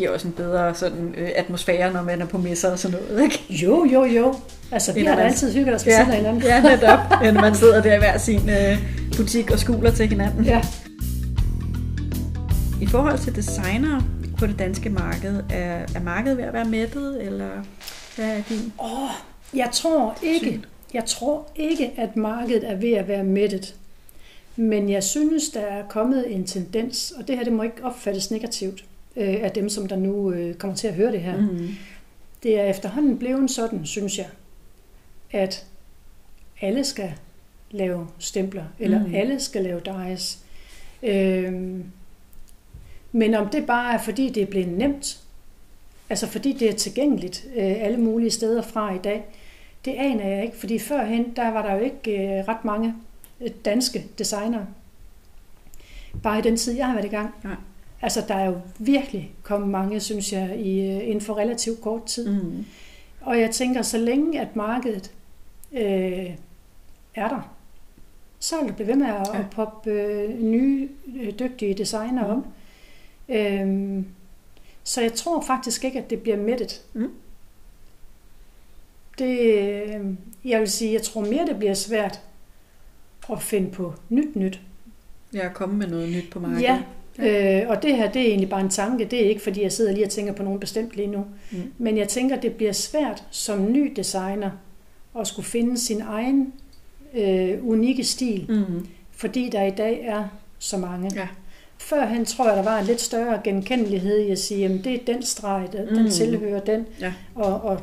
Giver 0.00 0.12
også 0.12 0.26
en 0.26 0.32
bedre 0.32 0.74
sådan, 0.74 1.14
øh, 1.18 1.28
atmosfære, 1.36 1.92
når 1.92 2.02
man 2.02 2.22
er 2.22 2.26
på 2.26 2.38
messer 2.38 2.70
og 2.70 2.78
sådan 2.78 2.98
noget, 3.00 3.24
ikke? 3.24 3.44
Jo, 3.48 3.84
jo, 3.84 4.04
jo. 4.04 4.34
Altså, 4.72 4.92
vi 4.92 5.04
har 5.04 5.16
da 5.16 5.22
altid 5.22 5.52
hygget 5.52 5.74
os 5.74 5.86
ved 5.86 5.92
siden 5.92 6.10
af 6.10 6.16
hinanden. 6.16 6.42
ja, 6.42 6.62
netop. 6.62 6.98
End 7.24 7.32
man 7.36 7.54
sidder 7.54 7.82
der 7.82 7.94
i 7.94 7.98
hver 7.98 8.18
sin 8.18 8.50
øh, 8.50 8.78
butik 9.16 9.50
og 9.50 9.58
skuler 9.58 9.90
til 9.90 10.08
hinanden. 10.08 10.44
Ja. 10.44 10.62
I 12.80 12.86
forhold 12.86 13.18
til 13.18 13.36
designer 13.36 14.00
på 14.38 14.46
det 14.46 14.58
danske 14.58 14.90
marked, 14.90 15.42
er, 15.50 15.86
er 15.94 16.00
markedet 16.04 16.36
ved 16.38 16.44
at 16.44 16.52
være 16.52 16.64
mættet, 16.64 17.22
eller 17.22 17.50
hvad 18.16 18.26
er 18.26 18.42
din 18.48 18.72
Åh, 18.82 19.10
jeg 19.54 19.68
tror 19.72 20.18
ikke, 20.22 20.46
syn? 20.46 20.62
jeg 20.94 21.04
tror 21.04 21.48
ikke, 21.56 21.90
at 21.96 22.16
markedet 22.16 22.70
er 22.70 22.76
ved 22.76 22.92
at 22.92 23.08
være 23.08 23.24
mættet. 23.24 23.74
Men 24.56 24.90
jeg 24.90 25.04
synes, 25.04 25.48
der 25.48 25.60
er 25.60 25.82
kommet 25.88 26.34
en 26.34 26.46
tendens, 26.46 27.12
og 27.18 27.28
det 27.28 27.36
her 27.36 27.44
det 27.44 27.52
må 27.52 27.62
ikke 27.62 27.84
opfattes 27.84 28.30
negativt 28.30 28.84
øh, 29.16 29.36
af 29.42 29.50
dem, 29.50 29.68
som 29.68 29.88
der 29.88 29.96
nu 29.96 30.32
øh, 30.32 30.54
kommer 30.54 30.76
til 30.76 30.88
at 30.88 30.94
høre 30.94 31.12
det 31.12 31.20
her. 31.20 31.36
Mm. 31.40 31.68
Det 32.42 32.60
er 32.60 32.64
efterhånden 32.64 33.18
blevet 33.18 33.50
sådan, 33.50 33.86
synes 33.86 34.18
jeg, 34.18 34.26
at 35.30 35.66
alle 36.60 36.84
skal 36.84 37.12
lave 37.70 38.08
stempler, 38.18 38.64
eller 38.78 39.06
Mm. 39.06 39.14
alle 39.14 39.40
skal 39.40 39.62
lave 39.62 39.80
dies. 39.84 40.38
Øhm, 41.02 41.84
men 43.12 43.34
om 43.34 43.48
det 43.48 43.66
bare 43.66 43.94
er, 43.94 43.98
fordi 43.98 44.28
det 44.28 44.42
er 44.42 44.46
blevet 44.46 44.68
nemt, 44.68 45.20
altså 46.10 46.26
fordi 46.26 46.52
det 46.52 46.68
er 46.68 46.72
tilgængeligt 46.72 47.44
øh, 47.56 47.82
alle 47.84 47.96
mulige 48.00 48.30
steder 48.30 48.62
fra 48.62 48.94
i 48.94 48.98
dag, 48.98 49.24
det 49.84 49.90
aner 49.98 50.28
jeg 50.28 50.44
ikke, 50.44 50.56
fordi 50.56 50.78
førhen, 50.78 51.36
der 51.36 51.50
var 51.50 51.62
der 51.66 51.74
jo 51.74 51.80
ikke 51.80 52.10
øh, 52.38 52.48
ret 52.48 52.64
mange 52.64 52.94
øh, 53.40 53.50
danske 53.64 54.04
designere. 54.18 54.66
Bare 56.22 56.38
i 56.38 56.42
den 56.42 56.56
tid, 56.56 56.72
jeg 56.76 56.86
har 56.86 56.94
været 56.94 57.06
i 57.06 57.08
gang. 57.08 57.34
Nej. 57.44 57.54
Altså, 58.02 58.24
der 58.28 58.34
er 58.34 58.46
jo 58.46 58.60
virkelig 58.78 59.32
kommet 59.42 59.68
mange, 59.70 60.00
synes 60.00 60.32
jeg, 60.32 60.56
i, 60.60 60.80
øh, 60.80 61.08
inden 61.08 61.20
for 61.20 61.36
relativt 61.38 61.80
kort 61.80 62.04
tid. 62.06 62.28
Mm. 62.42 62.64
Og 63.20 63.40
jeg 63.40 63.50
tænker, 63.50 63.82
så 63.82 63.98
længe 63.98 64.40
at 64.40 64.56
markedet 64.56 65.12
øh, 65.72 66.30
er 67.14 67.28
der, 67.28 67.54
så 68.38 68.56
vil 68.60 68.66
det 68.68 68.76
blive 68.76 68.88
ved 68.88 68.94
med 68.96 69.06
at, 69.06 69.12
Ja. 69.12 69.34
ja. 69.36 69.38
at 69.40 69.50
poppe 69.50 69.90
øh, 69.90 70.42
nye, 70.42 70.88
øh, 71.20 71.38
dygtige 71.38 71.74
designer 71.74 72.22
Mhm. 72.34 72.38
op. 72.38 72.44
Øhm, 73.28 74.06
så 74.84 75.00
jeg 75.00 75.12
tror 75.12 75.40
faktisk 75.40 75.84
ikke, 75.84 75.98
at 75.98 76.10
det 76.10 76.20
bliver 76.22 76.36
mættet. 76.36 76.82
Mm. 76.92 77.10
Det, 79.18 79.38
øh, 79.40 80.04
jeg 80.44 80.60
vil 80.60 80.70
sige, 80.70 80.92
jeg 80.92 81.02
tror 81.02 81.20
mere, 81.20 81.46
det 81.46 81.58
bliver 81.58 81.74
svært 81.74 82.20
at 83.32 83.42
finde 83.42 83.70
på 83.70 83.94
nyt 84.08 84.36
nyt. 84.36 84.60
Jeg 85.32 85.42
er 85.42 85.52
kommet 85.52 85.78
med 85.78 85.86
noget 85.86 86.08
nyt 86.12 86.30
på 86.30 86.40
markedet. 86.40 86.62
Ja, 86.62 86.82
Øh, 87.22 87.62
og 87.68 87.82
det 87.82 87.96
her, 87.96 88.10
det 88.12 88.22
er 88.22 88.26
egentlig 88.26 88.48
bare 88.50 88.60
en 88.60 88.68
tanke. 88.68 89.04
Det 89.04 89.24
er 89.24 89.28
ikke, 89.28 89.42
fordi 89.42 89.62
jeg 89.62 89.72
sidder 89.72 89.92
lige 89.92 90.04
og 90.04 90.10
tænker 90.10 90.32
på 90.32 90.42
nogen 90.42 90.60
bestemt 90.60 90.96
lige 90.96 91.08
nu. 91.08 91.24
Mm. 91.50 91.58
Men 91.78 91.96
jeg 91.98 92.08
tænker, 92.08 92.36
det 92.40 92.52
bliver 92.52 92.72
svært 92.72 93.24
som 93.30 93.72
ny 93.72 93.92
designer 93.96 94.50
at 95.20 95.26
skulle 95.26 95.46
finde 95.46 95.78
sin 95.78 96.00
egen 96.00 96.52
øh, 97.14 97.58
unikke 97.68 98.04
stil, 98.04 98.46
Mm. 98.48 98.86
fordi 99.10 99.48
der 99.52 99.62
i 99.64 99.70
dag 99.70 100.00
er 100.04 100.24
så 100.58 100.76
mange. 100.78 101.10
Ja. 101.14 101.28
Førhen 101.78 102.24
tror 102.24 102.48
jeg, 102.48 102.56
der 102.56 102.62
var 102.62 102.78
en 102.78 102.86
lidt 102.86 103.00
større 103.00 103.40
genkendelighed 103.44 104.18
i 104.20 104.30
at 104.30 104.38
sige, 104.38 104.64
at 104.64 104.70
det 104.84 104.94
er 104.94 104.98
den 105.14 105.22
streg, 105.22 105.68
den, 105.72 105.80
Mm. 105.90 105.96
den 105.96 106.10
tilhører 106.10 106.60
den, 106.60 106.86
Ja. 107.00 107.12
og, 107.34 107.60
og 107.60 107.80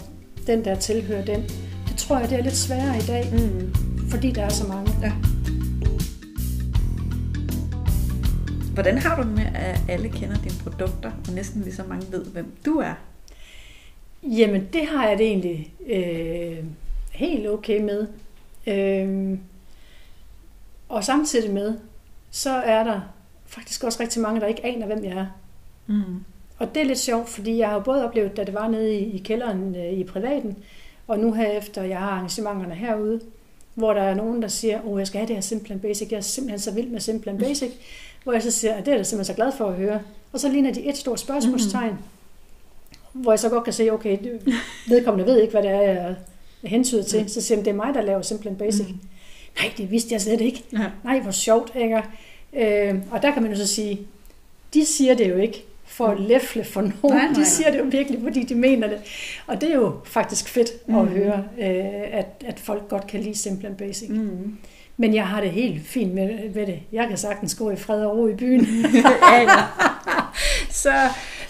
den 0.47 0.65
der 0.65 0.75
tilhører 0.75 1.25
den. 1.25 1.41
Det 1.88 1.95
tror 1.97 2.17
jeg, 2.19 2.29
det 2.29 2.39
er 2.39 2.43
lidt 2.43 2.55
sværere 2.55 2.97
i 2.97 3.01
dag, 3.07 3.25
Mm. 3.33 3.73
fordi 4.09 4.31
der 4.31 4.41
er 4.41 4.49
så 4.49 4.67
mange. 4.67 4.91
Ja. 5.01 5.11
Hvordan 8.78 8.97
har 8.97 9.15
du 9.15 9.21
det 9.21 9.32
med, 9.32 9.45
at 9.55 9.80
alle 9.89 10.09
kender 10.09 10.36
dine 10.36 10.55
produkter, 10.63 11.11
og 11.28 11.34
næsten 11.34 11.61
lige 11.61 11.75
så 11.75 11.84
mange 11.84 12.11
ved, 12.11 12.25
hvem 12.25 12.53
du 12.65 12.78
er? 12.80 12.93
Jamen, 14.23 14.67
det 14.73 14.88
har 14.88 15.07
jeg 15.07 15.17
det 15.17 15.28
egentlig 15.28 15.73
øh, 15.88 16.65
helt 17.11 17.49
okay 17.49 17.82
med. 17.82 18.07
Øh, 18.67 19.38
og 20.89 21.03
samtidig 21.03 21.53
med, 21.53 21.78
så 22.32 22.49
er 22.49 22.84
der 22.84 23.01
faktisk 23.45 23.84
også 23.84 24.03
rigtig 24.03 24.21
mange, 24.21 24.41
der 24.41 24.47
ikke 24.47 24.65
aner, 24.65 24.86
hvem 24.86 25.03
jeg 25.03 25.17
er. 25.17 25.28
Mm. 25.88 26.23
og 26.57 26.75
det 26.75 26.82
er 26.82 26.86
lidt 26.86 26.99
sjovt, 26.99 27.30
fordi 27.30 27.57
jeg 27.57 27.69
har 27.69 27.80
både 27.80 28.05
oplevet, 28.05 28.38
da 28.38 28.43
det 28.43 28.53
var 28.53 28.67
nede 28.67 28.95
i, 28.95 29.11
i 29.11 29.17
kælderen 29.17 29.75
øh, 29.75 29.93
i 29.93 30.03
privaten, 30.03 30.57
og 31.07 31.19
nu 31.19 31.34
her 31.34 31.51
efter 31.51 31.84
jeg 31.84 31.99
har 31.99 32.09
arrangementerne 32.09 32.75
herude, 32.75 33.21
hvor 33.78 33.93
der 33.93 34.01
er 34.01 34.15
nogen, 34.15 34.41
der 34.41 34.47
siger, 34.47 34.86
åh, 34.86 34.99
jeg 34.99 35.07
skal 35.07 35.17
have 35.17 35.28
det 35.28 35.36
her 35.36 35.41
Simplen 35.41 35.80
Basic, 35.80 36.11
jeg 36.11 36.17
er 36.17 36.21
simpelthen 36.21 36.59
så 36.59 36.71
vild 36.71 36.88
med 36.88 36.99
Simplen 36.99 37.38
Basic, 37.38 37.71
hvor 38.28 38.34
jeg 38.34 38.43
så 38.43 38.51
siger, 38.51 38.73
at 38.73 38.86
det 38.86 38.91
er 38.91 38.95
jeg 38.95 39.05
simpelthen 39.05 39.36
så 39.36 39.41
glad 39.41 39.51
for 39.57 39.65
at 39.65 39.73
høre. 39.73 39.99
Og 40.34 40.39
så 40.39 40.49
ligner 40.49 40.73
de 40.73 40.89
et 40.89 40.97
stort 40.97 41.19
spørgsmålstegn, 41.19 41.93
mm. 43.13 43.21
hvor 43.21 43.32
jeg 43.32 43.39
så 43.39 43.49
godt 43.49 43.63
kan 43.63 43.73
se, 43.73 43.89
okay, 43.91 44.17
vedkommende 44.88 45.32
ved 45.32 45.41
ikke, 45.41 45.51
hvad 45.51 45.63
det 45.63 45.71
er, 45.71 45.82
jeg 45.82 46.15
hentyder 46.63 47.03
til. 47.03 47.21
Mm. 47.21 47.28
Så 47.28 47.41
siger 47.41 47.57
jeg, 47.57 47.65
det 47.65 47.71
er 47.71 47.75
mig, 47.75 47.93
der 47.93 48.01
laver 48.01 48.21
Simplen 48.21 48.55
Basic. 48.55 48.88
Mm. 48.88 48.99
Nej, 49.59 49.71
det 49.78 49.91
vidste 49.91 50.13
jeg 50.13 50.21
slet 50.21 50.41
ikke. 50.41 50.63
Ja. 50.73 50.86
Nej, 51.03 51.19
hvor 51.19 51.32
sjovt, 51.32 51.71
ikke? 51.75 52.03
Øh, 52.53 52.95
og 53.11 53.21
der 53.21 53.32
kan 53.32 53.41
man 53.41 53.51
jo 53.51 53.57
så 53.57 53.67
sige, 53.67 53.99
de 54.73 54.86
siger 54.86 55.13
det 55.13 55.30
jo 55.30 55.38
ikke 55.38 55.65
for 55.86 56.07
at 56.07 56.19
læfle 56.19 56.63
for 56.63 56.82
nogen. 56.82 57.17
Nej, 57.17 57.25
nej. 57.25 57.34
De 57.34 57.45
siger 57.45 57.71
det 57.71 57.80
jo 57.80 57.86
virkelig, 57.91 58.19
fordi 58.23 58.43
de 58.43 58.55
mener 58.55 58.88
det. 58.88 58.97
Og 59.47 59.61
det 59.61 59.69
er 59.69 59.75
jo 59.75 59.93
faktisk 60.05 60.49
fedt 60.49 60.69
at 60.88 60.93
mm. 60.93 61.07
høre, 61.07 61.43
øh, 61.59 62.19
at, 62.19 62.43
at 62.45 62.59
folk 62.59 62.88
godt 62.89 63.07
kan 63.07 63.21
lide 63.21 63.38
Simple 63.38 63.67
and 63.67 63.78
Basic. 63.78 64.09
Mm. 64.09 64.57
Men 64.97 65.15
jeg 65.15 65.27
har 65.27 65.41
det 65.41 65.51
helt 65.51 65.87
fint 65.87 66.13
med, 66.13 66.53
med 66.53 66.67
det. 66.67 66.79
Jeg 66.91 67.07
kan 67.07 67.17
sagtens 67.17 67.55
gå 67.55 67.71
i 67.71 67.75
fred 67.75 68.05
og 68.05 68.17
ro 68.17 68.27
i 68.27 68.35
byen. 68.35 68.67
ja, 69.31 69.41
ja. 69.41 69.63
Så 70.69 70.93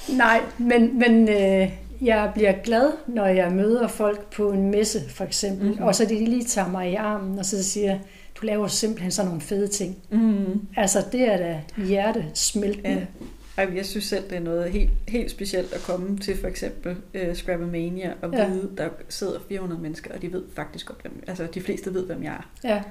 nej, 0.09 0.41
men, 0.57 0.99
men 0.99 1.29
øh, 1.29 1.71
jeg 2.01 2.31
bliver 2.35 2.53
glad, 2.63 2.91
når 3.07 3.25
jeg 3.25 3.51
møder 3.51 3.87
folk 3.87 4.25
på 4.35 4.51
en 4.51 4.71
messe, 4.71 5.09
for 5.09 5.23
eksempel, 5.23 5.71
mm. 5.71 5.83
og 5.83 5.95
så 5.95 6.05
de 6.05 6.25
lige 6.25 6.43
tager 6.43 6.69
mig 6.69 6.91
i 6.91 6.95
armen, 6.95 7.39
og 7.39 7.45
så 7.45 7.63
siger, 7.63 7.99
du 8.41 8.45
laver 8.45 8.67
simpelthen 8.67 9.11
sådan 9.11 9.27
nogle 9.27 9.41
fede 9.41 9.67
ting. 9.67 9.97
Mm. 10.09 10.67
Altså, 10.75 11.05
det 11.11 11.21
er 11.21 11.37
da 11.37 11.61
hjertesmeltende. 11.77 13.07
Ja. 13.57 13.65
Jeg 13.75 13.85
synes 13.85 14.05
selv, 14.05 14.23
det 14.29 14.35
er 14.35 14.39
noget 14.39 14.71
helt, 14.71 14.91
helt 15.07 15.31
specielt 15.31 15.73
at 15.73 15.81
komme 15.81 16.17
til 16.17 16.37
for 16.37 16.47
eksempel 16.47 16.95
uh, 17.13 17.33
Scrabomania 17.33 18.13
og 18.21 18.33
ja. 18.33 18.49
vide, 18.49 18.71
der 18.77 18.89
sidder 19.09 19.39
400 19.49 19.81
mennesker, 19.81 20.13
og 20.13 20.21
de 20.21 20.33
ved 20.33 20.43
faktisk 20.55 20.85
godt, 20.85 21.01
hvem, 21.01 21.23
altså 21.27 21.47
de 21.53 21.61
fleste 21.61 21.93
ved, 21.93 22.05
hvem 22.05 22.23
jeg 22.23 22.33
er. 22.33 22.69
Ja. 22.69 22.81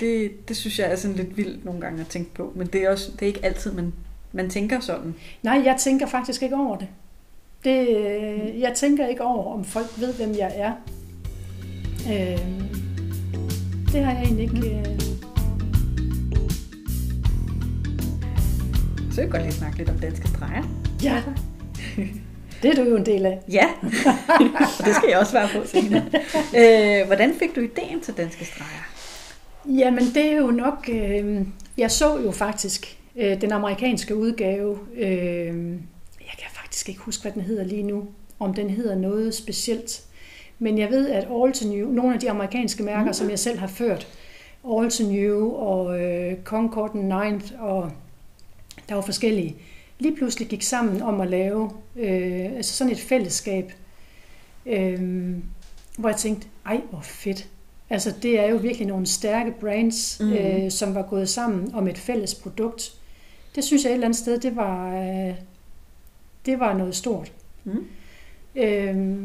Det, 0.00 0.48
det 0.48 0.56
synes 0.56 0.78
jeg 0.78 0.92
er 0.92 0.96
sådan 0.96 1.16
lidt 1.16 1.36
vildt 1.36 1.64
nogle 1.64 1.80
gange 1.80 2.00
at 2.00 2.06
tænke 2.06 2.34
på, 2.34 2.52
men 2.56 2.66
det 2.66 2.82
er, 2.82 2.90
også, 2.90 3.12
det 3.12 3.22
er 3.22 3.26
ikke 3.26 3.44
altid, 3.44 3.72
man, 3.72 3.92
man 4.32 4.50
tænker 4.50 4.80
sådan. 4.80 5.14
Nej, 5.42 5.62
jeg 5.64 5.76
tænker 5.78 6.06
faktisk 6.06 6.42
ikke 6.42 6.56
over 6.56 6.76
det. 6.76 6.88
det 7.64 7.88
øh, 7.88 8.60
jeg 8.60 8.72
tænker 8.76 9.06
ikke 9.06 9.22
over, 9.22 9.54
om 9.54 9.64
folk 9.64 9.86
ved, 9.96 10.14
hvem 10.14 10.34
jeg 10.34 10.52
er. 10.54 10.72
Øh, 12.06 12.38
det 13.92 14.04
har 14.04 14.12
jeg 14.12 14.22
egentlig 14.22 14.42
ikke... 14.42 14.78
Øh... 14.78 15.00
Så 19.12 19.20
jeg 19.20 19.30
godt 19.30 19.42
lige 19.42 19.52
snakke 19.52 19.78
lidt 19.78 19.88
om 19.88 19.98
danske 19.98 20.28
streger. 20.28 20.62
Ja, 21.02 21.22
det 22.62 22.70
er 22.70 22.74
du 22.84 22.90
jo 22.90 22.96
en 22.96 23.06
del 23.06 23.26
af. 23.26 23.40
Ja, 23.48 23.66
og 24.78 24.84
det 24.84 24.94
skal 24.94 25.08
jeg 25.08 25.18
også 25.18 25.30
svare 25.30 25.48
på 25.60 25.66
senere. 25.66 26.04
Øh, 26.58 27.06
hvordan 27.06 27.34
fik 27.38 27.56
du 27.56 27.60
ideen 27.60 28.00
til 28.00 28.14
danske 28.14 28.44
streger? 28.44 28.97
Jamen, 29.68 30.04
det 30.04 30.32
er 30.32 30.36
jo 30.36 30.50
nok... 30.50 30.88
Øh, 30.92 31.46
jeg 31.78 31.90
så 31.90 32.18
jo 32.18 32.30
faktisk 32.30 32.98
øh, 33.16 33.40
den 33.40 33.52
amerikanske 33.52 34.16
udgave. 34.16 34.78
Øh, 34.94 35.72
jeg 36.20 36.34
kan 36.38 36.50
faktisk 36.52 36.88
ikke 36.88 37.00
huske, 37.00 37.22
hvad 37.22 37.32
den 37.32 37.42
hedder 37.42 37.64
lige 37.64 37.82
nu. 37.82 38.08
Om 38.38 38.54
den 38.54 38.70
hedder 38.70 38.94
noget 38.94 39.34
specielt. 39.34 40.04
Men 40.58 40.78
jeg 40.78 40.90
ved, 40.90 41.08
at 41.10 41.28
All 41.30 41.52
to 41.52 41.68
New, 41.68 41.90
nogle 41.90 42.14
af 42.14 42.20
de 42.20 42.30
amerikanske 42.30 42.82
mærker, 42.82 43.06
mm. 43.06 43.12
som 43.12 43.30
jeg 43.30 43.38
selv 43.38 43.58
har 43.58 43.66
ført, 43.66 44.08
All 44.70 44.90
to 44.90 45.04
New 45.04 45.50
og 45.52 46.00
øh, 46.00 46.42
Concord 46.44 46.94
Ninth, 46.94 47.52
og 47.58 47.90
der 48.88 48.94
var 48.94 49.02
forskellige, 49.02 49.56
lige 49.98 50.16
pludselig 50.16 50.48
gik 50.48 50.62
sammen 50.62 51.02
om 51.02 51.20
at 51.20 51.28
lave 51.28 51.70
øh, 51.96 52.56
altså 52.56 52.72
sådan 52.72 52.92
et 52.92 53.00
fællesskab, 53.00 53.72
øh, 54.66 55.32
hvor 55.98 56.08
jeg 56.08 56.16
tænkte, 56.16 56.48
ej 56.66 56.80
hvor 56.90 57.00
fedt. 57.00 57.48
Altså 57.90 58.14
det 58.22 58.40
er 58.40 58.46
jo 58.46 58.56
virkelig 58.56 58.86
nogle 58.86 59.06
stærke 59.06 59.50
brands, 59.50 60.20
mm. 60.20 60.32
øh, 60.32 60.70
som 60.70 60.94
var 60.94 61.02
gået 61.02 61.28
sammen 61.28 61.74
om 61.74 61.88
et 61.88 61.98
fælles 61.98 62.34
produkt. 62.34 62.94
Det 63.54 63.64
synes 63.64 63.84
jeg 63.84 63.90
et 63.90 63.94
eller 63.94 64.06
andet 64.06 64.18
sted, 64.18 64.40
det 64.40 64.56
var, 64.56 64.96
øh, 64.96 65.34
det 66.46 66.58
var 66.58 66.74
noget 66.74 66.96
stort. 66.96 67.32
Mm. 67.64 67.86
Øh, 68.56 69.18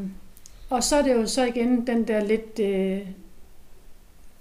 og 0.70 0.84
så 0.84 0.96
er 0.96 1.02
det 1.02 1.14
jo 1.14 1.28
så 1.28 1.46
igen 1.46 1.88
den 1.88 2.08
der 2.08 2.24
lidt 2.24 2.60
øh, 2.60 3.08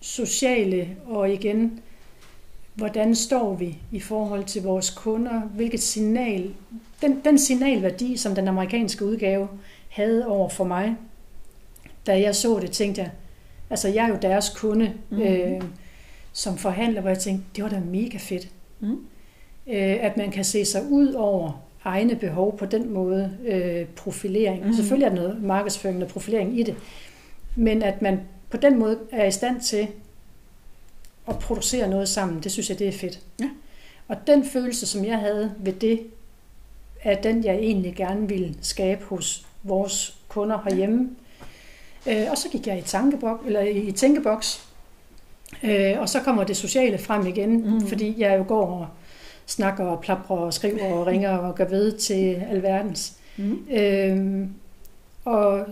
sociale, 0.01 0.97
og 1.07 1.33
igen, 1.33 1.81
hvordan 2.75 3.15
står 3.15 3.55
vi 3.55 3.79
i 3.93 4.01
forhold 4.01 4.45
til 4.45 4.63
vores 4.63 4.91
kunder? 4.91 5.41
Hvilket 5.41 5.81
signal, 5.81 6.55
den, 7.03 7.21
den 7.25 7.39
signalværdi, 7.39 8.17
som 8.17 8.35
den 8.35 8.49
amerikanske 8.49 9.05
udgave 9.05 9.49
havde 9.89 10.27
over 10.27 10.49
for 10.49 10.65
mig, 10.65 10.97
da 12.07 12.21
jeg 12.21 12.37
så 12.37 12.59
det, 12.61 12.71
tænkte 12.71 13.01
jeg, 13.01 13.11
altså 13.73 13.89
jeg 13.89 14.05
er 14.05 14.09
jo 14.09 14.19
deres 14.23 14.49
kunde, 14.49 14.93
mm. 15.11 15.23
øh, 15.23 15.63
som 16.33 16.57
forhandler, 16.57 17.01
hvor 17.01 17.11
jeg 17.11 17.19
tænkte, 17.19 17.45
det 17.57 17.65
var 17.65 17.71
da 17.71 17.81
mega 17.81 18.19
fedt. 18.19 18.49
Mm. 18.81 18.99
Øh, 19.67 19.97
at 20.01 20.17
man 20.17 20.31
kan 20.31 20.45
se 20.45 20.65
sig 20.65 20.83
ud 20.91 21.13
over 21.13 21.63
egne 21.85 22.17
behov 22.17 22.59
på 22.59 22.67
den 22.67 22.93
måde 22.93 23.37
øh, 23.45 23.87
profilering. 23.87 24.67
Mm. 24.67 24.73
Selvfølgelig 24.73 25.07
er 25.07 25.15
der 25.15 25.23
noget 25.23 25.43
markedsføring 25.43 26.03
og 26.03 26.09
profilering 26.09 26.59
i 26.59 26.63
det, 26.63 26.75
men 27.57 27.83
at 27.83 28.03
man 28.03 28.21
på 28.51 28.57
den 28.57 28.79
måde 28.79 28.99
er 29.13 29.25
i 29.25 29.31
stand 29.31 29.61
til 29.61 29.89
at 31.29 31.39
producere 31.39 31.89
noget 31.89 32.09
sammen, 32.09 32.43
det 32.43 32.53
synes 32.53 32.71
jeg, 32.71 32.79
det 32.79 32.89
er 32.89 32.93
fedt. 32.93 33.21
Ja. 33.41 33.51
Og 34.09 34.17
den 34.27 34.45
følelse, 34.45 34.87
som 34.87 35.05
jeg 35.05 35.19
havde 35.19 35.55
ved 35.59 35.73
det, 35.73 36.01
er 37.03 37.21
den, 37.21 37.45
jeg 37.45 37.55
egentlig 37.55 37.95
gerne 37.95 38.29
ville 38.29 38.55
skabe 38.61 39.05
hos 39.05 39.47
vores 39.63 40.17
kunder 40.29 40.59
herhjemme. 40.65 41.11
Øh, 42.07 42.27
og 42.31 42.39
så 42.39 42.49
gik 42.49 42.67
jeg 42.67 42.79
i, 42.79 42.83
tankeboks, 42.83 43.47
eller 43.47 43.61
i 43.61 43.93
tænkeboks, 43.93 44.63
øh, 45.63 45.99
og 45.99 46.09
så 46.09 46.21
kommer 46.21 46.45
det 46.45 46.57
sociale 46.57 46.99
frem 46.99 47.27
igen, 47.27 47.75
mm. 47.75 47.87
fordi 47.87 48.15
jeg 48.19 48.39
jo 48.39 48.45
går 48.49 48.67
og 48.67 48.87
snakker 49.47 49.85
og 49.85 50.01
plapper 50.01 50.35
og 50.35 50.55
skriver 50.55 50.85
og 50.85 51.07
ringer 51.07 51.37
og 51.37 51.55
gør 51.55 51.65
ved 51.65 51.93
til 51.93 52.43
alverdens. 52.51 53.13
Mm. 53.37 53.67
Øhm, 53.71 54.49
og 55.25 55.67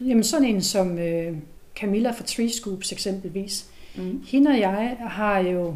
jamen 0.00 0.24
sådan 0.24 0.48
en 0.48 0.62
som 0.62 0.98
øh, 0.98 1.36
Camilla 1.76 2.10
fra 2.10 2.24
Tree 2.24 2.50
Scoops 2.50 2.92
eksempelvis, 2.92 3.64
mm. 3.94 4.22
hende 4.26 4.50
og 4.50 4.60
jeg 4.60 4.96
har 5.00 5.38
jo 5.38 5.74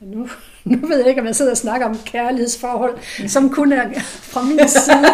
nu, 0.00 0.28
nu 0.64 0.86
ved 0.88 0.98
jeg 0.98 1.08
ikke, 1.08 1.20
om 1.20 1.26
jeg 1.26 1.36
sidder 1.36 1.50
og 1.50 1.56
snakker 1.56 1.86
om 1.86 1.98
kærlighedsforhold, 2.04 2.98
mm. 3.20 3.28
som 3.28 3.50
kun 3.50 3.72
er 3.72 4.00
fra 4.00 4.42
min 4.42 4.68
side. 4.68 5.06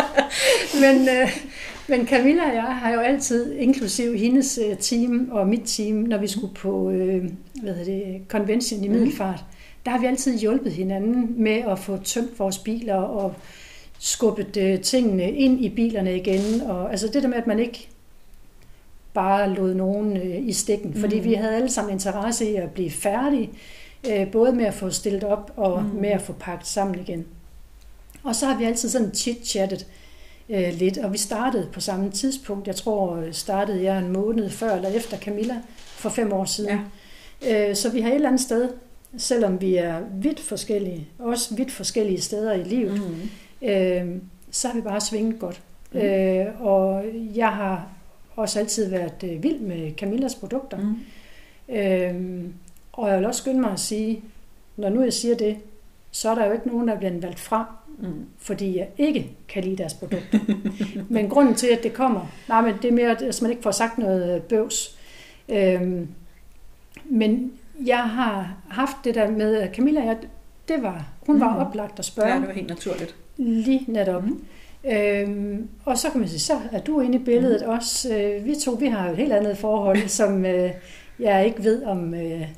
men, 0.82 1.08
øh, 1.08 1.47
men 1.88 2.06
Camilla 2.06 2.48
og 2.48 2.54
jeg 2.54 2.62
har 2.62 2.92
jo 2.92 3.00
altid, 3.00 3.52
inklusiv 3.52 4.16
hendes 4.16 4.58
øh, 4.68 4.76
team 4.76 5.28
og 5.32 5.48
mit 5.48 5.62
team, 5.64 5.96
når 5.96 6.18
vi 6.18 6.26
skulle 6.26 6.54
på 6.54 6.90
øh, 6.90 7.24
hvad 7.62 7.74
hedder 7.74 7.84
det, 7.84 8.20
convention 8.28 8.84
i 8.84 8.88
mm. 8.88 8.94
Middelfart, 8.94 9.44
mm 9.48 9.58
der 9.88 9.92
har 9.92 10.00
vi 10.00 10.06
altid 10.06 10.38
hjulpet 10.38 10.72
hinanden 10.72 11.42
med 11.42 11.62
at 11.68 11.78
få 11.78 11.96
tømt 11.96 12.38
vores 12.38 12.58
biler 12.58 12.94
og 12.94 13.34
skubbet 13.98 14.56
øh, 14.56 14.80
tingene 14.80 15.32
ind 15.32 15.64
i 15.64 15.68
bilerne 15.68 16.16
igen. 16.16 16.60
Og, 16.60 16.90
altså 16.90 17.08
det 17.08 17.22
der 17.22 17.28
med, 17.28 17.36
at 17.36 17.46
man 17.46 17.58
ikke 17.58 17.88
bare 19.14 19.54
lod 19.54 19.74
nogen 19.74 20.16
øh, 20.16 20.48
i 20.48 20.52
stikken, 20.52 20.94
fordi 20.94 21.18
mm. 21.18 21.24
vi 21.24 21.34
havde 21.34 21.56
alle 21.56 21.70
sammen 21.70 21.92
interesse 21.92 22.50
i 22.50 22.54
at 22.54 22.70
blive 22.70 22.90
færdige, 22.90 23.50
øh, 24.10 24.30
både 24.30 24.52
med 24.52 24.64
at 24.64 24.74
få 24.74 24.90
stillet 24.90 25.24
op 25.24 25.52
og 25.56 25.82
mm. 25.82 26.00
med 26.00 26.10
at 26.10 26.22
få 26.22 26.32
pakket 26.32 26.66
sammen 26.66 27.00
igen. 27.00 27.26
Og 28.22 28.36
så 28.36 28.46
har 28.46 28.58
vi 28.58 28.64
altid 28.64 28.88
sådan 28.88 29.10
chit-chattet 29.14 29.86
øh, 30.50 30.74
lidt, 30.74 30.98
og 30.98 31.12
vi 31.12 31.18
startede 31.18 31.68
på 31.72 31.80
samme 31.80 32.10
tidspunkt. 32.10 32.66
Jeg 32.66 32.76
tror, 32.76 33.24
startede 33.32 33.82
jeg 33.82 33.98
en 33.98 34.12
måned 34.12 34.50
før 34.50 34.76
eller 34.76 34.88
efter 34.88 35.18
Camilla 35.18 35.62
for 35.86 36.08
fem 36.08 36.32
år 36.32 36.44
siden. 36.44 36.80
Ja. 37.42 37.70
Øh, 37.70 37.76
så 37.76 37.90
vi 37.90 38.00
har 38.00 38.08
et 38.08 38.14
eller 38.14 38.28
andet 38.28 38.40
sted 38.40 38.68
selvom 39.16 39.60
vi 39.60 39.76
er 39.76 40.00
vidt 40.12 40.40
forskellige, 40.40 41.08
også 41.18 41.54
vidt 41.54 41.72
forskellige 41.72 42.20
steder 42.20 42.52
i 42.52 42.62
livet, 42.62 43.00
mm. 43.62 43.68
øh, 43.68 44.16
så 44.50 44.68
har 44.68 44.74
vi 44.74 44.80
bare 44.80 45.00
svinget 45.00 45.38
godt. 45.38 45.62
Mm. 45.92 45.98
Øh, 45.98 46.60
og 46.60 47.04
jeg 47.34 47.48
har 47.48 47.88
også 48.36 48.58
altid 48.58 48.90
været 48.90 49.24
øh, 49.24 49.42
vild 49.42 49.60
med 49.60 49.92
Camillas 49.96 50.34
produkter. 50.34 50.78
Mm. 50.78 51.74
Øh, 51.74 52.44
og 52.92 53.08
jeg 53.08 53.18
vil 53.18 53.26
også 53.26 53.42
skynde 53.42 53.60
mig 53.60 53.72
at 53.72 53.80
sige, 53.80 54.22
når 54.76 54.88
nu 54.88 55.02
jeg 55.02 55.12
siger 55.12 55.36
det, 55.36 55.56
så 56.10 56.30
er 56.30 56.34
der 56.34 56.46
jo 56.46 56.52
ikke 56.52 56.68
nogen, 56.68 56.88
der 56.88 56.98
bliver 56.98 57.20
valgt 57.20 57.40
fra, 57.40 57.76
mm. 57.98 58.26
fordi 58.38 58.78
jeg 58.78 58.88
ikke 58.98 59.30
kan 59.48 59.64
lide 59.64 59.76
deres 59.76 59.94
produkter. 59.94 60.38
men 61.08 61.28
grunden 61.28 61.54
til, 61.54 61.66
at 61.66 61.82
det 61.82 61.92
kommer, 61.92 62.26
nej, 62.48 62.60
men 62.60 62.74
det 62.82 62.88
er 62.88 62.92
mere, 62.92 63.10
at 63.10 63.38
man 63.42 63.50
ikke 63.50 63.62
får 63.62 63.70
sagt 63.70 63.98
noget 63.98 64.42
bøvs. 64.42 64.98
Øh, 65.48 65.80
men 67.04 67.52
jeg 67.86 68.02
har 68.02 68.56
haft 68.68 68.96
det 69.04 69.14
der 69.14 69.30
med 69.30 69.68
Camilla, 69.74 70.04
jeg, 70.04 70.16
det 70.68 70.82
var, 70.82 71.08
hun 71.26 71.40
var 71.40 71.50
mm. 71.50 71.66
oplagt 71.66 71.98
at 71.98 72.04
spørge. 72.04 72.28
Ja, 72.28 72.38
det 72.38 72.48
var 72.48 72.54
helt 72.54 72.68
naturligt. 72.68 73.14
Lige 73.36 73.84
netop. 73.86 74.24
Mm. 74.24 74.44
Øhm, 74.84 75.68
og 75.84 75.98
så 75.98 76.10
kan 76.10 76.20
man 76.20 76.28
sige, 76.28 76.40
så 76.40 76.52
er 76.72 76.80
du 76.80 77.00
inde 77.00 77.18
i 77.18 77.24
billedet 77.24 77.62
mm. 77.66 77.72
også. 77.72 78.14
Øh, 78.16 78.44
vi 78.44 78.54
to, 78.54 78.70
vi 78.70 78.86
har 78.86 79.06
jo 79.06 79.12
et 79.12 79.18
helt 79.18 79.32
andet 79.32 79.58
forhold, 79.58 80.08
som 80.08 80.44
øh, 80.44 80.70
jeg 81.18 81.46
ikke 81.46 81.64
ved 81.64 81.84
om... 81.84 82.14
Øh, 82.14 82.48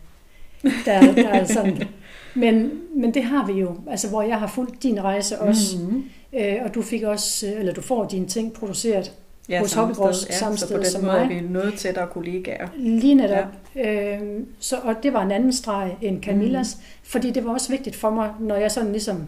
der, 0.62 1.14
der 1.14 1.28
er 1.28 1.44
sådan. 1.44 1.82
Men, 2.34 2.70
men 2.96 3.14
det 3.14 3.24
har 3.24 3.46
vi 3.46 3.52
jo, 3.52 3.76
altså 3.90 4.08
hvor 4.08 4.22
jeg 4.22 4.38
har 4.38 4.46
fulgt 4.46 4.82
din 4.82 5.02
rejse 5.04 5.40
også, 5.40 5.78
Mm-hmm. 5.78 6.04
øh, 6.32 6.56
og 6.64 6.74
du 6.74 6.82
fik 6.82 7.02
også, 7.02 7.46
øh, 7.46 7.60
eller 7.60 7.72
du 7.72 7.80
får 7.80 8.04
dine 8.04 8.26
ting 8.26 8.52
produceret 8.52 9.12
Ja, 9.48 9.60
Hos 9.60 9.72
Hobbygårds 9.74 10.16
sted. 10.22 10.34
samme 10.34 10.56
så 10.58 10.64
på 10.64 10.68
sted 10.68 10.76
den 10.78 10.86
som 10.86 11.02
måde 11.04 11.16
er 11.16 11.26
mig. 11.26 11.36
vi 11.42 11.48
noget 11.48 11.74
tættere 11.74 12.06
kollegaer. 12.06 12.68
Lige 12.76 13.14
netop. 13.14 13.44
Ja. 13.76 14.14
Øhm, 14.16 14.46
så, 14.60 14.76
og 14.82 14.94
det 15.02 15.12
var 15.12 15.22
en 15.22 15.30
anden 15.30 15.52
streg 15.52 15.96
end 16.02 16.22
Camillas, 16.22 16.76
mm. 16.76 16.82
fordi 17.02 17.30
det 17.30 17.44
var 17.44 17.52
også 17.52 17.70
vigtigt 17.70 17.96
for 17.96 18.10
mig, 18.10 18.30
når 18.40 18.54
jeg 18.56 18.70
sådan 18.70 18.92
ligesom... 18.92 19.26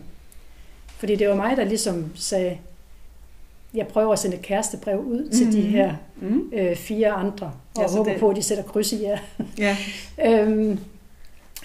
Fordi 0.98 1.16
det 1.16 1.28
var 1.28 1.34
mig, 1.34 1.56
der 1.56 1.64
ligesom 1.64 2.04
sagde, 2.14 2.58
jeg 3.74 3.86
prøver 3.86 4.12
at 4.12 4.18
sende 4.18 4.36
et 4.36 4.42
kærestebrev 4.42 4.98
ud 4.98 5.28
til 5.28 5.52
de 5.52 5.58
Mhm. 5.62 5.68
her 5.70 5.94
Mm. 6.20 6.50
øh, 6.54 6.76
fire 6.76 7.10
andre, 7.10 7.46
og 7.46 7.52
Ja, 7.76 7.82
ja, 7.82 7.96
håber 7.96 8.10
det- 8.10 8.20
på, 8.20 8.28
at 8.28 8.36
de 8.36 8.42
sætter 8.42 8.64
kryds 8.64 8.92
i 8.92 9.02
jer. 9.02 9.18
Ja. 9.58 9.76
øhm, 10.26 10.78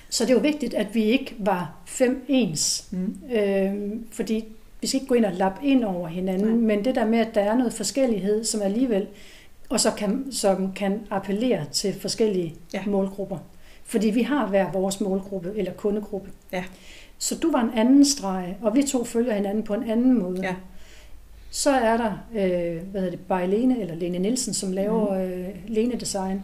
så 0.10 0.26
det 0.26 0.36
var 0.36 0.42
vigtigt, 0.42 0.74
at 0.74 0.96
vi 0.96 1.04
ikke 1.04 1.36
var 1.40 1.76
fem 1.86 2.26
ens, 2.28 2.88
Mm. 2.92 3.16
øhm, 3.36 4.06
fordi 4.12 4.46
vi 4.82 4.88
skal 4.88 4.98
ikke 4.98 5.08
gå 5.08 5.16
ind 5.16 5.26
og 5.26 5.34
lappe 5.34 5.68
ind 5.68 5.84
over 5.84 6.08
hinanden, 6.08 6.48
Nej. 6.48 6.56
men 6.76 6.86
det 6.86 6.96
der 6.96 7.06
med, 7.06 7.20
at 7.20 7.36
der 7.36 7.42
er 7.42 7.58
noget 7.58 7.74
forskellighed, 7.74 8.44
som 8.44 8.62
alligevel, 8.62 9.08
og 9.70 9.80
så 9.80 9.92
kan, 9.92 10.26
som 10.32 10.72
kan 10.74 11.02
appellere 11.10 11.66
til 11.72 11.94
forskellige 11.94 12.56
Ja. 12.74 12.84
målgrupper. 12.86 13.38
Fordi 13.86 14.10
vi 14.10 14.22
har 14.22 14.48
hver 14.48 14.72
vores 14.72 15.02
målgruppe 15.02 15.54
eller 15.56 15.72
kundegruppe. 15.74 16.30
Ja. 16.52 16.64
Så 17.18 17.36
du 17.40 17.52
var 17.52 17.62
en 17.62 17.70
anden 17.80 18.06
streg, 18.06 18.58
og 18.62 18.76
vi 18.76 18.84
to 18.84 19.04
følger 19.04 19.34
hinanden 19.34 19.64
på 19.64 19.74
en 19.74 19.90
anden 19.90 20.20
måde. 20.20 20.40
Ja. 20.44 20.56
Så 21.52 21.70
er 21.72 21.98
der, 21.98 22.12
øh, 22.32 22.82
hvad 22.92 23.02
hedder 23.02 23.10
det, 23.18 23.20
Bay 23.28 23.48
Lene, 23.50 23.82
eller 23.82 23.96
Lene 23.96 24.20
Nielsen, 24.20 24.54
som 24.54 24.72
laver 24.72 25.14
mm. 25.18 25.22
øh, 25.32 25.48
Lene 25.68 25.96
Design. 26.00 26.44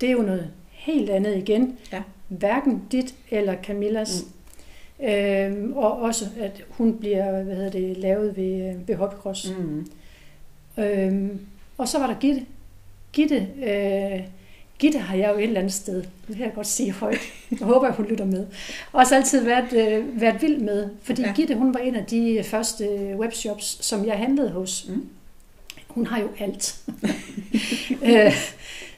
Det 0.00 0.08
er 0.08 0.12
jo 0.12 0.22
noget 0.22 0.50
helt 0.70 1.10
andet 1.10 1.36
igen. 1.36 1.78
Ja. 1.92 2.02
Hverken 2.28 2.82
dit 2.92 3.14
eller 3.30 3.56
Camillas. 3.62 4.24
Mm. 4.24 5.06
Øhm, 5.06 5.72
og 5.72 6.00
også, 6.00 6.24
at 6.40 6.64
hun 6.68 6.98
bliver 6.98 7.42
hvad 7.42 7.54
hedder 7.54 7.70
det, 7.70 7.96
lavet 7.96 8.36
ved, 8.36 8.68
øh, 8.68 8.88
ved 8.88 8.94
Hobbycross. 8.94 9.52
Mm. 9.58 9.86
Øhm, 10.78 11.40
og 11.78 11.88
så 11.88 11.98
var 11.98 12.06
der 12.06 12.14
Gitte. 12.14 12.42
Gitte, 13.12 13.48
øh, 13.66 14.20
Gitte 14.78 14.98
har 14.98 15.16
jeg 15.16 15.30
jo 15.30 15.38
et 15.38 15.42
eller 15.42 15.60
andet 15.60 15.72
sted, 15.72 16.04
det 16.28 16.36
kan 16.36 16.46
jeg 16.46 16.54
godt 16.54 16.66
sige 16.66 16.92
højt, 16.92 17.20
jeg 17.50 17.66
håber, 17.66 17.88
at 17.88 17.94
hun 17.94 18.06
lytter 18.06 18.24
med, 18.24 18.46
også 18.92 19.14
altid 19.14 19.44
været, 19.44 19.72
øh, 19.72 20.20
været 20.20 20.42
vild 20.42 20.58
med, 20.58 20.88
fordi 21.02 21.22
ja. 21.22 21.32
Gitte, 21.32 21.54
hun 21.54 21.74
var 21.74 21.80
en 21.80 21.94
af 21.94 22.04
de 22.04 22.42
første 22.44 23.14
webshops, 23.18 23.86
som 23.86 24.06
jeg 24.06 24.18
handlede 24.18 24.50
hos. 24.50 24.86
Mm. 24.88 25.08
Hun 25.88 26.06
har 26.06 26.20
jo 26.20 26.28
alt. 26.38 26.80
øh, 28.10 28.32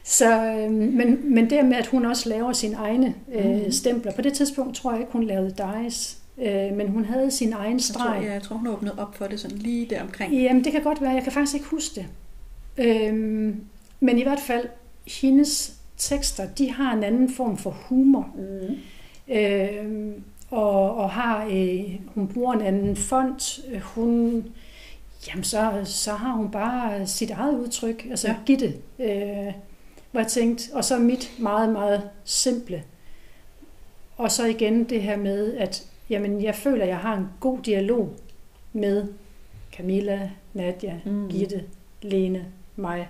så, 0.09 0.45
øh, 0.45 0.71
men, 0.71 1.33
men 1.33 1.49
det 1.49 1.65
med, 1.65 1.77
at 1.77 1.87
hun 1.87 2.05
også 2.05 2.29
laver 2.29 2.53
sine 2.53 2.75
egne 2.75 3.13
øh, 3.33 3.45
Mm. 3.65 3.71
stempler, 3.71 4.11
på 4.11 4.21
det 4.21 4.33
tidspunkt 4.33 4.75
tror 4.75 4.91
jeg 4.91 4.99
ikke, 4.99 5.11
hun 5.11 5.23
lavede 5.23 5.55
dice, 5.83 6.17
øh, 6.41 6.73
men 6.77 6.87
hun 6.87 7.05
havde 7.05 7.31
sin 7.31 7.53
egen 7.53 7.73
Jeg 7.73 7.81
streg. 7.81 8.05
tror, 8.15 8.25
ja, 8.25 8.33
jeg 8.33 8.41
tror, 8.41 8.55
hun 8.55 8.67
åbnede 8.67 8.95
op 8.97 9.15
for 9.15 9.25
det 9.27 9.39
sådan 9.39 9.57
lige 9.57 9.85
der 9.89 10.01
omkring. 10.01 10.33
Jamen, 10.33 10.63
det 10.63 10.71
kan 10.71 10.81
godt 10.83 11.01
være. 11.01 11.11
Jeg 11.11 11.23
kan 11.23 11.31
faktisk 11.31 11.53
ikke 11.55 11.67
huske 11.67 11.95
det. 11.95 12.05
Øhm, 12.77 13.55
men 13.99 14.17
i 14.19 14.23
hvert 14.23 14.39
fald, 14.39 14.65
hendes 15.21 15.73
tekster, 15.97 16.47
de 16.57 16.71
har 16.71 16.93
en 16.93 17.03
anden 17.03 17.29
form 17.33 17.57
for 17.57 17.69
humor. 17.69 18.29
Mm. 18.35 18.75
Øhm, 19.35 20.13
og, 20.51 20.95
og 20.97 21.09
har, 21.09 21.45
øh, 21.51 21.95
hun 22.15 22.27
bruger 22.27 22.53
en 22.53 22.61
anden 22.61 22.95
font. 22.95 23.59
Øh, 23.71 23.79
Hun, 23.81 24.43
jamen 25.27 25.43
så, 25.43 25.71
så 25.85 26.11
har 26.11 26.31
hun 26.33 26.51
bare 26.51 27.07
sit 27.07 27.31
eget 27.31 27.57
udtryk. 27.59 28.07
Altså 28.09 28.27
Ja. 28.27 28.33
ja. 28.33 28.39
Gitte, 28.45 28.73
øh, 28.99 29.53
hvor 30.11 30.19
jeg 30.19 30.27
tænkte, 30.27 30.63
og 30.73 30.85
så 30.85 30.97
mit 30.99 31.31
meget, 31.39 31.69
meget 31.69 32.09
simple. 32.23 32.83
Og 34.17 34.31
så 34.31 34.45
igen 34.45 34.83
det 34.83 35.01
her 35.01 35.17
med, 35.17 35.53
at 35.57 35.85
jamen, 36.09 36.43
jeg 36.43 36.55
føler, 36.55 36.83
at 36.83 36.89
jeg 36.89 36.97
har 36.97 37.17
en 37.17 37.27
god 37.39 37.59
dialog 37.59 38.09
med 38.73 39.05
Camilla, 39.75 40.29
Nadia, 40.53 40.99
Mm. 41.05 41.29
Gitte, 41.29 41.63
Lene, 42.01 42.45
mig. 42.75 43.07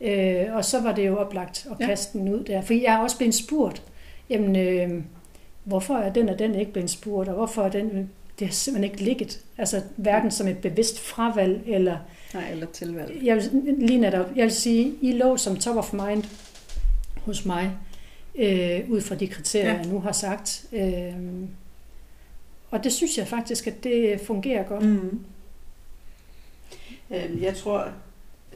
Øh, 0.00 0.44
og 0.52 0.64
så 0.64 0.80
var 0.82 0.92
det 0.94 1.06
jo 1.06 1.16
oplagt 1.18 1.66
at 1.70 1.76
Ja. 1.80 1.86
kaste 1.86 2.18
den 2.18 2.28
ud 2.34 2.44
der. 2.44 2.60
For 2.60 2.74
jeg 2.74 2.94
er 2.94 2.98
også 2.98 3.16
blevet 3.18 3.34
spurgt, 3.34 3.82
jamen, 4.30 4.56
øh, 4.56 5.02
hvorfor 5.64 5.94
er 5.94 6.12
den 6.12 6.28
og 6.28 6.38
den 6.38 6.54
ikke 6.54 6.72
blevet 6.72 6.90
spurgt, 6.90 7.28
og 7.28 7.34
hvorfor 7.34 7.62
er 7.62 7.68
den, 7.68 8.10
det 8.38 8.46
har 8.46 8.52
simpelthen 8.54 8.92
ikke 8.92 9.04
ligget. 9.04 9.40
Altså 9.58 9.82
hverken 9.96 10.30
som 10.30 10.48
et 10.48 10.58
bevidst 10.58 11.00
fravalg, 11.00 11.60
eller 11.66 11.96
Nej, 12.34 12.50
eller 12.50 12.66
tilvalg. 12.66 13.20
jeg 13.24 13.36
vil, 13.36 13.50
lige 13.78 13.98
netop, 14.00 14.26
jeg 14.36 14.42
vil 14.44 14.52
sige, 14.52 14.94
I 15.00 15.12
lå 15.12 15.36
som 15.36 15.56
top 15.56 15.76
of 15.76 15.92
mind 15.92 16.24
hos 17.24 17.44
mig, 17.44 17.70
øh, 18.38 18.80
ud 18.90 19.00
fra 19.00 19.14
de 19.14 19.26
kriterier, 19.28 19.70
Ja. 19.72 19.76
jeg 19.78 19.86
nu 19.86 20.00
har 20.00 20.12
sagt. 20.12 20.64
Øh, 20.72 21.12
og 22.70 22.84
det 22.84 22.92
synes 22.92 23.18
jeg 23.18 23.28
faktisk, 23.28 23.66
at 23.66 23.84
det 23.84 24.20
fungerer 24.26 24.62
godt. 24.64 24.84
Mm. 24.84 25.20
Øhm, 27.10 27.42
Jeg 27.42 27.54
tror, 27.56 27.88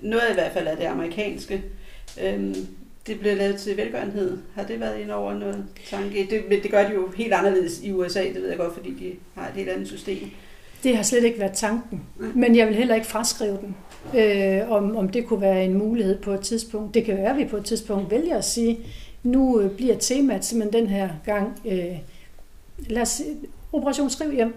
noget 0.02 0.30
i 0.30 0.34
hvert 0.34 0.52
fald 0.52 0.66
af 0.66 0.76
det 0.76 0.84
amerikanske, 0.84 1.62
øhm, 2.22 2.54
det 3.06 3.20
bliver 3.20 3.34
lavet 3.34 3.56
til 3.56 3.76
velgørenhed. 3.76 4.38
Har 4.54 4.62
det 4.64 4.80
været 4.80 5.00
ind 5.00 5.10
over 5.10 5.34
noget 5.34 5.64
tanke? 5.90 6.26
Det, 6.30 6.62
det 6.62 6.70
gør 6.70 6.88
de 6.88 6.94
jo 6.94 7.10
helt 7.16 7.32
anderledes 7.32 7.80
i 7.82 7.92
USA, 7.92 8.22
det 8.24 8.34
ved 8.34 8.48
jeg 8.48 8.58
godt, 8.58 8.74
fordi 8.74 8.90
de 8.94 9.12
har 9.40 9.48
et 9.48 9.54
helt 9.54 9.68
andet 9.68 9.88
system. 9.88 10.30
Det 10.82 10.96
har 10.96 11.02
slet 11.02 11.24
ikke 11.24 11.40
været 11.40 11.52
tanken, 11.52 12.02
men 12.34 12.56
jeg 12.56 12.66
vil 12.66 12.76
heller 12.76 12.94
ikke 12.94 13.06
fraskrive 13.06 13.58
den, 13.60 13.76
øh, 14.20 14.70
om, 14.70 14.96
om 14.96 15.08
det 15.08 15.26
kunne 15.26 15.40
være 15.40 15.64
en 15.64 15.74
mulighed 15.74 16.18
på 16.18 16.32
et 16.32 16.40
tidspunkt. 16.40 16.94
Det 16.94 17.04
kan 17.04 17.16
være, 17.16 17.30
at 17.30 17.36
vi 17.36 17.44
på 17.44 17.56
et 17.56 17.64
tidspunkt 17.64 18.10
vælger 18.10 18.36
at 18.38 18.44
sige, 18.44 18.78
nu 19.22 19.60
øh, 19.60 19.70
bliver 19.70 19.96
temaet 19.96 20.44
simpelthen 20.44 20.82
den 20.82 20.90
her 20.90 21.08
gang, 21.24 21.60
øh, 21.64 21.96
lad 22.78 23.02
os 23.02 23.08
se, 23.08 23.24
Operation 23.72 24.10
Skriv 24.10 24.32
hjem. 24.32 24.54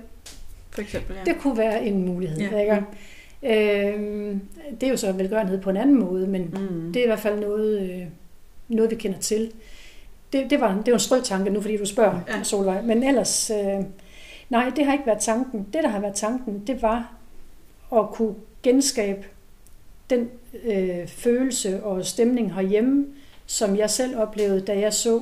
For 0.72 0.82
eksempel, 0.82 1.16
ja. 1.16 1.32
Det 1.32 1.42
kunne 1.42 1.58
være 1.58 1.86
en 1.86 2.06
mulighed. 2.06 2.38
Ja. 2.40 2.60
Ikke? 2.60 2.76
Øh, 3.44 4.36
det 4.82 4.88
er 4.88 4.92
jo 4.92 4.98
så 4.98 5.12
velgørenhed 5.12 5.62
på 5.62 5.70
en 5.70 5.78
anden 5.78 6.00
måde, 6.00 6.28
men 6.28 6.42
Mm. 6.42 6.94
det 6.94 7.00
er 7.00 7.04
i 7.04 7.08
hvert 7.08 7.20
fald 7.20 7.40
noget, 7.40 7.80
øh, 7.90 8.02
noget 8.68 8.92
vi 8.92 8.96
kender 8.96 9.20
til. 9.20 9.52
Det, 10.34 10.50
det, 10.50 10.60
var, 10.62 10.68
det 10.86 10.88
var 10.88 10.94
en 10.94 11.00
strøg 11.00 11.24
tanke 11.24 11.50
nu, 11.50 11.62
fordi 11.62 11.78
du 11.78 11.86
spørger, 11.86 12.20
ja. 12.28 12.44
Solvej. 12.44 12.82
Men 12.82 13.04
ellers, 13.04 13.52
øh, 13.52 13.86
nej, 14.50 14.72
det 14.76 14.86
har 14.86 14.94
ikke 14.94 15.06
været 15.06 15.22
tanken. 15.22 15.68
Det, 15.74 15.84
der 15.84 15.90
har 15.90 16.00
været 16.00 16.16
tanken, 16.16 16.64
det 16.68 16.82
var 16.82 17.12
at 17.96 18.10
kunne 18.10 18.36
genskabe 18.64 19.26
den 20.10 20.30
øh, 20.64 21.08
følelse 21.08 21.84
og 21.84 22.06
stemning 22.06 22.54
herhjemme, 22.54 23.06
som 23.46 23.76
jeg 23.76 23.90
selv 23.90 24.18
oplevede, 24.18 24.62
da 24.62 24.80
jeg 24.80 24.94
så, 24.94 25.22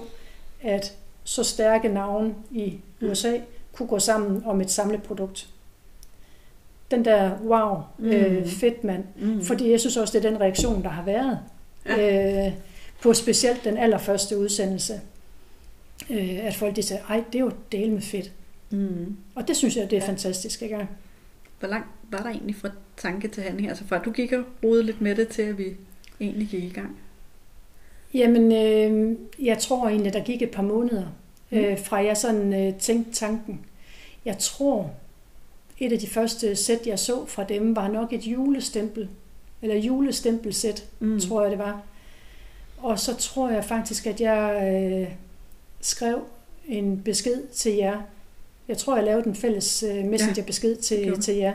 at 0.64 0.94
så 1.24 1.44
stærke 1.44 1.88
navne 1.90 2.36
i 2.52 2.80
USA 3.02 3.38
kunne 3.74 3.88
gå 3.88 4.00
sammen 4.00 4.44
om 4.46 4.62
et 4.62 4.72
samleprodukt. 4.72 5.50
Den 6.92 7.06
der, 7.06 7.32
wow, 7.46 7.78
øh, 8.00 8.38
Mm. 8.38 8.48
fedt 8.48 8.84
mand. 8.84 9.04
Mm. 9.20 9.42
Fordi 9.44 9.72
jeg 9.72 9.80
synes 9.80 9.98
også, 9.98 10.20
det 10.20 10.26
er 10.26 10.30
den 10.32 10.42
reaktion, 10.42 10.84
der 10.84 10.90
har 10.90 11.04
været 11.04 11.40
ja. 11.86 12.46
øh, 12.48 12.54
på 13.02 13.14
specielt 13.14 13.64
den 13.64 13.78
allerførste 13.78 14.38
udsendelse. 14.38 15.02
Øh, 16.10 16.40
at 16.46 16.56
folk 16.56 16.76
de 16.76 16.84
sagde, 16.84 17.04
ej, 17.10 17.24
det 17.34 17.36
er 17.36 17.44
jo 17.44 17.52
del 17.72 17.92
med 17.92 18.02
fedt. 18.02 18.32
Mm. 18.78 19.16
Og 19.36 19.48
det 19.48 19.58
synes 19.58 19.76
jeg, 19.78 19.90
det 19.92 19.98
er 19.98 20.02
Ja. 20.02 20.08
fantastisk. 20.10 20.62
Ikke? 20.62 20.88
Hvor 21.60 21.68
langt 21.70 21.88
var 22.12 22.18
der 22.18 22.30
egentlig 22.30 22.56
fra 22.56 22.70
tanke 22.98 23.28
til 23.28 23.44
handling? 23.44 23.70
Altså 23.70 23.84
fra 23.88 23.96
at 23.96 24.06
du 24.06 24.12
gik 24.12 24.32
og 24.32 24.44
rodede 24.64 24.84
lidt 24.84 25.02
med 25.02 25.16
det, 25.16 25.28
til 25.28 25.42
at 25.42 25.58
vi 25.58 25.66
egentlig 26.22 26.48
gik 26.48 26.64
i 26.64 26.70
gang? 26.70 26.98
Jamen, 28.14 28.52
øh, 28.52 29.18
jeg 29.46 29.58
tror 29.58 29.88
egentlig, 29.90 30.14
der 30.14 30.24
gik 30.24 30.42
et 30.42 30.52
par 30.52 30.64
måneder, 30.64 31.06
Mm. 31.52 31.58
øh, 31.58 31.80
fra 31.80 32.04
jeg 32.04 32.18
sådan 32.18 32.54
øh, 32.68 32.80
tænkte 32.80 33.12
tanken. 33.14 33.62
Jeg 34.26 34.38
tror, 34.38 34.92
et 35.80 35.92
af 35.94 36.00
de 36.00 36.08
første 36.08 36.56
sæt, 36.56 36.80
jeg 36.88 37.00
så 37.00 37.26
fra 37.26 37.44
dem, 37.44 37.76
var 37.76 37.88
nok 37.88 38.14
et 38.14 38.22
julestempel, 38.28 39.10
eller 39.62 39.76
julestempelsæt, 39.76 40.86
mm. 41.00 41.20
tror 41.20 41.42
jeg 41.42 41.52
det 41.52 41.60
var. 41.60 41.82
Og 42.78 43.00
så 43.00 43.16
tror 43.16 43.50
jeg 43.50 43.66
faktisk, 43.66 44.08
at 44.08 44.22
jeg 44.22 44.70
øh, 45.04 45.16
skrev 45.82 46.22
en 46.68 47.02
besked 47.06 47.48
til 47.48 47.74
jer. 47.76 48.02
Jeg 48.68 48.78
tror, 48.78 48.96
jeg 48.96 49.06
lavede 49.06 49.28
en 49.28 49.36
fælles 49.36 49.84
øh, 49.84 50.06
messengerbesked 50.06 50.76
til, 50.76 50.98
gjorde 51.04 51.16
du. 51.16 51.22
til 51.22 51.36
jer 51.36 51.54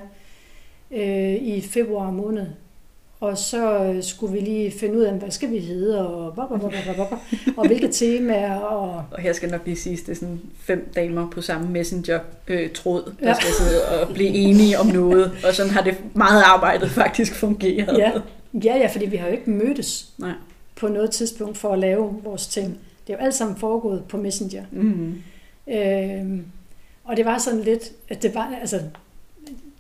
øh, 0.90 1.34
i 1.34 1.60
februar 1.60 2.10
måned. 2.10 2.46
Og 3.20 3.38
så 3.38 3.84
øh, 3.84 4.02
skulle 4.02 4.32
vi 4.32 4.40
lige 4.40 4.70
finde 4.70 4.98
ud 4.98 5.02
af, 5.02 5.14
hvad 5.14 5.30
skal 5.30 5.50
vi 5.50 5.58
hedde, 5.58 6.08
og, 6.08 6.34
bop, 6.34 6.48
bop, 6.48 6.60
bop, 6.60 6.72
bop, 6.96 7.08
bop, 7.08 7.18
og 7.56 7.66
hvilke 7.66 7.88
temaer. 7.88 8.54
Og, 8.54 8.94
Og 9.12 9.20
her 9.20 9.32
skal 9.32 9.50
nok 9.50 9.60
lige 9.64 9.76
siges, 9.76 10.00
det 10.02 10.12
er 10.12 10.16
sådan 10.16 10.40
fem 10.60 10.92
damer 10.96 11.30
på 11.30 11.40
samme 11.42 11.68
messenger-tråd, 11.70 13.12
der 13.20 13.28
Ja. 13.28 13.34
skal 13.34 13.48
sidde 13.52 13.88
og 13.88 14.14
blive 14.14 14.28
enige 14.30 14.78
om 14.78 14.86
noget. 14.86 15.32
Og 15.48 15.54
sådan 15.54 15.72
har 15.72 15.82
det 15.82 15.96
meget 16.14 16.42
arbejdet 16.46 16.90
faktisk 16.90 17.34
fungeret. 17.34 17.98
ja, 17.98 18.12
ja, 18.64 18.76
ja, 18.76 18.86
fordi 18.92 19.06
vi 19.06 19.16
har 19.16 19.26
jo 19.26 19.32
ikke 19.32 19.50
mødtes 19.50 20.08
Nej. 20.18 20.32
på 20.76 20.88
noget 20.88 21.10
tidspunkt 21.10 21.58
for 21.58 21.72
at 21.72 21.78
lave 21.78 22.20
vores 22.24 22.46
ting. 22.46 22.78
Det 23.06 23.12
er 23.12 23.18
jo 23.18 23.24
alt 23.24 23.34
sammen 23.34 23.56
foregået 23.56 24.02
på 24.08 24.16
Messenger. 24.16 24.64
Mm. 24.72 25.14
Øhm, 25.72 26.44
og 27.08 27.16
det 27.16 27.24
var 27.24 27.38
sådan 27.38 27.60
lidt, 27.60 27.92
at 28.08 28.22
det 28.22 28.34
var, 28.34 28.54
altså, 28.60 28.80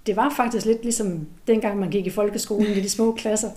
det 0.06 0.16
var 0.16 0.34
faktisk 0.36 0.66
lidt 0.66 0.82
ligesom 0.82 1.26
dengang 1.46 1.78
man 1.78 1.90
gik 1.90 2.06
i 2.06 2.10
folkeskolen 2.10 2.72
i 2.72 2.80
de 2.80 2.88
små 2.88 3.12
klasser, 3.12 3.50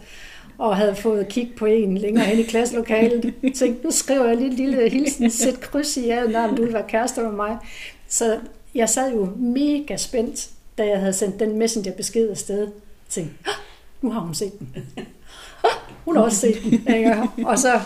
og 0.58 0.78
havde 0.78 0.96
fået 0.96 1.28
kig 1.28 1.52
på 1.58 1.66
en 1.66 1.98
længere 1.98 2.26
hen 2.26 2.40
i 2.40 2.44
klasselokalet. 2.44 3.34
Jeg 3.44 3.54
tænkte, 3.54 3.84
nu 3.84 3.92
skriver 3.92 4.26
jeg 4.26 4.38
lige 4.38 4.50
en 4.50 4.54
lille 4.54 4.90
hilsen, 4.90 5.32
sæt 5.32 5.60
kryds 5.60 5.98
i 5.98 6.08
jer, 6.08 6.30
når 6.30 6.56
du 6.56 6.64
vil 6.64 6.74
være 6.74 6.86
kærester 6.88 7.24
med 7.24 7.32
mig. 7.32 7.58
Så 8.08 8.40
jeg 8.76 8.90
sad 8.90 9.14
jo 9.14 9.30
mega 9.38 9.98
spændt, 9.98 10.50
da 10.78 10.88
jeg 10.88 11.00
havde 11.00 11.14
sendt 11.14 11.40
den 11.40 11.58
messenger-besked 11.58 12.30
afsted. 12.30 12.60
Jeg 12.60 12.70
tænkte, 13.10 13.36
nu 14.02 14.12
har 14.12 14.20
hun 14.20 14.34
set 14.34 14.60
den. 14.60 14.86
hun 16.06 16.16
har 16.16 16.24
også 16.24 16.38
set 16.38 16.58
den. 16.64 16.96
Ikke? 16.96 17.16
Og 17.46 17.60
så 17.60 17.80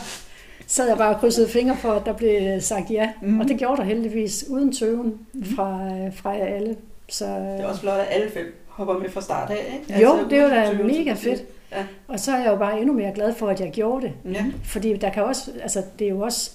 sad 0.67 0.87
jeg 0.87 0.97
bare 0.97 1.15
og 1.15 1.19
krydsede 1.19 1.49
fingre 1.49 1.77
for, 1.77 1.91
at 1.91 2.05
der 2.05 2.13
blev 2.13 2.61
sagt 2.61 2.91
ja. 2.91 3.09
Mm. 3.21 3.39
Og 3.39 3.47
det 3.47 3.57
gjorde 3.57 3.77
der 3.77 3.83
heldigvis, 3.83 4.45
uden 4.49 4.71
tøven 4.71 5.19
fra, 5.55 5.89
fra 6.15 6.29
jer 6.29 6.45
alle. 6.45 6.75
Så, 7.09 7.25
det 7.25 7.61
er 7.61 7.65
også 7.65 7.81
flot, 7.81 7.99
at 7.99 8.07
alle 8.09 8.31
fem 8.31 8.55
hopper 8.67 8.97
med 8.97 9.09
fra 9.09 9.21
start 9.21 9.49
af, 9.49 9.79
ikke? 9.79 10.01
Jo, 10.01 10.11
altså, 10.11 10.29
det 10.29 10.41
var 10.41 10.49
da 10.49 10.83
mega 10.83 11.13
fedt. 11.13 11.43
Ja. 11.71 11.85
Og 12.07 12.19
så 12.19 12.31
er 12.31 12.37
jeg 12.37 12.47
jo 12.51 12.55
bare 12.55 12.79
endnu 12.79 12.93
mere 12.93 13.11
glad 13.15 13.33
for, 13.33 13.47
at 13.47 13.59
jeg 13.59 13.71
gjorde 13.71 14.05
det. 14.05 14.33
Ja. 14.33 14.45
Fordi 14.63 14.97
der 14.97 15.09
kan 15.09 15.23
også, 15.23 15.51
altså 15.61 15.83
det 15.99 16.05
er 16.05 16.09
jo 16.09 16.19
også, 16.19 16.51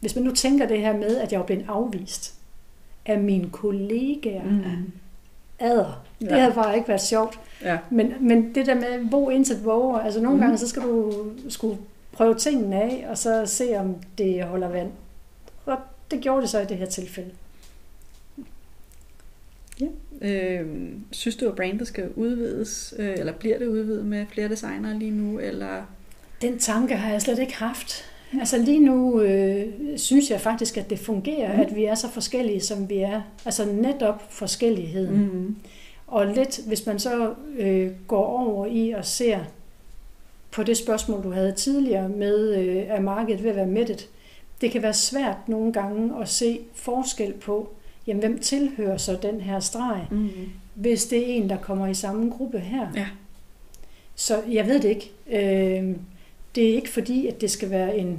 hvis 0.00 0.16
man 0.16 0.24
nu 0.24 0.34
tænker 0.34 0.66
det 0.66 0.80
her 0.80 0.96
med, 0.96 1.16
at 1.16 1.32
jeg 1.32 1.38
er 1.38 1.42
blevet 1.44 1.64
afvist 1.68 2.34
af 3.06 3.18
mine 3.18 3.50
kollegaer, 3.50 4.44
mm. 4.44 4.92
adder. 5.58 6.04
Det 6.20 6.26
ja. 6.26 6.38
havde 6.38 6.52
bare 6.52 6.76
ikke 6.76 6.88
været 6.88 7.02
sjovt. 7.02 7.40
Ja. 7.62 7.78
Men, 7.90 8.14
men 8.20 8.54
det 8.54 8.66
der 8.66 8.74
med, 8.74 8.98
hvor 9.08 9.30
indsat 9.30 9.64
våger, 9.64 9.98
altså 9.98 10.20
nogle 10.20 10.36
mm. 10.36 10.42
gange, 10.42 10.58
så 10.58 10.68
skal 10.68 10.82
du 10.82 11.12
skulle 11.48 11.76
prøve 12.18 12.34
tingene 12.34 12.76
af, 12.76 13.06
og 13.10 13.18
så 13.18 13.46
se, 13.46 13.76
om 13.76 13.96
det 14.18 14.44
holder 14.44 14.68
vand. 14.68 14.90
Og 15.66 15.76
det 16.10 16.20
gjorde 16.20 16.42
det 16.42 16.50
så 16.50 16.60
i 16.60 16.64
det 16.64 16.76
her 16.76 16.86
tilfælde. 16.86 17.30
Ja. 19.80 19.86
Øh, 20.20 20.66
synes 21.10 21.36
du, 21.36 21.48
at 21.48 21.56
brandet 21.56 21.88
skal 21.88 22.10
udvides, 22.16 22.94
øh, 22.98 23.14
eller 23.18 23.32
bliver 23.32 23.58
det 23.58 23.66
udvidet 23.66 24.06
med 24.06 24.26
flere 24.32 24.48
designere 24.48 24.98
lige 24.98 25.10
nu? 25.10 25.38
Eller? 25.38 25.82
Den 26.42 26.58
tanke 26.58 26.96
har 26.96 27.12
jeg 27.12 27.22
slet 27.22 27.38
ikke 27.38 27.56
haft. 27.56 28.04
Altså 28.40 28.58
lige 28.58 28.80
nu 28.80 29.20
øh, 29.20 29.66
synes 29.96 30.30
jeg 30.30 30.40
faktisk, 30.40 30.76
at 30.76 30.90
det 30.90 30.98
fungerer, 30.98 31.54
mm. 31.54 31.60
at 31.60 31.76
vi 31.76 31.84
er 31.84 31.94
så 31.94 32.08
forskellige, 32.08 32.60
som 32.60 32.88
vi 32.88 32.98
er. 32.98 33.22
Altså 33.44 33.64
netop 33.64 34.32
forskelligheden. 34.32 35.20
Mm. 35.20 35.56
Og 36.06 36.26
lidt, 36.26 36.60
hvis 36.66 36.86
man 36.86 36.98
så 36.98 37.34
øh, 37.58 37.90
går 38.06 38.26
over 38.26 38.66
i 38.66 38.90
og 38.90 39.04
ser 39.04 39.38
på 40.58 40.62
det 40.62 40.76
spørgsmål, 40.76 41.22
du 41.24 41.30
havde 41.30 41.52
tidligere 41.52 42.08
med, 42.08 42.56
øh, 42.56 42.76
er 42.76 43.00
markedet 43.00 43.42
ved 43.42 43.50
at 43.50 43.56
være 43.56 43.66
mættet? 43.66 44.08
Det 44.60 44.70
kan 44.70 44.82
være 44.82 44.94
svært 44.94 45.48
nogle 45.48 45.72
gange 45.72 46.20
at 46.20 46.28
se 46.28 46.58
forskel 46.74 47.32
på, 47.32 47.68
jamen 48.06 48.20
hvem 48.20 48.38
tilhører 48.38 48.96
så 48.96 49.18
den 49.22 49.40
her 49.40 49.60
streg, 49.60 50.06
mm. 50.10 50.30
hvis 50.74 51.06
det 51.06 51.18
er 51.18 51.26
en, 51.26 51.50
der 51.50 51.56
kommer 51.56 51.86
i 51.86 51.94
samme 51.94 52.30
gruppe 52.30 52.58
her. 52.58 52.86
Ja. 52.96 53.06
Så 54.14 54.42
jeg 54.50 54.66
ved 54.66 54.80
det 54.80 54.88
ikke. 54.88 55.12
Øh, 55.30 55.96
det 56.54 56.70
er 56.70 56.74
ikke 56.74 56.90
fordi, 56.90 57.26
at 57.26 57.40
det 57.40 57.50
skal 57.50 57.70
være 57.70 57.98
en... 57.98 58.18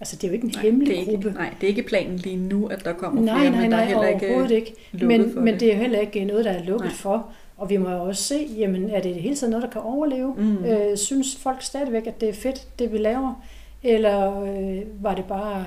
Altså, 0.00 0.16
det 0.16 0.24
er 0.24 0.28
jo 0.28 0.34
ikke 0.34 0.44
en 0.44 0.52
nej, 0.54 0.62
hemmelig 0.62 0.88
det 0.88 1.00
er 1.00 1.04
gruppe. 1.04 1.28
Ikke, 1.28 1.38
nej, 1.38 1.54
det 1.60 1.66
er 1.66 1.68
ikke 1.68 1.82
planen 1.82 2.16
lige 2.16 2.36
nu, 2.36 2.66
at 2.66 2.84
der 2.84 2.92
kommer 2.92 3.22
nej, 3.22 3.38
flere, 3.38 3.50
nej, 3.50 3.60
men 3.60 3.72
der 3.72 3.78
er 3.78 3.84
heller 3.84 4.06
ikke 4.08 4.54
ikke. 4.56 4.74
Men, 4.92 5.44
men 5.44 5.60
det 5.60 5.72
er 5.72 5.76
heller 5.76 5.98
ikke 5.98 6.24
noget, 6.24 6.44
der 6.44 6.50
er 6.50 6.64
lukket 6.64 6.86
nej. 6.86 6.94
for. 6.94 7.32
Og 7.60 7.70
vi 7.70 7.76
må 7.76 7.90
jo 7.90 8.02
også 8.02 8.22
se, 8.22 8.48
jamen, 8.56 8.90
er 8.90 9.00
det 9.00 9.14
hele 9.14 9.36
tiden 9.36 9.50
noget, 9.50 9.62
der 9.62 9.70
kan 9.70 9.80
overleve? 9.80 10.34
Mm. 10.38 10.64
Øh, 10.64 10.96
synes 10.96 11.36
folk 11.36 11.62
stadigvæk, 11.62 12.06
at 12.06 12.20
det 12.20 12.28
er 12.28 12.32
fedt, 12.32 12.68
det 12.78 12.92
vi 12.92 12.98
laver? 12.98 13.42
Eller 13.82 14.42
øh, 14.42 15.04
var 15.04 15.14
det 15.14 15.24
bare 15.24 15.66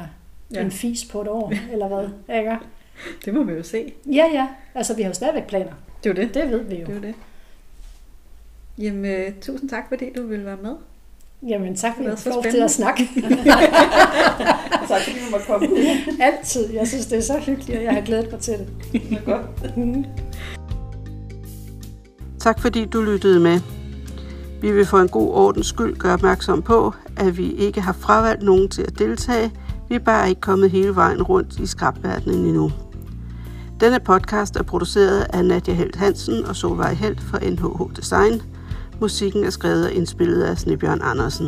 ja. 0.53 0.61
en 0.61 0.71
fis 0.71 1.05
på 1.05 1.21
et 1.21 1.27
år, 1.27 1.53
eller 1.73 1.87
hvad? 1.87 2.37
Ikke? 2.37 2.57
Det 3.25 3.33
må 3.33 3.43
vi 3.43 3.53
jo 3.53 3.63
se. 3.63 3.93
Ja, 4.05 4.25
ja. 4.33 4.47
Altså, 4.75 4.95
vi 4.95 5.01
har 5.01 5.09
jo 5.09 5.13
stadigvæk 5.13 5.47
planer. 5.47 5.71
Det 6.03 6.09
er 6.09 6.13
det. 6.13 6.33
Det 6.33 6.51
ved 6.51 6.63
vi 6.63 6.75
jo. 6.75 6.85
Det 6.85 6.95
er 6.95 7.01
det. 7.01 7.15
Jamen, 8.77 9.05
øh, 9.05 9.33
tusind 9.41 9.69
tak, 9.69 9.83
fordi 9.89 10.13
du 10.17 10.27
ville 10.27 10.45
være 10.45 10.57
med. 10.61 10.75
Jamen, 11.47 11.75
tak 11.75 11.95
fordi 11.95 12.09
du 12.09 12.15
får 12.15 12.41
til 12.51 12.57
at 12.57 12.71
snakke. 12.71 13.03
tak 14.89 15.01
fordi 15.01 15.19
du 15.25 15.31
måtte 15.31 15.45
komme 15.45 15.71
ud. 15.71 15.77
Altid. 16.19 16.73
Jeg 16.73 16.87
synes, 16.87 17.05
det 17.05 17.17
er 17.17 17.21
så 17.21 17.39
hyggeligt, 17.39 17.77
og 17.77 17.83
jeg 17.83 17.93
har 17.93 18.01
glædet 18.01 18.31
mig 18.31 18.39
til 18.39 18.53
det. 18.53 18.67
Det 18.91 19.17
er 19.17 19.25
godt. 19.25 19.45
Tak 22.43 22.59
fordi 22.59 22.85
du 22.85 23.01
lyttede 23.01 23.39
med. 23.39 23.59
Vi 24.61 24.71
vil 24.71 24.85
for 24.85 24.99
en 24.99 25.09
god 25.09 25.33
ordens 25.33 25.67
skyld 25.67 25.95
gøre 25.95 26.13
opmærksom 26.13 26.61
på, 26.61 26.93
at 27.17 27.37
vi 27.37 27.51
ikke 27.51 27.81
har 27.81 27.93
fravalgt 27.93 28.43
nogen 28.43 28.69
til 28.69 28.81
at 28.81 28.99
deltage. 28.99 29.51
Vi 29.89 29.95
er 29.95 29.99
bare 29.99 30.29
ikke 30.29 30.41
kommet 30.41 30.71
hele 30.71 30.95
vejen 30.95 31.23
rundt 31.23 31.59
i 31.59 31.65
skrabverdenen 31.65 32.45
endnu. 32.45 32.71
Denne 33.79 33.99
podcast 33.99 34.55
er 34.55 34.63
produceret 34.63 35.27
af 35.33 35.45
Nadia 35.45 35.73
Helt 35.73 35.95
Hansen 35.95 36.45
og 36.45 36.55
Solvej 36.55 36.93
Helt 36.93 37.21
fra 37.21 37.39
NHH 37.39 37.95
Design. 37.95 38.41
Musikken 39.01 39.43
er 39.43 39.49
skrevet 39.49 39.85
og 39.85 39.91
indspillet 39.91 40.43
af 40.43 40.57
Snebjørn 40.57 41.01
Andersen. 41.01 41.47